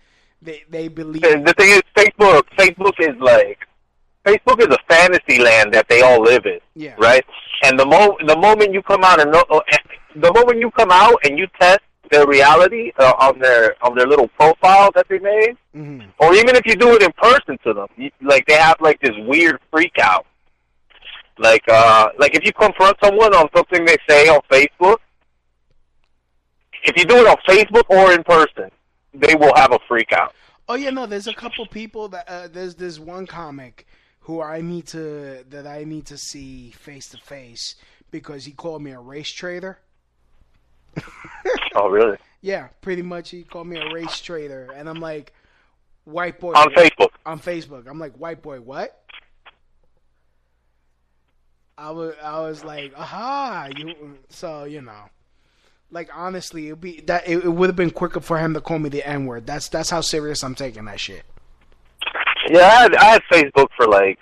they 0.42 0.64
they 0.70 0.88
believe. 0.88 1.22
The 1.24 1.54
thing 1.58 1.72
is, 1.72 1.82
Facebook. 1.96 2.44
Facebook 2.58 2.94
is 3.00 3.20
like. 3.20 3.60
Facebook 4.28 4.60
is 4.60 4.68
a 4.68 4.94
fantasy 4.94 5.42
land 5.42 5.74
that 5.74 5.88
they 5.88 6.02
all 6.02 6.22
live 6.22 6.46
in, 6.46 6.60
Yeah. 6.76 6.96
right? 6.98 7.26
And 7.64 7.80
the 7.80 7.86
mo 7.86 8.18
the 8.28 8.36
moment 8.38 8.74
you 8.74 8.82
come 8.82 9.04
out 9.04 9.20
and 9.22 9.32
know, 9.32 9.44
uh, 9.50 9.60
the 10.16 10.32
moment 10.34 10.60
you 10.60 10.70
come 10.72 10.92
out 10.92 11.18
and 11.24 11.40
you 11.40 11.48
test 11.60 11.80
their 12.12 12.26
reality 12.28 12.92
uh, 13.00 13.14
on 13.20 13.40
their 13.40 13.76
on 13.86 13.96
their 13.96 14.08
little 14.08 14.28
profile 14.40 14.92
that 14.96 15.08
they 15.10 15.20
made, 15.20 15.56
Mhm. 15.76 16.08
or 16.20 16.34
even 16.34 16.56
if 16.56 16.66
you 16.66 16.76
do 16.76 16.90
it 16.96 17.02
in 17.04 17.12
person 17.14 17.58
to 17.66 17.74
them, 17.74 17.88
you, 17.98 18.10
like 18.22 18.46
they 18.48 18.56
have 18.56 18.78
like 18.82 19.00
this 19.02 19.16
weird 19.32 19.60
freak 19.72 19.98
out. 20.00 20.26
Like 21.38 21.64
uh 21.70 22.10
like 22.18 22.34
if 22.36 22.44
you 22.46 22.52
confront 22.54 22.98
someone 23.04 23.34
on 23.34 23.48
something 23.56 23.86
they 23.86 23.98
say 24.10 24.28
on 24.28 24.42
Facebook, 24.52 24.98
if 26.84 26.98
you 26.98 27.06
do 27.06 27.18
it 27.18 27.28
on 27.28 27.38
Facebook 27.48 27.84
or 27.90 28.12
in 28.14 28.24
person, 28.24 28.72
they 29.14 29.36
will 29.36 29.54
have 29.56 29.72
a 29.72 29.80
freak 29.88 30.12
out. 30.14 30.34
Oh 30.70 30.76
yeah, 30.76 30.90
no. 30.90 31.06
There's 31.06 31.28
a 31.28 31.34
couple 31.34 31.66
people 31.66 32.10
that 32.10 32.26
uh, 32.28 32.48
there's 32.52 32.76
this 32.76 33.00
one 33.00 33.26
comic 33.26 33.86
who 34.28 34.42
I 34.42 34.60
need 34.60 34.88
to 34.88 35.46
that 35.52 35.66
I 35.66 35.86
need 35.86 36.06
to 36.08 36.18
see 36.18 36.72
face 36.72 37.08
to 37.10 37.18
face 37.18 37.76
because 38.12 38.44
he 38.44 38.52
called 38.52 38.82
me 38.82 38.92
a 38.92 39.00
race 39.00 39.32
trader. 39.32 39.80
Oh 41.76 41.90
really? 41.90 42.18
Yeah, 42.42 42.70
pretty 42.82 43.04
much. 43.04 43.30
He 43.30 43.44
called 43.44 43.68
me 43.68 43.80
a 43.80 43.94
race 43.94 44.20
trader, 44.20 44.72
and 44.76 44.90
I'm 44.90 45.00
like, 45.00 45.32
white 46.06 46.40
boy 46.40 46.54
On 46.54 46.70
Facebook. 46.72 47.10
On 47.26 47.40
Facebook, 47.40 47.88
I'm 47.88 48.00
like, 48.00 48.16
white 48.16 48.42
boy, 48.42 48.60
what? 48.60 49.04
I 51.78 51.92
was, 51.92 52.16
I 52.22 52.40
was 52.40 52.64
like, 52.64 52.94
aha, 52.98 53.70
you. 53.78 54.18
So 54.30 54.64
you 54.64 54.82
know, 54.82 55.04
like 55.92 56.10
honestly, 56.14 56.68
it'd 56.68 56.82
be 56.82 57.02
that 57.02 57.28
it, 57.30 57.46
it 57.46 57.50
would 57.50 57.70
have 57.70 57.76
been 57.76 57.92
quicker 57.92 58.20
for 58.20 58.40
him 58.40 58.56
to 58.56 58.62
call 58.62 58.80
me 58.80 58.90
the 58.90 59.08
N 59.08 59.26
word. 59.26 59.46
That's 59.46 59.70
that's 59.70 59.90
how 59.92 60.02
serious 60.02 60.44
I'm 60.44 60.56
taking 60.56 60.86
that 60.86 61.00
shit. 61.00 61.24
Yeah, 62.50 62.62
I 62.66 62.82
had, 62.82 62.96
I 62.96 63.04
had 63.06 63.22
Facebook 63.32 63.68
for 63.76 63.88
like 63.88 64.20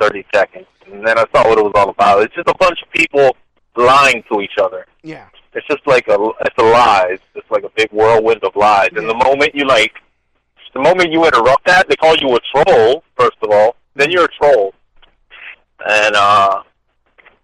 30 0.00 0.24
seconds, 0.34 0.66
and 0.86 1.06
then 1.06 1.18
I 1.18 1.24
saw 1.34 1.48
what 1.48 1.58
it 1.58 1.62
was 1.64 1.72
all 1.74 1.90
about. 1.90 2.22
It's 2.22 2.34
just 2.34 2.48
a 2.48 2.54
bunch 2.58 2.82
of 2.82 2.90
people 2.90 3.36
lying 3.76 4.22
to 4.32 4.40
each 4.40 4.58
other. 4.60 4.86
Yeah. 5.02 5.26
It's 5.52 5.66
just 5.66 5.86
like 5.86 6.06
a, 6.08 6.14
it's 6.42 6.56
a 6.58 6.62
lies. 6.62 7.18
It's 7.34 7.50
like 7.50 7.64
a 7.64 7.70
big 7.76 7.90
whirlwind 7.92 8.42
of 8.44 8.54
lies. 8.56 8.90
And 8.96 9.08
the 9.08 9.14
moment 9.14 9.54
you 9.54 9.64
like, 9.66 9.92
the 10.74 10.80
moment 10.80 11.10
you 11.10 11.24
interrupt 11.24 11.66
that, 11.66 11.88
they 11.88 11.96
call 11.96 12.16
you 12.16 12.34
a 12.36 12.38
troll. 12.54 13.02
First 13.16 13.36
of 13.42 13.50
all, 13.50 13.74
then 13.96 14.10
you're 14.12 14.26
a 14.26 14.28
troll. 14.28 14.72
And 15.84 16.14
uh, 16.14 16.62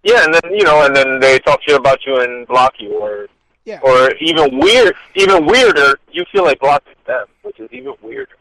yeah, 0.03 0.23
and 0.23 0.33
then 0.33 0.41
you 0.53 0.63
know, 0.63 0.85
and 0.85 0.95
then 0.95 1.19
they 1.19 1.37
talk 1.39 1.59
shit 1.67 1.75
about 1.77 1.99
you 2.05 2.21
and 2.21 2.47
block 2.47 2.75
you, 2.79 2.93
or 2.97 3.27
Yeah. 3.65 3.79
or 3.81 4.11
even 4.21 4.59
weird, 4.59 4.95
even 5.15 5.45
weirder, 5.45 5.99
you 6.11 6.23
feel 6.31 6.45
like 6.45 6.59
blocking 6.59 6.93
them, 7.05 7.25
which 7.41 7.59
is 7.59 7.67
even 7.73 7.93
weirder. 8.01 8.35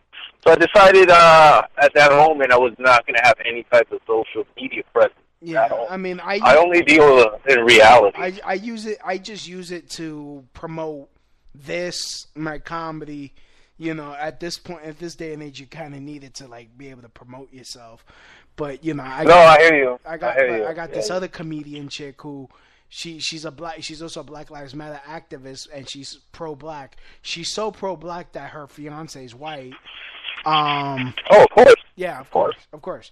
So 0.46 0.52
I 0.52 0.54
decided 0.54 1.10
uh, 1.10 1.62
at 1.78 1.92
that 1.94 2.12
moment 2.12 2.52
I 2.52 2.56
was 2.56 2.72
not 2.78 3.04
going 3.06 3.16
to 3.16 3.22
have 3.24 3.34
any 3.44 3.64
type 3.64 3.90
of 3.90 4.00
social 4.06 4.44
media 4.56 4.82
presence. 4.92 5.14
Yeah, 5.42 5.68
I 5.90 5.96
mean, 5.96 6.20
I 6.20 6.40
I 6.42 6.56
only 6.56 6.82
deal 6.82 7.38
in 7.48 7.60
reality. 7.60 8.16
I 8.18 8.38
I 8.44 8.54
use 8.54 8.86
it. 8.86 8.98
I 9.04 9.18
just 9.18 9.46
use 9.46 9.70
it 9.70 9.90
to 9.90 10.44
promote 10.54 11.08
this 11.54 12.26
my 12.34 12.58
comedy. 12.58 13.34
You 13.78 13.92
know, 13.92 14.14
at 14.14 14.40
this 14.40 14.56
point, 14.56 14.84
at 14.84 14.98
this 14.98 15.14
day 15.16 15.34
and 15.34 15.42
age, 15.42 15.60
you 15.60 15.66
kind 15.66 15.94
of 15.94 16.00
need 16.00 16.24
it 16.24 16.34
to 16.34 16.46
like 16.46 16.76
be 16.78 16.88
able 16.88 17.02
to 17.02 17.10
promote 17.10 17.52
yourself. 17.52 18.04
But 18.56 18.82
you 18.84 18.94
know, 18.94 19.02
I 19.02 19.24
No, 19.24 19.30
got, 19.30 19.58
I 19.60 19.62
hear 19.62 19.76
you. 19.76 20.00
I 20.06 20.16
got 20.16 20.38
I 20.38 20.56
you. 20.56 20.66
I 20.66 20.72
got 20.72 20.92
this 20.92 21.10
Yeah. 21.10 21.16
other 21.16 21.28
comedian 21.28 21.88
chick 21.88 22.22
who. 22.22 22.48
She 22.88 23.18
she's 23.18 23.44
a 23.44 23.50
black 23.50 23.82
she's 23.82 24.00
also 24.00 24.20
a 24.20 24.24
Black 24.24 24.48
Lives 24.48 24.72
Matter 24.72 25.00
activist 25.08 25.66
and 25.74 25.90
she's 25.90 26.20
pro 26.30 26.54
black. 26.54 26.96
She's 27.20 27.52
so 27.52 27.72
pro 27.72 27.96
black 27.96 28.30
that 28.34 28.50
her 28.50 28.68
fiance 28.68 29.24
is 29.24 29.34
white. 29.34 29.72
Um 30.46 31.14
Oh, 31.30 31.42
of 31.42 31.50
course. 31.50 31.74
Yeah, 31.96 32.20
of 32.20 32.30
course, 32.30 32.56
of 32.72 32.82
course. 32.82 33.10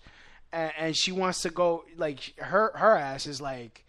And, 0.53 0.73
and 0.79 0.97
she 0.97 1.11
wants 1.13 1.43
to 1.43 1.51
go 1.51 1.85
like 1.97 2.35
her 2.39 2.73
her 2.77 2.97
ass 2.97 3.27
is 3.27 3.41
like, 3.41 3.85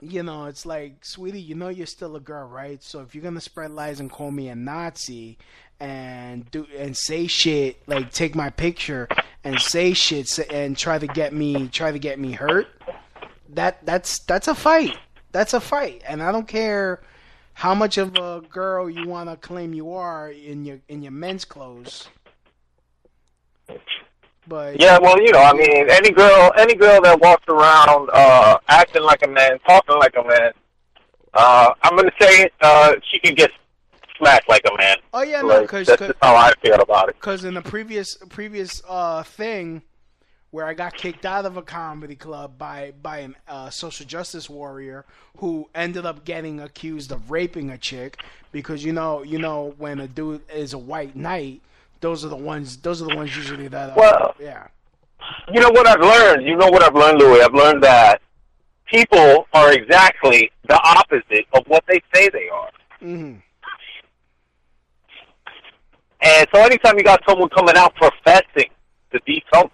you 0.00 0.22
know, 0.22 0.44
it's 0.46 0.64
like, 0.66 1.04
sweetie, 1.04 1.40
you 1.40 1.54
know, 1.54 1.68
you're 1.68 1.86
still 1.86 2.14
a 2.14 2.20
girl, 2.20 2.48
right? 2.48 2.82
So 2.82 3.00
if 3.00 3.14
you're 3.14 3.24
gonna 3.24 3.40
spread 3.40 3.70
lies 3.70 4.00
and 4.00 4.10
call 4.10 4.30
me 4.30 4.48
a 4.48 4.54
Nazi 4.54 5.38
and 5.80 6.50
do 6.50 6.66
and 6.76 6.96
say 6.96 7.26
shit 7.26 7.80
like 7.86 8.12
take 8.12 8.34
my 8.34 8.50
picture 8.50 9.08
and 9.44 9.60
say 9.60 9.92
shit 9.92 10.38
and 10.52 10.76
try 10.76 10.98
to 10.98 11.06
get 11.06 11.32
me 11.32 11.68
try 11.68 11.90
to 11.92 11.98
get 11.98 12.18
me 12.18 12.32
hurt, 12.32 12.66
that 13.50 13.84
that's 13.86 14.18
that's 14.24 14.48
a 14.48 14.54
fight. 14.54 14.96
That's 15.30 15.52
a 15.54 15.60
fight, 15.60 16.02
and 16.06 16.22
I 16.22 16.32
don't 16.32 16.48
care 16.48 17.00
how 17.58 17.74
much 17.74 17.98
of 17.98 18.16
a 18.16 18.40
girl 18.52 18.88
you 18.88 19.08
want 19.08 19.28
to 19.28 19.36
claim 19.36 19.74
you 19.74 19.90
are 19.90 20.30
in 20.30 20.64
your 20.64 20.78
in 20.88 21.02
your 21.02 21.10
men's 21.10 21.44
clothes. 21.44 22.08
But 24.46 24.80
Yeah, 24.80 24.98
well, 25.00 25.20
you 25.20 25.32
know, 25.32 25.40
I 25.40 25.52
mean, 25.52 25.90
any 25.90 26.12
girl, 26.12 26.52
any 26.56 26.76
girl 26.76 27.00
that 27.02 27.20
walks 27.20 27.44
around 27.48 28.10
uh, 28.12 28.58
acting 28.68 29.02
like 29.02 29.24
a 29.24 29.28
man, 29.28 29.58
talking 29.66 29.96
like 29.96 30.14
a 30.16 30.22
man, 30.22 30.52
uh, 31.34 31.72
I'm 31.82 31.96
gonna 31.96 32.12
say 32.20 32.48
uh, 32.60 32.94
she 33.10 33.18
can 33.18 33.34
get 33.34 33.50
smacked 34.16 34.48
like 34.48 34.62
a 34.72 34.76
man. 34.78 34.96
Oh 35.12 35.22
yeah, 35.22 35.42
no, 35.42 35.62
because 35.62 35.88
that's 35.88 36.12
how 36.22 36.36
I 36.36 36.52
feel 36.62 36.80
about 36.80 37.08
it. 37.08 37.16
because 37.16 37.44
in 37.44 37.54
the 37.54 37.62
previous 37.62 38.16
previous 38.28 38.80
uh 38.88 39.24
thing 39.24 39.82
where 40.50 40.64
I 40.66 40.74
got 40.74 40.94
kicked 40.94 41.26
out 41.26 41.44
of 41.44 41.56
a 41.56 41.62
comedy 41.62 42.16
club 42.16 42.56
by 42.58 42.92
by 43.02 43.18
an 43.18 43.36
uh, 43.46 43.70
social 43.70 44.06
justice 44.06 44.48
warrior 44.48 45.04
who 45.38 45.68
ended 45.74 46.06
up 46.06 46.24
getting 46.24 46.60
accused 46.60 47.12
of 47.12 47.30
raping 47.30 47.70
a 47.70 47.78
chick 47.78 48.22
because 48.52 48.84
you 48.84 48.92
know 48.92 49.22
you 49.22 49.38
know 49.38 49.74
when 49.78 50.00
a 50.00 50.08
dude 50.08 50.40
is 50.50 50.72
a 50.72 50.78
white 50.78 51.14
knight 51.14 51.60
those 52.00 52.24
are 52.24 52.28
the 52.28 52.36
ones 52.36 52.78
those 52.78 53.02
are 53.02 53.08
the 53.08 53.16
ones 53.16 53.36
usually 53.36 53.68
that 53.68 53.90
are, 53.90 53.96
Well- 53.96 54.34
yeah 54.40 54.68
You 55.52 55.60
know 55.60 55.70
what 55.70 55.86
I've 55.86 56.00
learned? 56.00 56.46
You 56.46 56.56
know 56.56 56.68
what 56.68 56.82
I've 56.82 56.94
learned, 56.94 57.18
Louis? 57.18 57.42
I've 57.42 57.52
learned 57.52 57.82
that 57.82 58.22
people 58.86 59.46
are 59.52 59.72
exactly 59.72 60.50
the 60.68 60.80
opposite 60.82 61.46
of 61.52 61.64
what 61.66 61.84
they 61.86 62.00
say 62.14 62.30
they 62.30 62.48
are. 62.48 62.70
hmm 63.00 63.34
And 66.22 66.46
so 66.54 66.60
anytime 66.62 66.96
you 66.98 67.04
got 67.04 67.20
someone 67.28 67.48
coming 67.50 67.76
out 67.76 67.94
professing 67.96 68.70
to 69.12 69.20
be 69.26 69.42
something, 69.52 69.70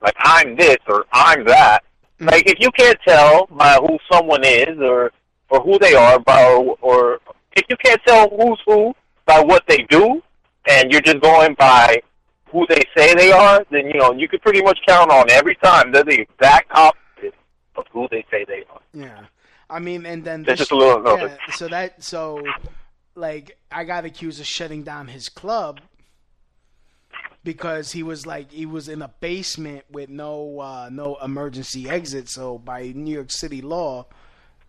like 0.00 0.14
I'm 0.18 0.56
this 0.56 0.76
or 0.86 1.06
I'm 1.12 1.44
that, 1.44 1.82
mm-hmm. 2.18 2.28
like 2.28 2.48
if 2.48 2.58
you 2.60 2.70
can't 2.72 2.98
tell 3.06 3.46
by 3.46 3.74
who 3.74 3.98
someone 4.12 4.44
is 4.44 4.78
or 4.80 5.12
or 5.50 5.60
who 5.60 5.78
they 5.78 5.94
are 5.94 6.18
by 6.18 6.52
or, 6.52 6.76
or 6.80 7.20
if 7.56 7.64
you 7.68 7.76
can't 7.84 8.00
tell 8.06 8.28
who's 8.30 8.60
who 8.66 8.94
by 9.26 9.40
what 9.40 9.64
they 9.66 9.86
do, 9.88 10.22
and 10.68 10.90
you're 10.90 11.00
just 11.00 11.20
going 11.20 11.54
by 11.54 12.02
who 12.46 12.66
they 12.68 12.82
say 12.96 13.14
they 13.14 13.32
are, 13.32 13.64
then 13.70 13.86
you 13.86 13.98
know 13.98 14.12
you 14.12 14.28
could 14.28 14.42
pretty 14.42 14.62
much 14.62 14.78
count 14.86 15.10
on 15.10 15.30
every 15.30 15.56
time 15.56 15.92
they're 15.92 16.04
the 16.04 16.20
exact 16.20 16.70
opposite 16.72 17.34
of 17.76 17.84
who 17.92 18.06
they 18.10 18.24
say 18.30 18.44
they 18.46 18.64
are. 18.70 18.80
Yeah, 18.92 19.20
I 19.68 19.78
mean, 19.80 20.06
and 20.06 20.24
then 20.24 20.42
That's 20.42 20.60
this- 20.60 20.68
just 20.68 20.72
a 20.72 20.76
little- 20.76 21.18
yeah, 21.18 21.36
so 21.52 21.68
that 21.68 22.02
so 22.02 22.42
like 23.14 23.56
I 23.70 23.84
got 23.84 24.04
accused 24.04 24.40
of 24.40 24.46
shutting 24.46 24.82
down 24.82 25.08
his 25.08 25.28
club 25.28 25.80
because 27.44 27.92
he 27.92 28.02
was 28.02 28.26
like 28.26 28.50
he 28.50 28.66
was 28.66 28.88
in 28.88 29.02
a 29.02 29.08
basement 29.20 29.84
with 29.90 30.08
no 30.08 30.60
uh, 30.60 30.88
no 30.90 31.16
emergency 31.22 31.88
exit. 31.88 32.28
So 32.28 32.58
by 32.58 32.92
New 32.94 33.14
York 33.14 33.30
City 33.30 33.62
law, 33.62 34.06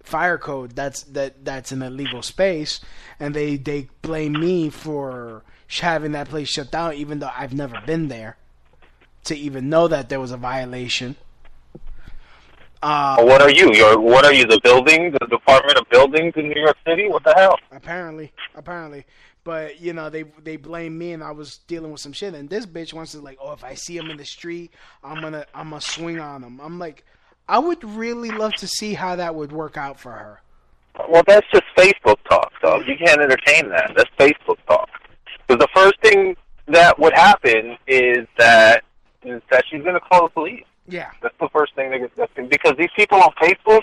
fire 0.03 0.37
code. 0.37 0.75
That's 0.75 1.03
that 1.03 1.43
that's 1.43 1.71
an 1.71 1.81
illegal 1.81 2.21
space, 2.21 2.81
and 3.19 3.33
they 3.33 3.57
they 3.57 3.89
blame 4.01 4.33
me 4.33 4.69
for 4.69 5.43
having 5.79 6.11
that 6.11 6.29
place 6.29 6.49
shut 6.49 6.71
down, 6.71 6.93
even 6.93 7.19
though 7.19 7.31
I've 7.35 7.53
never 7.53 7.81
been 7.85 8.07
there 8.07 8.37
to 9.25 9.35
even 9.35 9.69
know 9.69 9.87
that 9.87 10.09
there 10.09 10.19
was 10.19 10.31
a 10.31 10.37
violation. 10.37 11.15
Uh, 12.81 13.23
what 13.23 13.41
are 13.41 13.49
you? 13.49 13.73
You're 13.73 13.99
what 13.99 14.25
are 14.25 14.33
you? 14.33 14.45
The 14.45 14.59
building, 14.63 15.11
the 15.11 15.25
Department 15.27 15.77
of 15.77 15.89
Buildings 15.89 16.33
in 16.35 16.49
New 16.49 16.61
York 16.61 16.77
City? 16.85 17.07
What 17.07 17.23
the 17.23 17.33
hell? 17.33 17.57
Apparently, 17.71 18.31
apparently. 18.53 19.05
But 19.45 19.79
you 19.79 19.93
know 19.93 20.09
they 20.09 20.23
they 20.43 20.57
blame 20.57 20.97
me, 20.97 21.13
and 21.13 21.23
I 21.23 21.31
was 21.31 21.59
dealing 21.67 21.91
with 21.91 22.01
some 22.01 22.11
shit. 22.11 22.33
And 22.33 22.49
this 22.49 22.65
bitch 22.65 22.93
wants 22.93 23.13
to 23.13 23.21
like, 23.21 23.37
oh, 23.39 23.53
if 23.53 23.63
I 23.63 23.75
see 23.75 23.95
him 23.95 24.09
in 24.09 24.17
the 24.17 24.25
street, 24.25 24.71
I'm 25.03 25.21
gonna 25.21 25.45
I'm 25.53 25.69
gonna 25.69 25.81
swing 25.81 26.19
on 26.19 26.43
him. 26.43 26.59
I'm 26.59 26.79
like, 26.79 27.05
I 27.47 27.59
would 27.59 27.83
really 27.83 28.31
love 28.31 28.53
to 28.55 28.67
see 28.67 28.95
how 28.95 29.15
that 29.15 29.35
would 29.35 29.51
work 29.51 29.77
out 29.77 29.99
for 29.99 30.11
her. 30.11 30.41
Well, 31.09 31.23
that's 31.27 31.45
just 31.51 31.63
Facebook 31.77 32.17
talk, 32.29 32.51
though. 32.61 32.79
You 32.81 32.95
can't 32.97 33.21
entertain 33.21 33.69
that. 33.69 33.93
That's 33.95 34.09
Facebook 34.19 34.57
talk. 34.67 34.89
Because 35.47 35.59
the 35.59 35.67
first 35.75 36.01
thing 36.01 36.35
that 36.67 36.97
would 36.97 37.13
happen 37.13 37.77
is 37.87 38.27
that 38.37 38.83
is 39.23 39.41
that 39.51 39.63
she's 39.69 39.83
gonna 39.83 39.99
call 39.99 40.23
the 40.23 40.29
police. 40.29 40.63
Yeah. 40.87 41.11
That's 41.21 41.37
the 41.39 41.49
first 41.49 41.75
thing 41.75 41.91
that 41.91 41.99
gets 41.99 42.15
disgusting 42.15 42.47
because 42.47 42.73
these 42.77 42.89
people 42.95 43.19
on 43.19 43.31
Facebook, 43.41 43.81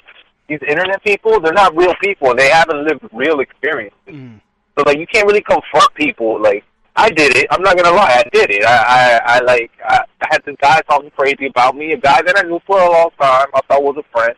these 0.49 0.61
internet 0.67 1.03
people, 1.05 1.41
they're 1.41 1.53
not 1.53 1.77
real 1.77 1.95
people 2.03 2.31
and 2.31 2.39
they 2.39 2.49
haven't 2.49 2.85
lived 2.85 3.09
real 3.13 3.41
experiences. 3.41 3.99
Mm. 4.09 4.41
So 4.77 4.85
like 4.85 4.99
you 4.99 5.07
can't 5.07 5.27
really 5.27 5.43
confront 5.43 5.95
people 5.95 6.41
like 6.41 6.65
I 6.95 7.11
did 7.11 7.37
it. 7.37 7.47
I'm 7.51 7.63
not 7.63 7.77
gonna 7.77 7.95
lie, 7.95 8.23
I 8.25 8.29
did 8.33 8.51
it. 8.51 8.65
I 8.65 8.77
I, 8.77 9.21
I 9.37 9.41
like 9.41 9.71
I, 9.85 10.01
I 10.21 10.27
had 10.31 10.43
this 10.45 10.57
guy 10.61 10.81
talking 10.83 11.11
crazy 11.11 11.47
about 11.47 11.77
me, 11.77 11.93
a 11.93 11.97
guy 11.97 12.23
that 12.23 12.39
I 12.39 12.43
knew 12.43 12.61
for 12.67 12.81
a 12.81 12.91
long 12.91 13.11
time, 13.21 13.47
I 13.55 13.61
thought 13.69 13.83
was 13.83 13.97
a 13.99 14.17
friend, 14.17 14.35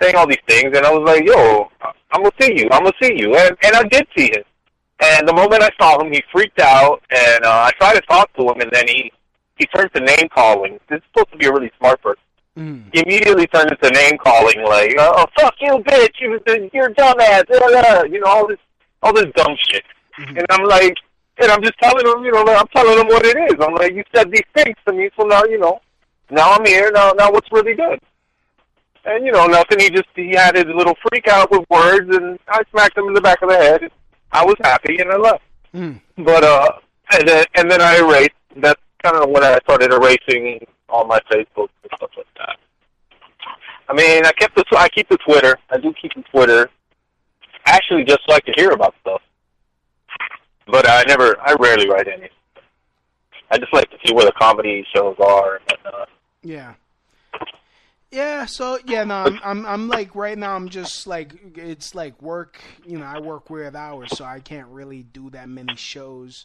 saying 0.00 0.14
all 0.14 0.26
these 0.26 0.36
things, 0.46 0.76
and 0.76 0.84
I 0.84 0.92
was 0.92 1.06
like, 1.06 1.24
yo, 1.26 1.70
I'm 2.12 2.22
gonna 2.22 2.30
see 2.40 2.58
you, 2.58 2.68
I'm 2.70 2.84
gonna 2.84 2.92
see 3.02 3.14
you, 3.16 3.34
and 3.36 3.56
and 3.62 3.76
I 3.76 3.84
did 3.84 4.06
see 4.16 4.30
him. 4.32 4.44
And 5.00 5.26
the 5.26 5.32
moment 5.32 5.62
I 5.62 5.70
saw 5.80 6.00
him, 6.00 6.12
he 6.12 6.22
freaked 6.32 6.60
out, 6.60 7.02
and 7.10 7.44
uh, 7.44 7.68
I 7.68 7.72
tried 7.72 7.94
to 7.94 8.00
talk 8.02 8.32
to 8.34 8.42
him, 8.42 8.60
and 8.60 8.70
then 8.70 8.86
he 8.86 9.12
he 9.56 9.66
turned 9.66 9.92
to 9.94 10.00
name 10.00 10.28
calling. 10.34 10.78
This 10.88 10.98
is 10.98 11.02
supposed 11.12 11.32
to 11.32 11.38
be 11.38 11.46
a 11.46 11.52
really 11.52 11.72
smart 11.78 12.00
person. 12.02 12.22
Mm. 12.56 12.84
He 12.92 13.00
immediately 13.00 13.46
turned 13.46 13.70
into 13.70 13.90
name 13.90 14.18
calling, 14.18 14.62
like, 14.62 14.94
"Oh 14.98 15.24
fuck 15.38 15.54
you, 15.60 15.78
bitch! 15.78 16.20
You, 16.20 16.38
you're 16.72 16.88
a 16.88 16.94
dumbass!" 16.94 18.10
You 18.12 18.20
know 18.20 18.26
all 18.26 18.46
this, 18.46 18.58
all 19.02 19.12
this 19.12 19.26
dumb 19.36 19.56
shit. 19.68 19.84
Mm-hmm. 20.18 20.38
And 20.38 20.46
I'm 20.50 20.64
like, 20.64 20.96
and 21.38 21.50
I'm 21.50 21.62
just 21.62 21.78
telling 21.80 22.06
him, 22.06 22.24
you 22.24 22.32
know, 22.32 22.44
I'm 22.46 22.68
telling 22.68 22.98
him 22.98 23.06
what 23.06 23.24
it 23.24 23.36
is. 23.36 23.56
I'm 23.60 23.74
like, 23.74 23.94
you 23.94 24.04
said 24.14 24.30
these 24.30 24.42
things 24.54 24.76
to 24.86 24.92
me, 24.92 25.10
so 25.18 25.26
now 25.26 25.44
you 25.44 25.58
know. 25.58 25.80
Now 26.30 26.52
I'm 26.52 26.64
here. 26.64 26.90
Now, 26.92 27.12
now 27.12 27.30
what's 27.30 27.50
really 27.52 27.74
good? 27.74 28.00
And 29.04 29.26
you 29.26 29.32
know, 29.32 29.46
nothing. 29.46 29.80
He 29.80 29.90
just 29.90 30.08
he 30.14 30.30
had 30.30 30.54
his 30.54 30.66
little 30.66 30.94
freak 31.08 31.26
out 31.28 31.50
with 31.50 31.68
words, 31.68 32.14
and 32.14 32.38
I 32.48 32.62
smacked 32.70 32.96
him 32.96 33.08
in 33.08 33.14
the 33.14 33.20
back 33.20 33.42
of 33.42 33.48
the 33.48 33.56
head. 33.56 33.90
I 34.30 34.44
was 34.44 34.54
happy, 34.62 34.98
and 34.98 35.10
I 35.10 35.16
left. 35.16 35.42
Mm. 35.74 36.00
But 36.18 36.44
uh, 36.44 36.70
and 37.12 37.28
then 37.28 37.44
and 37.56 37.70
then 37.70 37.80
I 37.80 37.98
erased. 37.98 38.30
That's 38.56 38.80
kind 39.02 39.16
of 39.16 39.30
when 39.30 39.42
I 39.42 39.58
started 39.64 39.92
erasing 39.92 40.64
all 40.88 41.04
my 41.06 41.18
Facebook 41.30 41.68
and 41.82 41.90
stuff 41.96 42.10
like 42.16 42.26
that. 42.36 42.56
I 43.88 43.94
mean, 43.94 44.24
I 44.24 44.32
kept 44.32 44.54
the 44.54 44.64
I 44.76 44.88
keep 44.88 45.08
the 45.08 45.18
Twitter. 45.18 45.58
I 45.70 45.78
do 45.78 45.92
keep 46.00 46.14
the 46.14 46.22
Twitter. 46.30 46.70
Actually, 47.66 48.04
just 48.04 48.20
like 48.28 48.44
to 48.46 48.52
hear 48.56 48.70
about 48.70 48.94
stuff. 49.00 49.22
But 50.66 50.88
I 50.88 51.04
never, 51.06 51.40
I 51.40 51.54
rarely 51.58 51.88
write 51.88 52.08
anything. 52.08 52.28
I 53.50 53.58
just 53.58 53.72
like 53.72 53.90
to 53.90 53.98
see 54.04 54.14
where 54.14 54.24
the 54.24 54.32
comedy 54.32 54.84
shows 54.94 55.16
are 55.18 55.56
and 55.56 55.64
whatnot. 55.68 56.08
Yeah. 56.42 56.74
Yeah, 58.10 58.44
so 58.44 58.78
yeah, 58.86 59.04
no, 59.04 59.14
I'm, 59.14 59.40
I'm 59.42 59.64
I'm 59.64 59.88
like 59.88 60.14
right 60.14 60.36
now 60.36 60.54
I'm 60.54 60.68
just 60.68 61.06
like 61.06 61.32
it's 61.56 61.94
like 61.94 62.20
work, 62.20 62.60
you 62.84 62.98
know, 62.98 63.06
I 63.06 63.20
work 63.20 63.48
weird 63.48 63.74
hours, 63.74 64.10
so 64.14 64.26
I 64.26 64.40
can't 64.40 64.68
really 64.68 65.02
do 65.02 65.30
that 65.30 65.48
many 65.48 65.76
shows. 65.76 66.44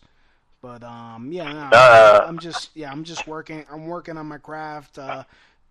But 0.61 0.81
um, 0.83 1.29
yeah, 1.33 1.51
no, 1.51 1.69
Uh. 1.73 2.25
I'm 2.25 2.39
just 2.39 2.69
yeah, 2.73 2.89
I'm 2.89 3.03
just 3.03 3.27
working. 3.27 3.65
I'm 3.69 3.85
working 3.85 4.17
on 4.17 4.27
my 4.27 4.37
craft. 4.37 4.97
Uh, 4.97 5.25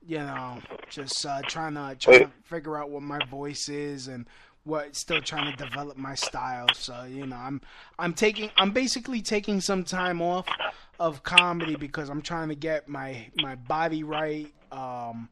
you 0.06 0.18
know, 0.18 0.58
just 0.90 1.24
uh, 1.24 1.40
trying 1.48 1.74
to 1.74 1.96
trying 1.98 2.20
to 2.20 2.30
figure 2.44 2.76
out 2.76 2.90
what 2.90 3.02
my 3.02 3.18
voice 3.30 3.70
is 3.70 4.08
and 4.08 4.26
what 4.66 4.96
still 4.96 5.20
trying 5.22 5.54
to 5.56 5.64
develop 5.64 5.96
my 5.96 6.14
style. 6.14 6.66
So 6.74 7.04
you 7.04 7.26
know, 7.26 7.36
I'm 7.36 7.60
I'm 7.98 8.12
taking 8.12 8.50
I'm 8.56 8.72
basically 8.72 9.22
taking 9.22 9.60
some 9.60 9.84
time 9.84 10.20
off 10.20 10.46
of 10.98 11.22
comedy 11.22 11.76
because 11.76 12.08
I'm 12.10 12.20
trying 12.22 12.48
to 12.48 12.54
get 12.54 12.88
my 12.88 13.28
my 13.36 13.54
body 13.54 14.02
right. 14.02 14.52
Um, 14.72 15.28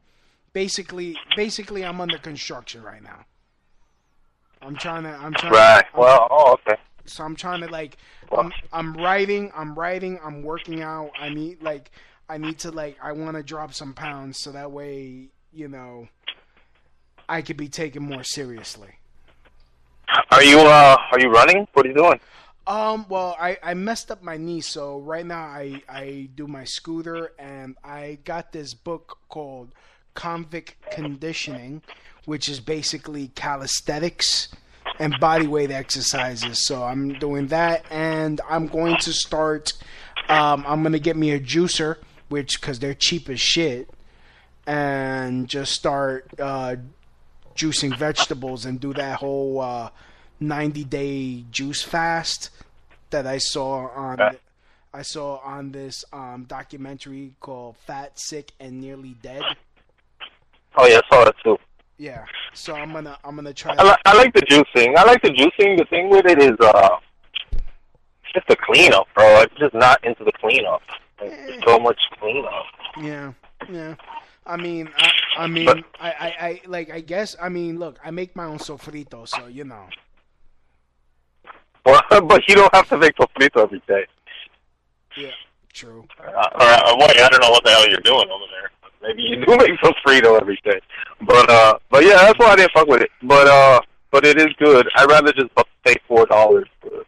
basically, 0.53 1.17
basically, 1.37 1.85
I'm 1.85 2.01
under 2.01 2.19
construction 2.19 2.83
right 2.83 3.03
now. 3.03 3.25
I'm 4.63 4.77
trying 4.77 5.03
to. 5.03 5.11
I'm 5.11 5.35
trying. 5.35 5.53
Right. 5.53 5.85
I'm- 5.85 6.01
Well, 6.01 6.29
oh, 6.31 6.53
okay. 6.55 6.81
so 7.05 7.25
I'm 7.25 7.37
trying 7.37 7.61
to 7.61 7.67
like 7.69 7.99
I'm 8.33 8.53
I'm 8.73 8.95
writing, 8.95 9.51
I'm 9.55 9.75
writing, 9.75 10.19
I'm 10.25 10.43
working 10.43 10.81
out. 10.81 11.11
I 11.19 11.29
need 11.29 11.61
like 11.63 11.91
I 12.29 12.39
need 12.39 12.59
to 12.61 12.71
like 12.71 12.97
I 13.03 13.13
want 13.13 13.37
to 13.37 13.43
drop 13.43 13.75
some 13.75 13.93
pounds 13.95 14.39
so 14.39 14.53
that 14.53 14.71
way, 14.71 15.29
you 15.53 15.69
know, 15.69 16.09
I 17.29 17.43
could 17.43 17.57
be 17.57 17.69
taken 17.69 18.03
more 18.05 18.23
seriously. 18.25 18.99
Are 20.31 20.43
you 20.43 20.59
uh 20.59 20.97
are 21.13 21.21
you 21.21 21.29
running? 21.29 21.67
What 21.73 21.87
are 21.87 21.89
you 21.89 21.95
doing? 21.95 22.21
Um, 22.67 23.05
well, 23.11 23.37
I, 23.39 23.59
I 23.63 23.75
messed 23.75 24.11
up 24.11 24.23
my 24.23 24.39
knee, 24.39 24.63
so 24.63 24.99
right 25.01 25.27
now 25.27 25.43
I, 25.43 25.83
I 25.87 26.31
do 26.35 26.47
my 26.47 26.65
scooter, 26.65 27.33
and 27.39 27.77
I 27.85 28.19
got 28.25 28.53
this 28.53 28.73
book 28.73 29.19
called 29.29 29.73
Convict 30.15 30.75
Conditioning, 30.91 31.83
which 32.25 32.49
is 32.49 32.61
basically 32.61 33.29
calisthenics 33.35 34.49
and 34.99 35.13
bodyweight 35.15 35.71
exercises. 35.71 36.67
So 36.67 36.85
I'm 36.85 37.19
doing 37.19 37.49
that, 37.49 37.85
and 37.91 38.41
I'm 38.49 38.67
going 38.67 38.97
to 38.99 39.13
start. 39.13 39.75
Um, 40.31 40.65
I'm 40.67 40.83
gonna 40.83 40.99
get 40.99 41.17
me 41.17 41.33
a 41.33 41.41
juicer, 41.41 41.97
which 42.31 42.61
because 42.61 42.79
they're 42.79 42.95
cheap 42.95 43.29
as 43.29 43.41
shit, 43.41 43.91
and 44.67 45.49
just 45.49 45.73
start 45.73 46.29
uh, 46.41 46.77
juicing 47.55 47.97
vegetables 47.97 48.65
and 48.65 48.81
do 48.81 48.93
that 48.95 49.19
whole 49.19 49.61
uh, 49.61 49.91
90 50.41 50.85
day 50.85 51.45
juice 51.51 51.83
fast 51.83 52.51
that 53.11 53.27
I 53.27 53.39
saw 53.39 53.89
on 53.89 54.21
Okay. 54.21 54.39
I 54.93 55.03
saw 55.03 55.39
on 55.39 55.73
this 55.73 56.05
um, 56.13 56.45
documentary 56.47 57.33
called 57.41 57.77
Fat, 57.79 58.13
Sick, 58.17 58.53
and 58.61 58.81
Nearly 58.81 59.17
Dead. 59.23 59.43
Oh 60.77 60.87
yeah, 60.87 61.01
I 61.11 61.15
saw 61.15 61.29
it 61.29 61.35
too. 61.43 61.59
Yeah, 61.99 62.25
so 62.53 62.75
I'm 62.75 62.93
gonna 62.93 63.19
I'm 63.25 63.35
gonna 63.35 63.53
try. 63.53 63.75
I, 63.77 63.83
li- 63.85 64.03
I 64.05 64.17
like 64.17 64.33
the 64.35 64.43
juicing. 64.43 64.97
I 64.97 65.05
like 65.05 65.21
the 65.23 65.31
juicing. 65.31 65.79
The 65.79 65.85
thing 65.91 66.11
with 66.11 66.27
it 66.27 66.41
is 66.41 66.57
uh, 66.61 66.91
just 68.33 68.47
the 68.49 68.57
cleanup, 68.57 69.07
bro. 69.15 69.25
I'm 69.25 69.49
just 69.59 69.75
not 69.75 70.03
into 70.05 70.23
the 70.25 70.33
cleanup. 70.33 70.83
Like, 71.21 71.31
there's 71.31 71.65
so 71.65 71.79
much 71.79 71.99
cleanup. 72.21 72.65
Yeah, 73.01 73.33
yeah. 73.71 73.95
I 74.47 74.57
mean, 74.57 74.91
I, 74.97 75.11
I 75.39 75.47
mean, 75.47 75.67
But- 75.67 75.85
I, 75.99 76.09
I, 76.11 76.47
I, 76.47 76.61
like, 76.67 76.91
I 76.91 77.01
guess, 77.01 77.35
I 77.41 77.49
mean, 77.49 77.79
look, 77.79 77.99
I 78.05 78.11
make 78.11 78.37
my 78.37 78.45
own 78.45 78.59
sofrito, 78.59 79.27
so 79.27 79.47
you 79.47 79.65
know. 79.65 79.87
Well, 81.87 82.03
but 82.11 82.47
you 82.49 82.55
don't 82.55 82.75
have 82.75 82.89
to 82.89 82.99
make 82.99 83.17
sofrito 83.17 83.63
every 83.63 83.83
day. 83.87 84.07
Yeah, 85.17 85.31
true. 85.73 86.07
Uh, 86.19 86.25
or, 86.25 86.63
uh, 86.63 86.97
wait, 86.99 87.19
I 87.21 87.29
don't 87.29 87.41
know 87.41 87.51
what 87.51 87.65
the 87.65 87.71
hell 87.71 87.89
you're 87.89 88.01
doing 88.01 88.29
over 88.31 88.45
there. 88.51 88.71
Maybe 89.03 89.23
you 89.23 89.45
do 89.45 89.57
make 89.57 89.79
sofrito 89.81 90.41
every 90.41 90.59
day. 90.65 90.81
But 91.27 91.49
uh, 91.51 91.79
but 91.91 92.05
yeah, 92.05 92.17
that's 92.17 92.39
why 92.39 92.47
I 92.49 92.57
didn't 92.57 92.73
fuck 92.73 92.89
with 92.89 93.03
it. 93.03 93.11
But 93.23 93.47
uh, 93.47 93.81
but 94.11 94.25
it 94.25 94.39
is 94.39 94.49
good. 94.59 94.89
I'd 94.97 95.09
rather 95.11 95.33
just 95.33 95.51
pay 95.85 95.95
four 96.09 96.27
dollars 96.27 96.69
for 96.81 97.05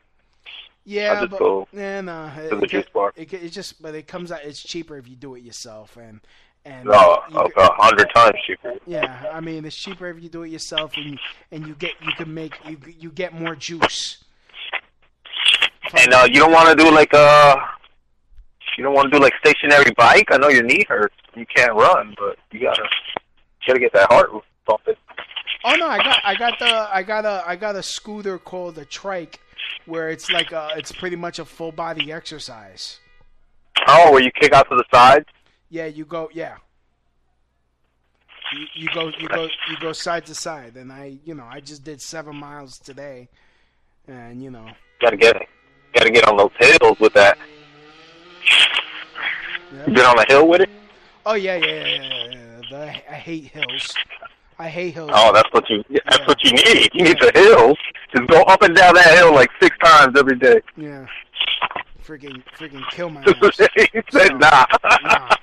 Yeah, 0.84 1.20
just 1.20 1.30
but 1.32 1.38
go 1.38 1.68
yeah, 1.72 2.00
no, 2.00 2.30
it, 2.36 2.52
it, 2.52 2.88
it, 3.16 3.32
it 3.44 3.48
just, 3.48 3.80
but 3.82 3.94
it 3.94 4.06
comes 4.06 4.30
out, 4.30 4.44
it's 4.44 4.62
cheaper 4.62 4.96
if 4.96 5.08
you 5.08 5.16
do 5.16 5.34
it 5.34 5.42
yourself, 5.42 5.96
and 5.96 6.20
and 6.66 6.84
no, 6.84 7.22
a 7.32 7.44
a 7.56 7.72
hundred 7.74 8.10
times 8.12 8.34
cheaper. 8.44 8.74
Yeah, 8.86 9.30
I 9.32 9.40
mean, 9.40 9.64
it's 9.64 9.76
cheaper 9.76 10.08
if 10.08 10.20
you 10.22 10.28
do 10.28 10.42
it 10.42 10.50
yourself, 10.50 10.96
and 10.96 11.18
and 11.52 11.66
you 11.66 11.74
get 11.74 11.92
you 12.02 12.12
can 12.16 12.34
make 12.34 12.54
you 12.68 12.76
you 12.98 13.10
get 13.10 13.32
more 13.32 13.54
juice. 13.54 14.24
And 15.96 16.12
uh, 16.12 16.26
you 16.28 16.40
don't 16.40 16.52
want 16.52 16.76
to 16.76 16.84
do 16.84 16.90
like 16.92 17.14
uh, 17.14 17.56
you 18.76 18.82
don't 18.82 18.94
want 18.94 19.12
to 19.12 19.16
do 19.16 19.22
like 19.22 19.32
stationary 19.38 19.92
bike. 19.96 20.26
I 20.30 20.38
know 20.38 20.48
your 20.48 20.64
knee 20.64 20.84
hurts. 20.88 21.14
You 21.36 21.46
can't 21.46 21.74
run, 21.74 22.14
but 22.18 22.36
you 22.50 22.60
gotta 22.60 22.82
you 22.82 23.68
gotta 23.68 23.80
get 23.80 23.92
that 23.92 24.10
heart 24.10 24.30
pumping. 24.66 24.96
Oh 25.64 25.76
no, 25.76 25.86
I 25.86 25.98
got 25.98 26.20
I 26.24 26.34
got 26.34 26.58
the 26.58 26.88
I 26.92 27.02
got 27.04 27.24
a 27.24 27.44
I 27.46 27.54
got 27.54 27.76
a 27.76 27.82
scooter 27.82 28.38
called 28.38 28.76
a 28.78 28.84
trike, 28.84 29.38
where 29.86 30.10
it's 30.10 30.30
like 30.30 30.50
a 30.50 30.70
it's 30.76 30.90
pretty 30.90 31.16
much 31.16 31.38
a 31.38 31.44
full 31.44 31.72
body 31.72 32.10
exercise. 32.10 32.98
Oh, 33.86 34.10
where 34.10 34.22
you 34.22 34.32
kick 34.32 34.52
out 34.52 34.68
to 34.70 34.76
the 34.76 34.84
sides? 34.92 35.26
Yeah, 35.70 35.86
you 35.86 36.04
go 36.04 36.30
yeah. 36.32 36.56
You, 38.52 38.66
you 38.74 38.88
go 38.94 39.10
you 39.18 39.28
go 39.28 39.44
you 39.44 39.76
go 39.80 39.92
side 39.92 40.26
to 40.26 40.34
side, 40.34 40.76
and 40.76 40.92
I 40.92 41.18
you 41.24 41.34
know 41.34 41.44
I 41.44 41.60
just 41.60 41.84
did 41.84 42.00
seven 42.00 42.36
miles 42.36 42.78
today, 42.78 43.28
and 44.06 44.42
you 44.42 44.50
know 44.50 44.68
Gotta 45.00 45.16
get 45.16 45.36
gotta 45.92 46.10
get 46.10 46.28
on 46.28 46.36
those 46.36 46.52
hills 46.58 46.98
with 47.00 47.12
that. 47.14 47.38
You 49.86 49.92
been 49.92 50.04
on 50.04 50.18
a 50.18 50.24
hill 50.28 50.48
with 50.48 50.62
it? 50.62 50.70
oh 51.26 51.34
yeah 51.34 51.56
yeah 51.56 51.66
yeah 51.66 51.86
yeah, 51.86 52.30
yeah. 52.30 52.60
The, 52.70 53.12
I 53.12 53.14
hate 53.14 53.44
hills. 53.46 53.94
I 54.58 54.68
hate 54.68 54.94
hills. 54.94 55.10
Oh, 55.12 55.32
that's 55.34 55.52
what 55.52 55.68
you. 55.68 55.84
That's 55.90 56.18
yeah. 56.18 56.26
what 56.26 56.42
you 56.42 56.52
need. 56.52 56.90
You 56.94 57.04
need 57.04 57.18
the 57.20 57.30
hills. 57.34 57.76
Just 58.14 58.28
go 58.28 58.40
up 58.42 58.62
and 58.62 58.74
down 58.74 58.94
that 58.94 59.18
hill 59.18 59.34
like 59.34 59.50
six 59.60 59.76
times 59.84 60.18
every 60.18 60.36
day. 60.36 60.60
Yeah. 60.76 61.06
Freaking, 62.02 62.42
freaking 62.56 62.82
kill 62.90 63.10
my 63.10 63.22
he 63.24 63.34
said, 64.10 64.28
so, 64.28 64.36
nah. 64.36 64.64
nah. 65.02 65.36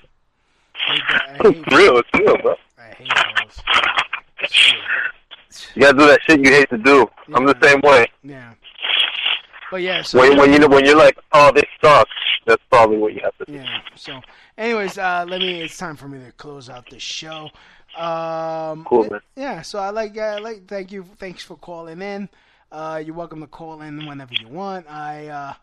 It's 0.90 1.74
real. 1.76 1.98
It's 1.98 2.10
real, 2.14 2.38
bro. 2.38 2.56
I 2.78 2.96
hate 2.96 3.12
hills. 3.38 3.62
You 5.76 5.82
gotta 5.82 5.98
do 5.98 6.08
that 6.08 6.20
shit 6.24 6.46
you 6.46 6.52
hate 6.52 6.70
to 6.70 6.78
do. 6.78 7.10
Yeah. 7.28 7.38
I'm 7.38 7.46
the 7.46 7.58
same 7.62 7.82
way. 7.82 8.08
Yeah. 8.24 8.54
But 9.72 9.82
yeah, 9.82 10.04
so 10.04 10.20
when 10.20 10.38
when 10.38 10.54
you 10.54 10.68
when 10.68 10.86
you're 10.86 10.98
like, 10.98 11.18
oh, 11.32 11.52
this 11.52 11.64
sucks. 11.82 12.12
That's 12.46 12.62
probably 12.70 12.98
what 12.98 13.14
you 13.14 13.22
have 13.24 13.38
to 13.38 13.46
do. 13.46 13.54
Yeah. 13.54 13.80
So, 13.96 14.22
anyways, 14.58 14.98
uh, 14.98 15.26
let 15.28 15.40
me. 15.40 15.62
It's 15.62 15.78
time 15.78 15.96
for 15.96 16.08
me 16.08 16.20
to 16.24 16.32
close 16.34 16.70
out 16.70 16.90
the 16.90 17.00
show. 17.00 17.50
Um, 17.98 18.84
cool, 18.86 19.10
man. 19.10 19.22
Yeah. 19.36 19.62
So 19.62 19.80
I 19.80 19.90
like. 19.90 20.18
Uh, 20.18 20.40
like. 20.42 20.68
Thank 20.68 20.92
you. 20.92 21.06
Thanks 21.18 21.44
for 21.44 21.56
calling 21.58 22.02
in. 22.02 22.30
Uh, 22.72 23.02
you're 23.04 23.16
welcome 23.16 23.40
to 23.42 23.48
call 23.48 23.82
in 23.82 24.06
whenever 24.06 24.34
you 24.34 24.48
want. 24.48 24.90
I. 24.90 25.28
Uh, 25.28 25.54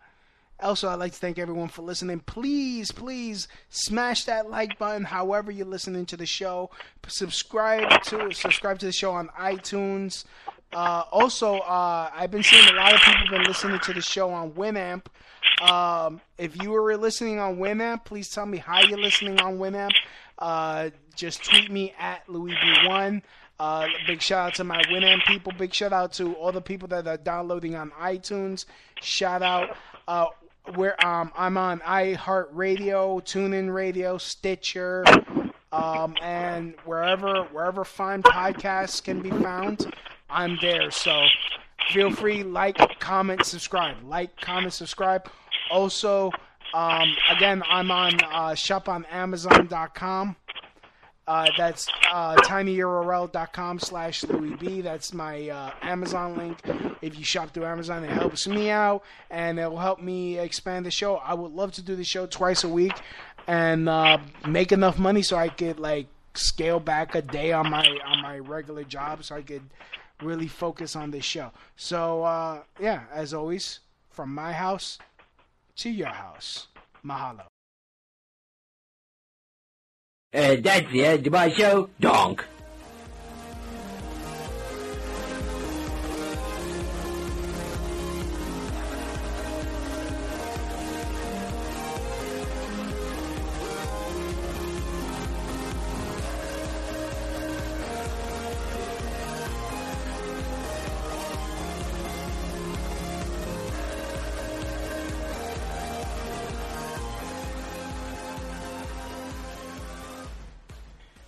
also, 0.62 0.88
I'd 0.88 0.98
like 0.98 1.12
to 1.12 1.18
thank 1.18 1.38
everyone 1.38 1.68
for 1.68 1.82
listening. 1.82 2.20
Please, 2.20 2.92
please 2.92 3.48
smash 3.68 4.24
that 4.24 4.50
like 4.50 4.78
button. 4.78 5.04
However 5.04 5.50
you're 5.50 5.66
listening 5.66 6.06
to 6.06 6.16
the 6.16 6.26
show, 6.26 6.70
subscribe 7.06 8.02
to 8.04 8.32
subscribe 8.32 8.78
to 8.80 8.86
the 8.86 8.92
show 8.92 9.12
on 9.12 9.28
iTunes. 9.38 10.24
Uh, 10.72 11.04
also, 11.10 11.58
uh, 11.58 12.10
I've 12.14 12.30
been 12.30 12.42
seeing 12.42 12.68
a 12.68 12.72
lot 12.74 12.94
of 12.94 13.00
people 13.00 13.38
been 13.38 13.42
listening 13.44 13.80
to 13.80 13.92
the 13.92 14.00
show 14.00 14.30
on 14.30 14.52
Winamp. 14.52 15.06
Um, 15.60 16.20
if 16.38 16.62
you 16.62 16.70
were 16.70 16.96
listening 16.96 17.40
on 17.40 17.56
Winamp, 17.56 18.04
please 18.04 18.28
tell 18.28 18.46
me 18.46 18.58
how 18.58 18.80
you're 18.80 18.98
listening 18.98 19.40
on 19.40 19.58
Winamp. 19.58 19.92
Uh, 20.38 20.90
just 21.16 21.44
tweet 21.44 21.70
me 21.70 21.92
at 21.98 22.28
Louis 22.28 22.54
B1. 22.54 23.22
Uh, 23.58 23.86
big 24.06 24.22
shout 24.22 24.46
out 24.46 24.54
to 24.54 24.64
my 24.64 24.80
Winamp 24.84 25.24
people. 25.26 25.52
Big 25.58 25.74
shout 25.74 25.92
out 25.92 26.12
to 26.14 26.32
all 26.34 26.50
the 26.50 26.62
people 26.62 26.88
that 26.88 27.06
are 27.06 27.18
downloading 27.18 27.74
on 27.74 27.90
iTunes. 27.90 28.64
Shout 29.02 29.42
out. 29.42 29.76
Uh, 30.08 30.26
where 30.74 31.04
um, 31.06 31.32
I'm 31.36 31.56
on 31.56 31.80
iHeartRadio, 31.80 33.22
TuneIn 33.22 33.72
Radio, 33.72 34.18
Stitcher, 34.18 35.04
um, 35.72 36.14
and 36.22 36.74
wherever 36.84 37.44
wherever 37.52 37.84
fine 37.84 38.22
podcasts 38.22 39.02
can 39.02 39.20
be 39.20 39.30
found, 39.30 39.92
I'm 40.28 40.58
there. 40.60 40.90
So 40.90 41.26
feel 41.92 42.10
free, 42.10 42.42
like, 42.42 42.78
comment, 42.98 43.44
subscribe. 43.44 43.96
Like, 44.04 44.40
comment, 44.40 44.72
subscribe. 44.72 45.28
Also, 45.70 46.30
um, 46.74 47.14
again, 47.30 47.62
I'm 47.68 47.90
on 47.90 48.14
uh, 48.24 48.50
shoponamazon.com. 48.50 50.36
Uh, 51.30 51.48
that's 51.56 51.86
uh, 52.10 52.34
tinyurl.com 52.38 53.78
slash 53.78 54.24
Louis 54.24 54.56
B. 54.56 54.80
That's 54.80 55.14
my 55.14 55.48
uh, 55.48 55.70
Amazon 55.80 56.36
link. 56.36 56.58
If 57.02 57.16
you 57.16 57.24
shop 57.24 57.54
through 57.54 57.66
Amazon, 57.66 58.02
it 58.02 58.10
helps 58.10 58.48
me 58.48 58.68
out 58.68 59.04
and 59.30 59.60
it 59.60 59.70
will 59.70 59.78
help 59.78 60.00
me 60.02 60.40
expand 60.40 60.86
the 60.86 60.90
show. 60.90 61.18
I 61.18 61.34
would 61.34 61.52
love 61.52 61.70
to 61.74 61.82
do 61.82 61.94
the 61.94 62.02
show 62.02 62.26
twice 62.26 62.64
a 62.64 62.68
week 62.68 62.94
and 63.46 63.88
uh, 63.88 64.18
make 64.48 64.72
enough 64.72 64.98
money 64.98 65.22
so 65.22 65.36
I 65.36 65.50
could 65.50 65.78
like 65.78 66.08
scale 66.34 66.80
back 66.80 67.14
a 67.14 67.22
day 67.22 67.52
on 67.52 67.70
my 67.70 67.86
on 68.04 68.22
my 68.22 68.40
regular 68.40 68.82
job 68.82 69.22
so 69.22 69.36
I 69.36 69.42
could 69.42 69.62
really 70.20 70.48
focus 70.48 70.96
on 70.96 71.12
this 71.12 71.24
show. 71.24 71.52
So 71.76 72.24
uh, 72.24 72.62
yeah, 72.80 73.04
as 73.12 73.32
always, 73.32 73.78
from 74.10 74.34
my 74.34 74.52
house 74.52 74.98
to 75.76 75.90
your 75.90 76.08
house. 76.08 76.66
Mahalo. 77.06 77.49
Uh, 80.32 80.56
that's 80.62 80.90
the 80.92 81.04
end 81.04 81.26
of 81.26 81.32
my 81.32 81.50
show. 81.50 81.90
Donk. 81.98 82.44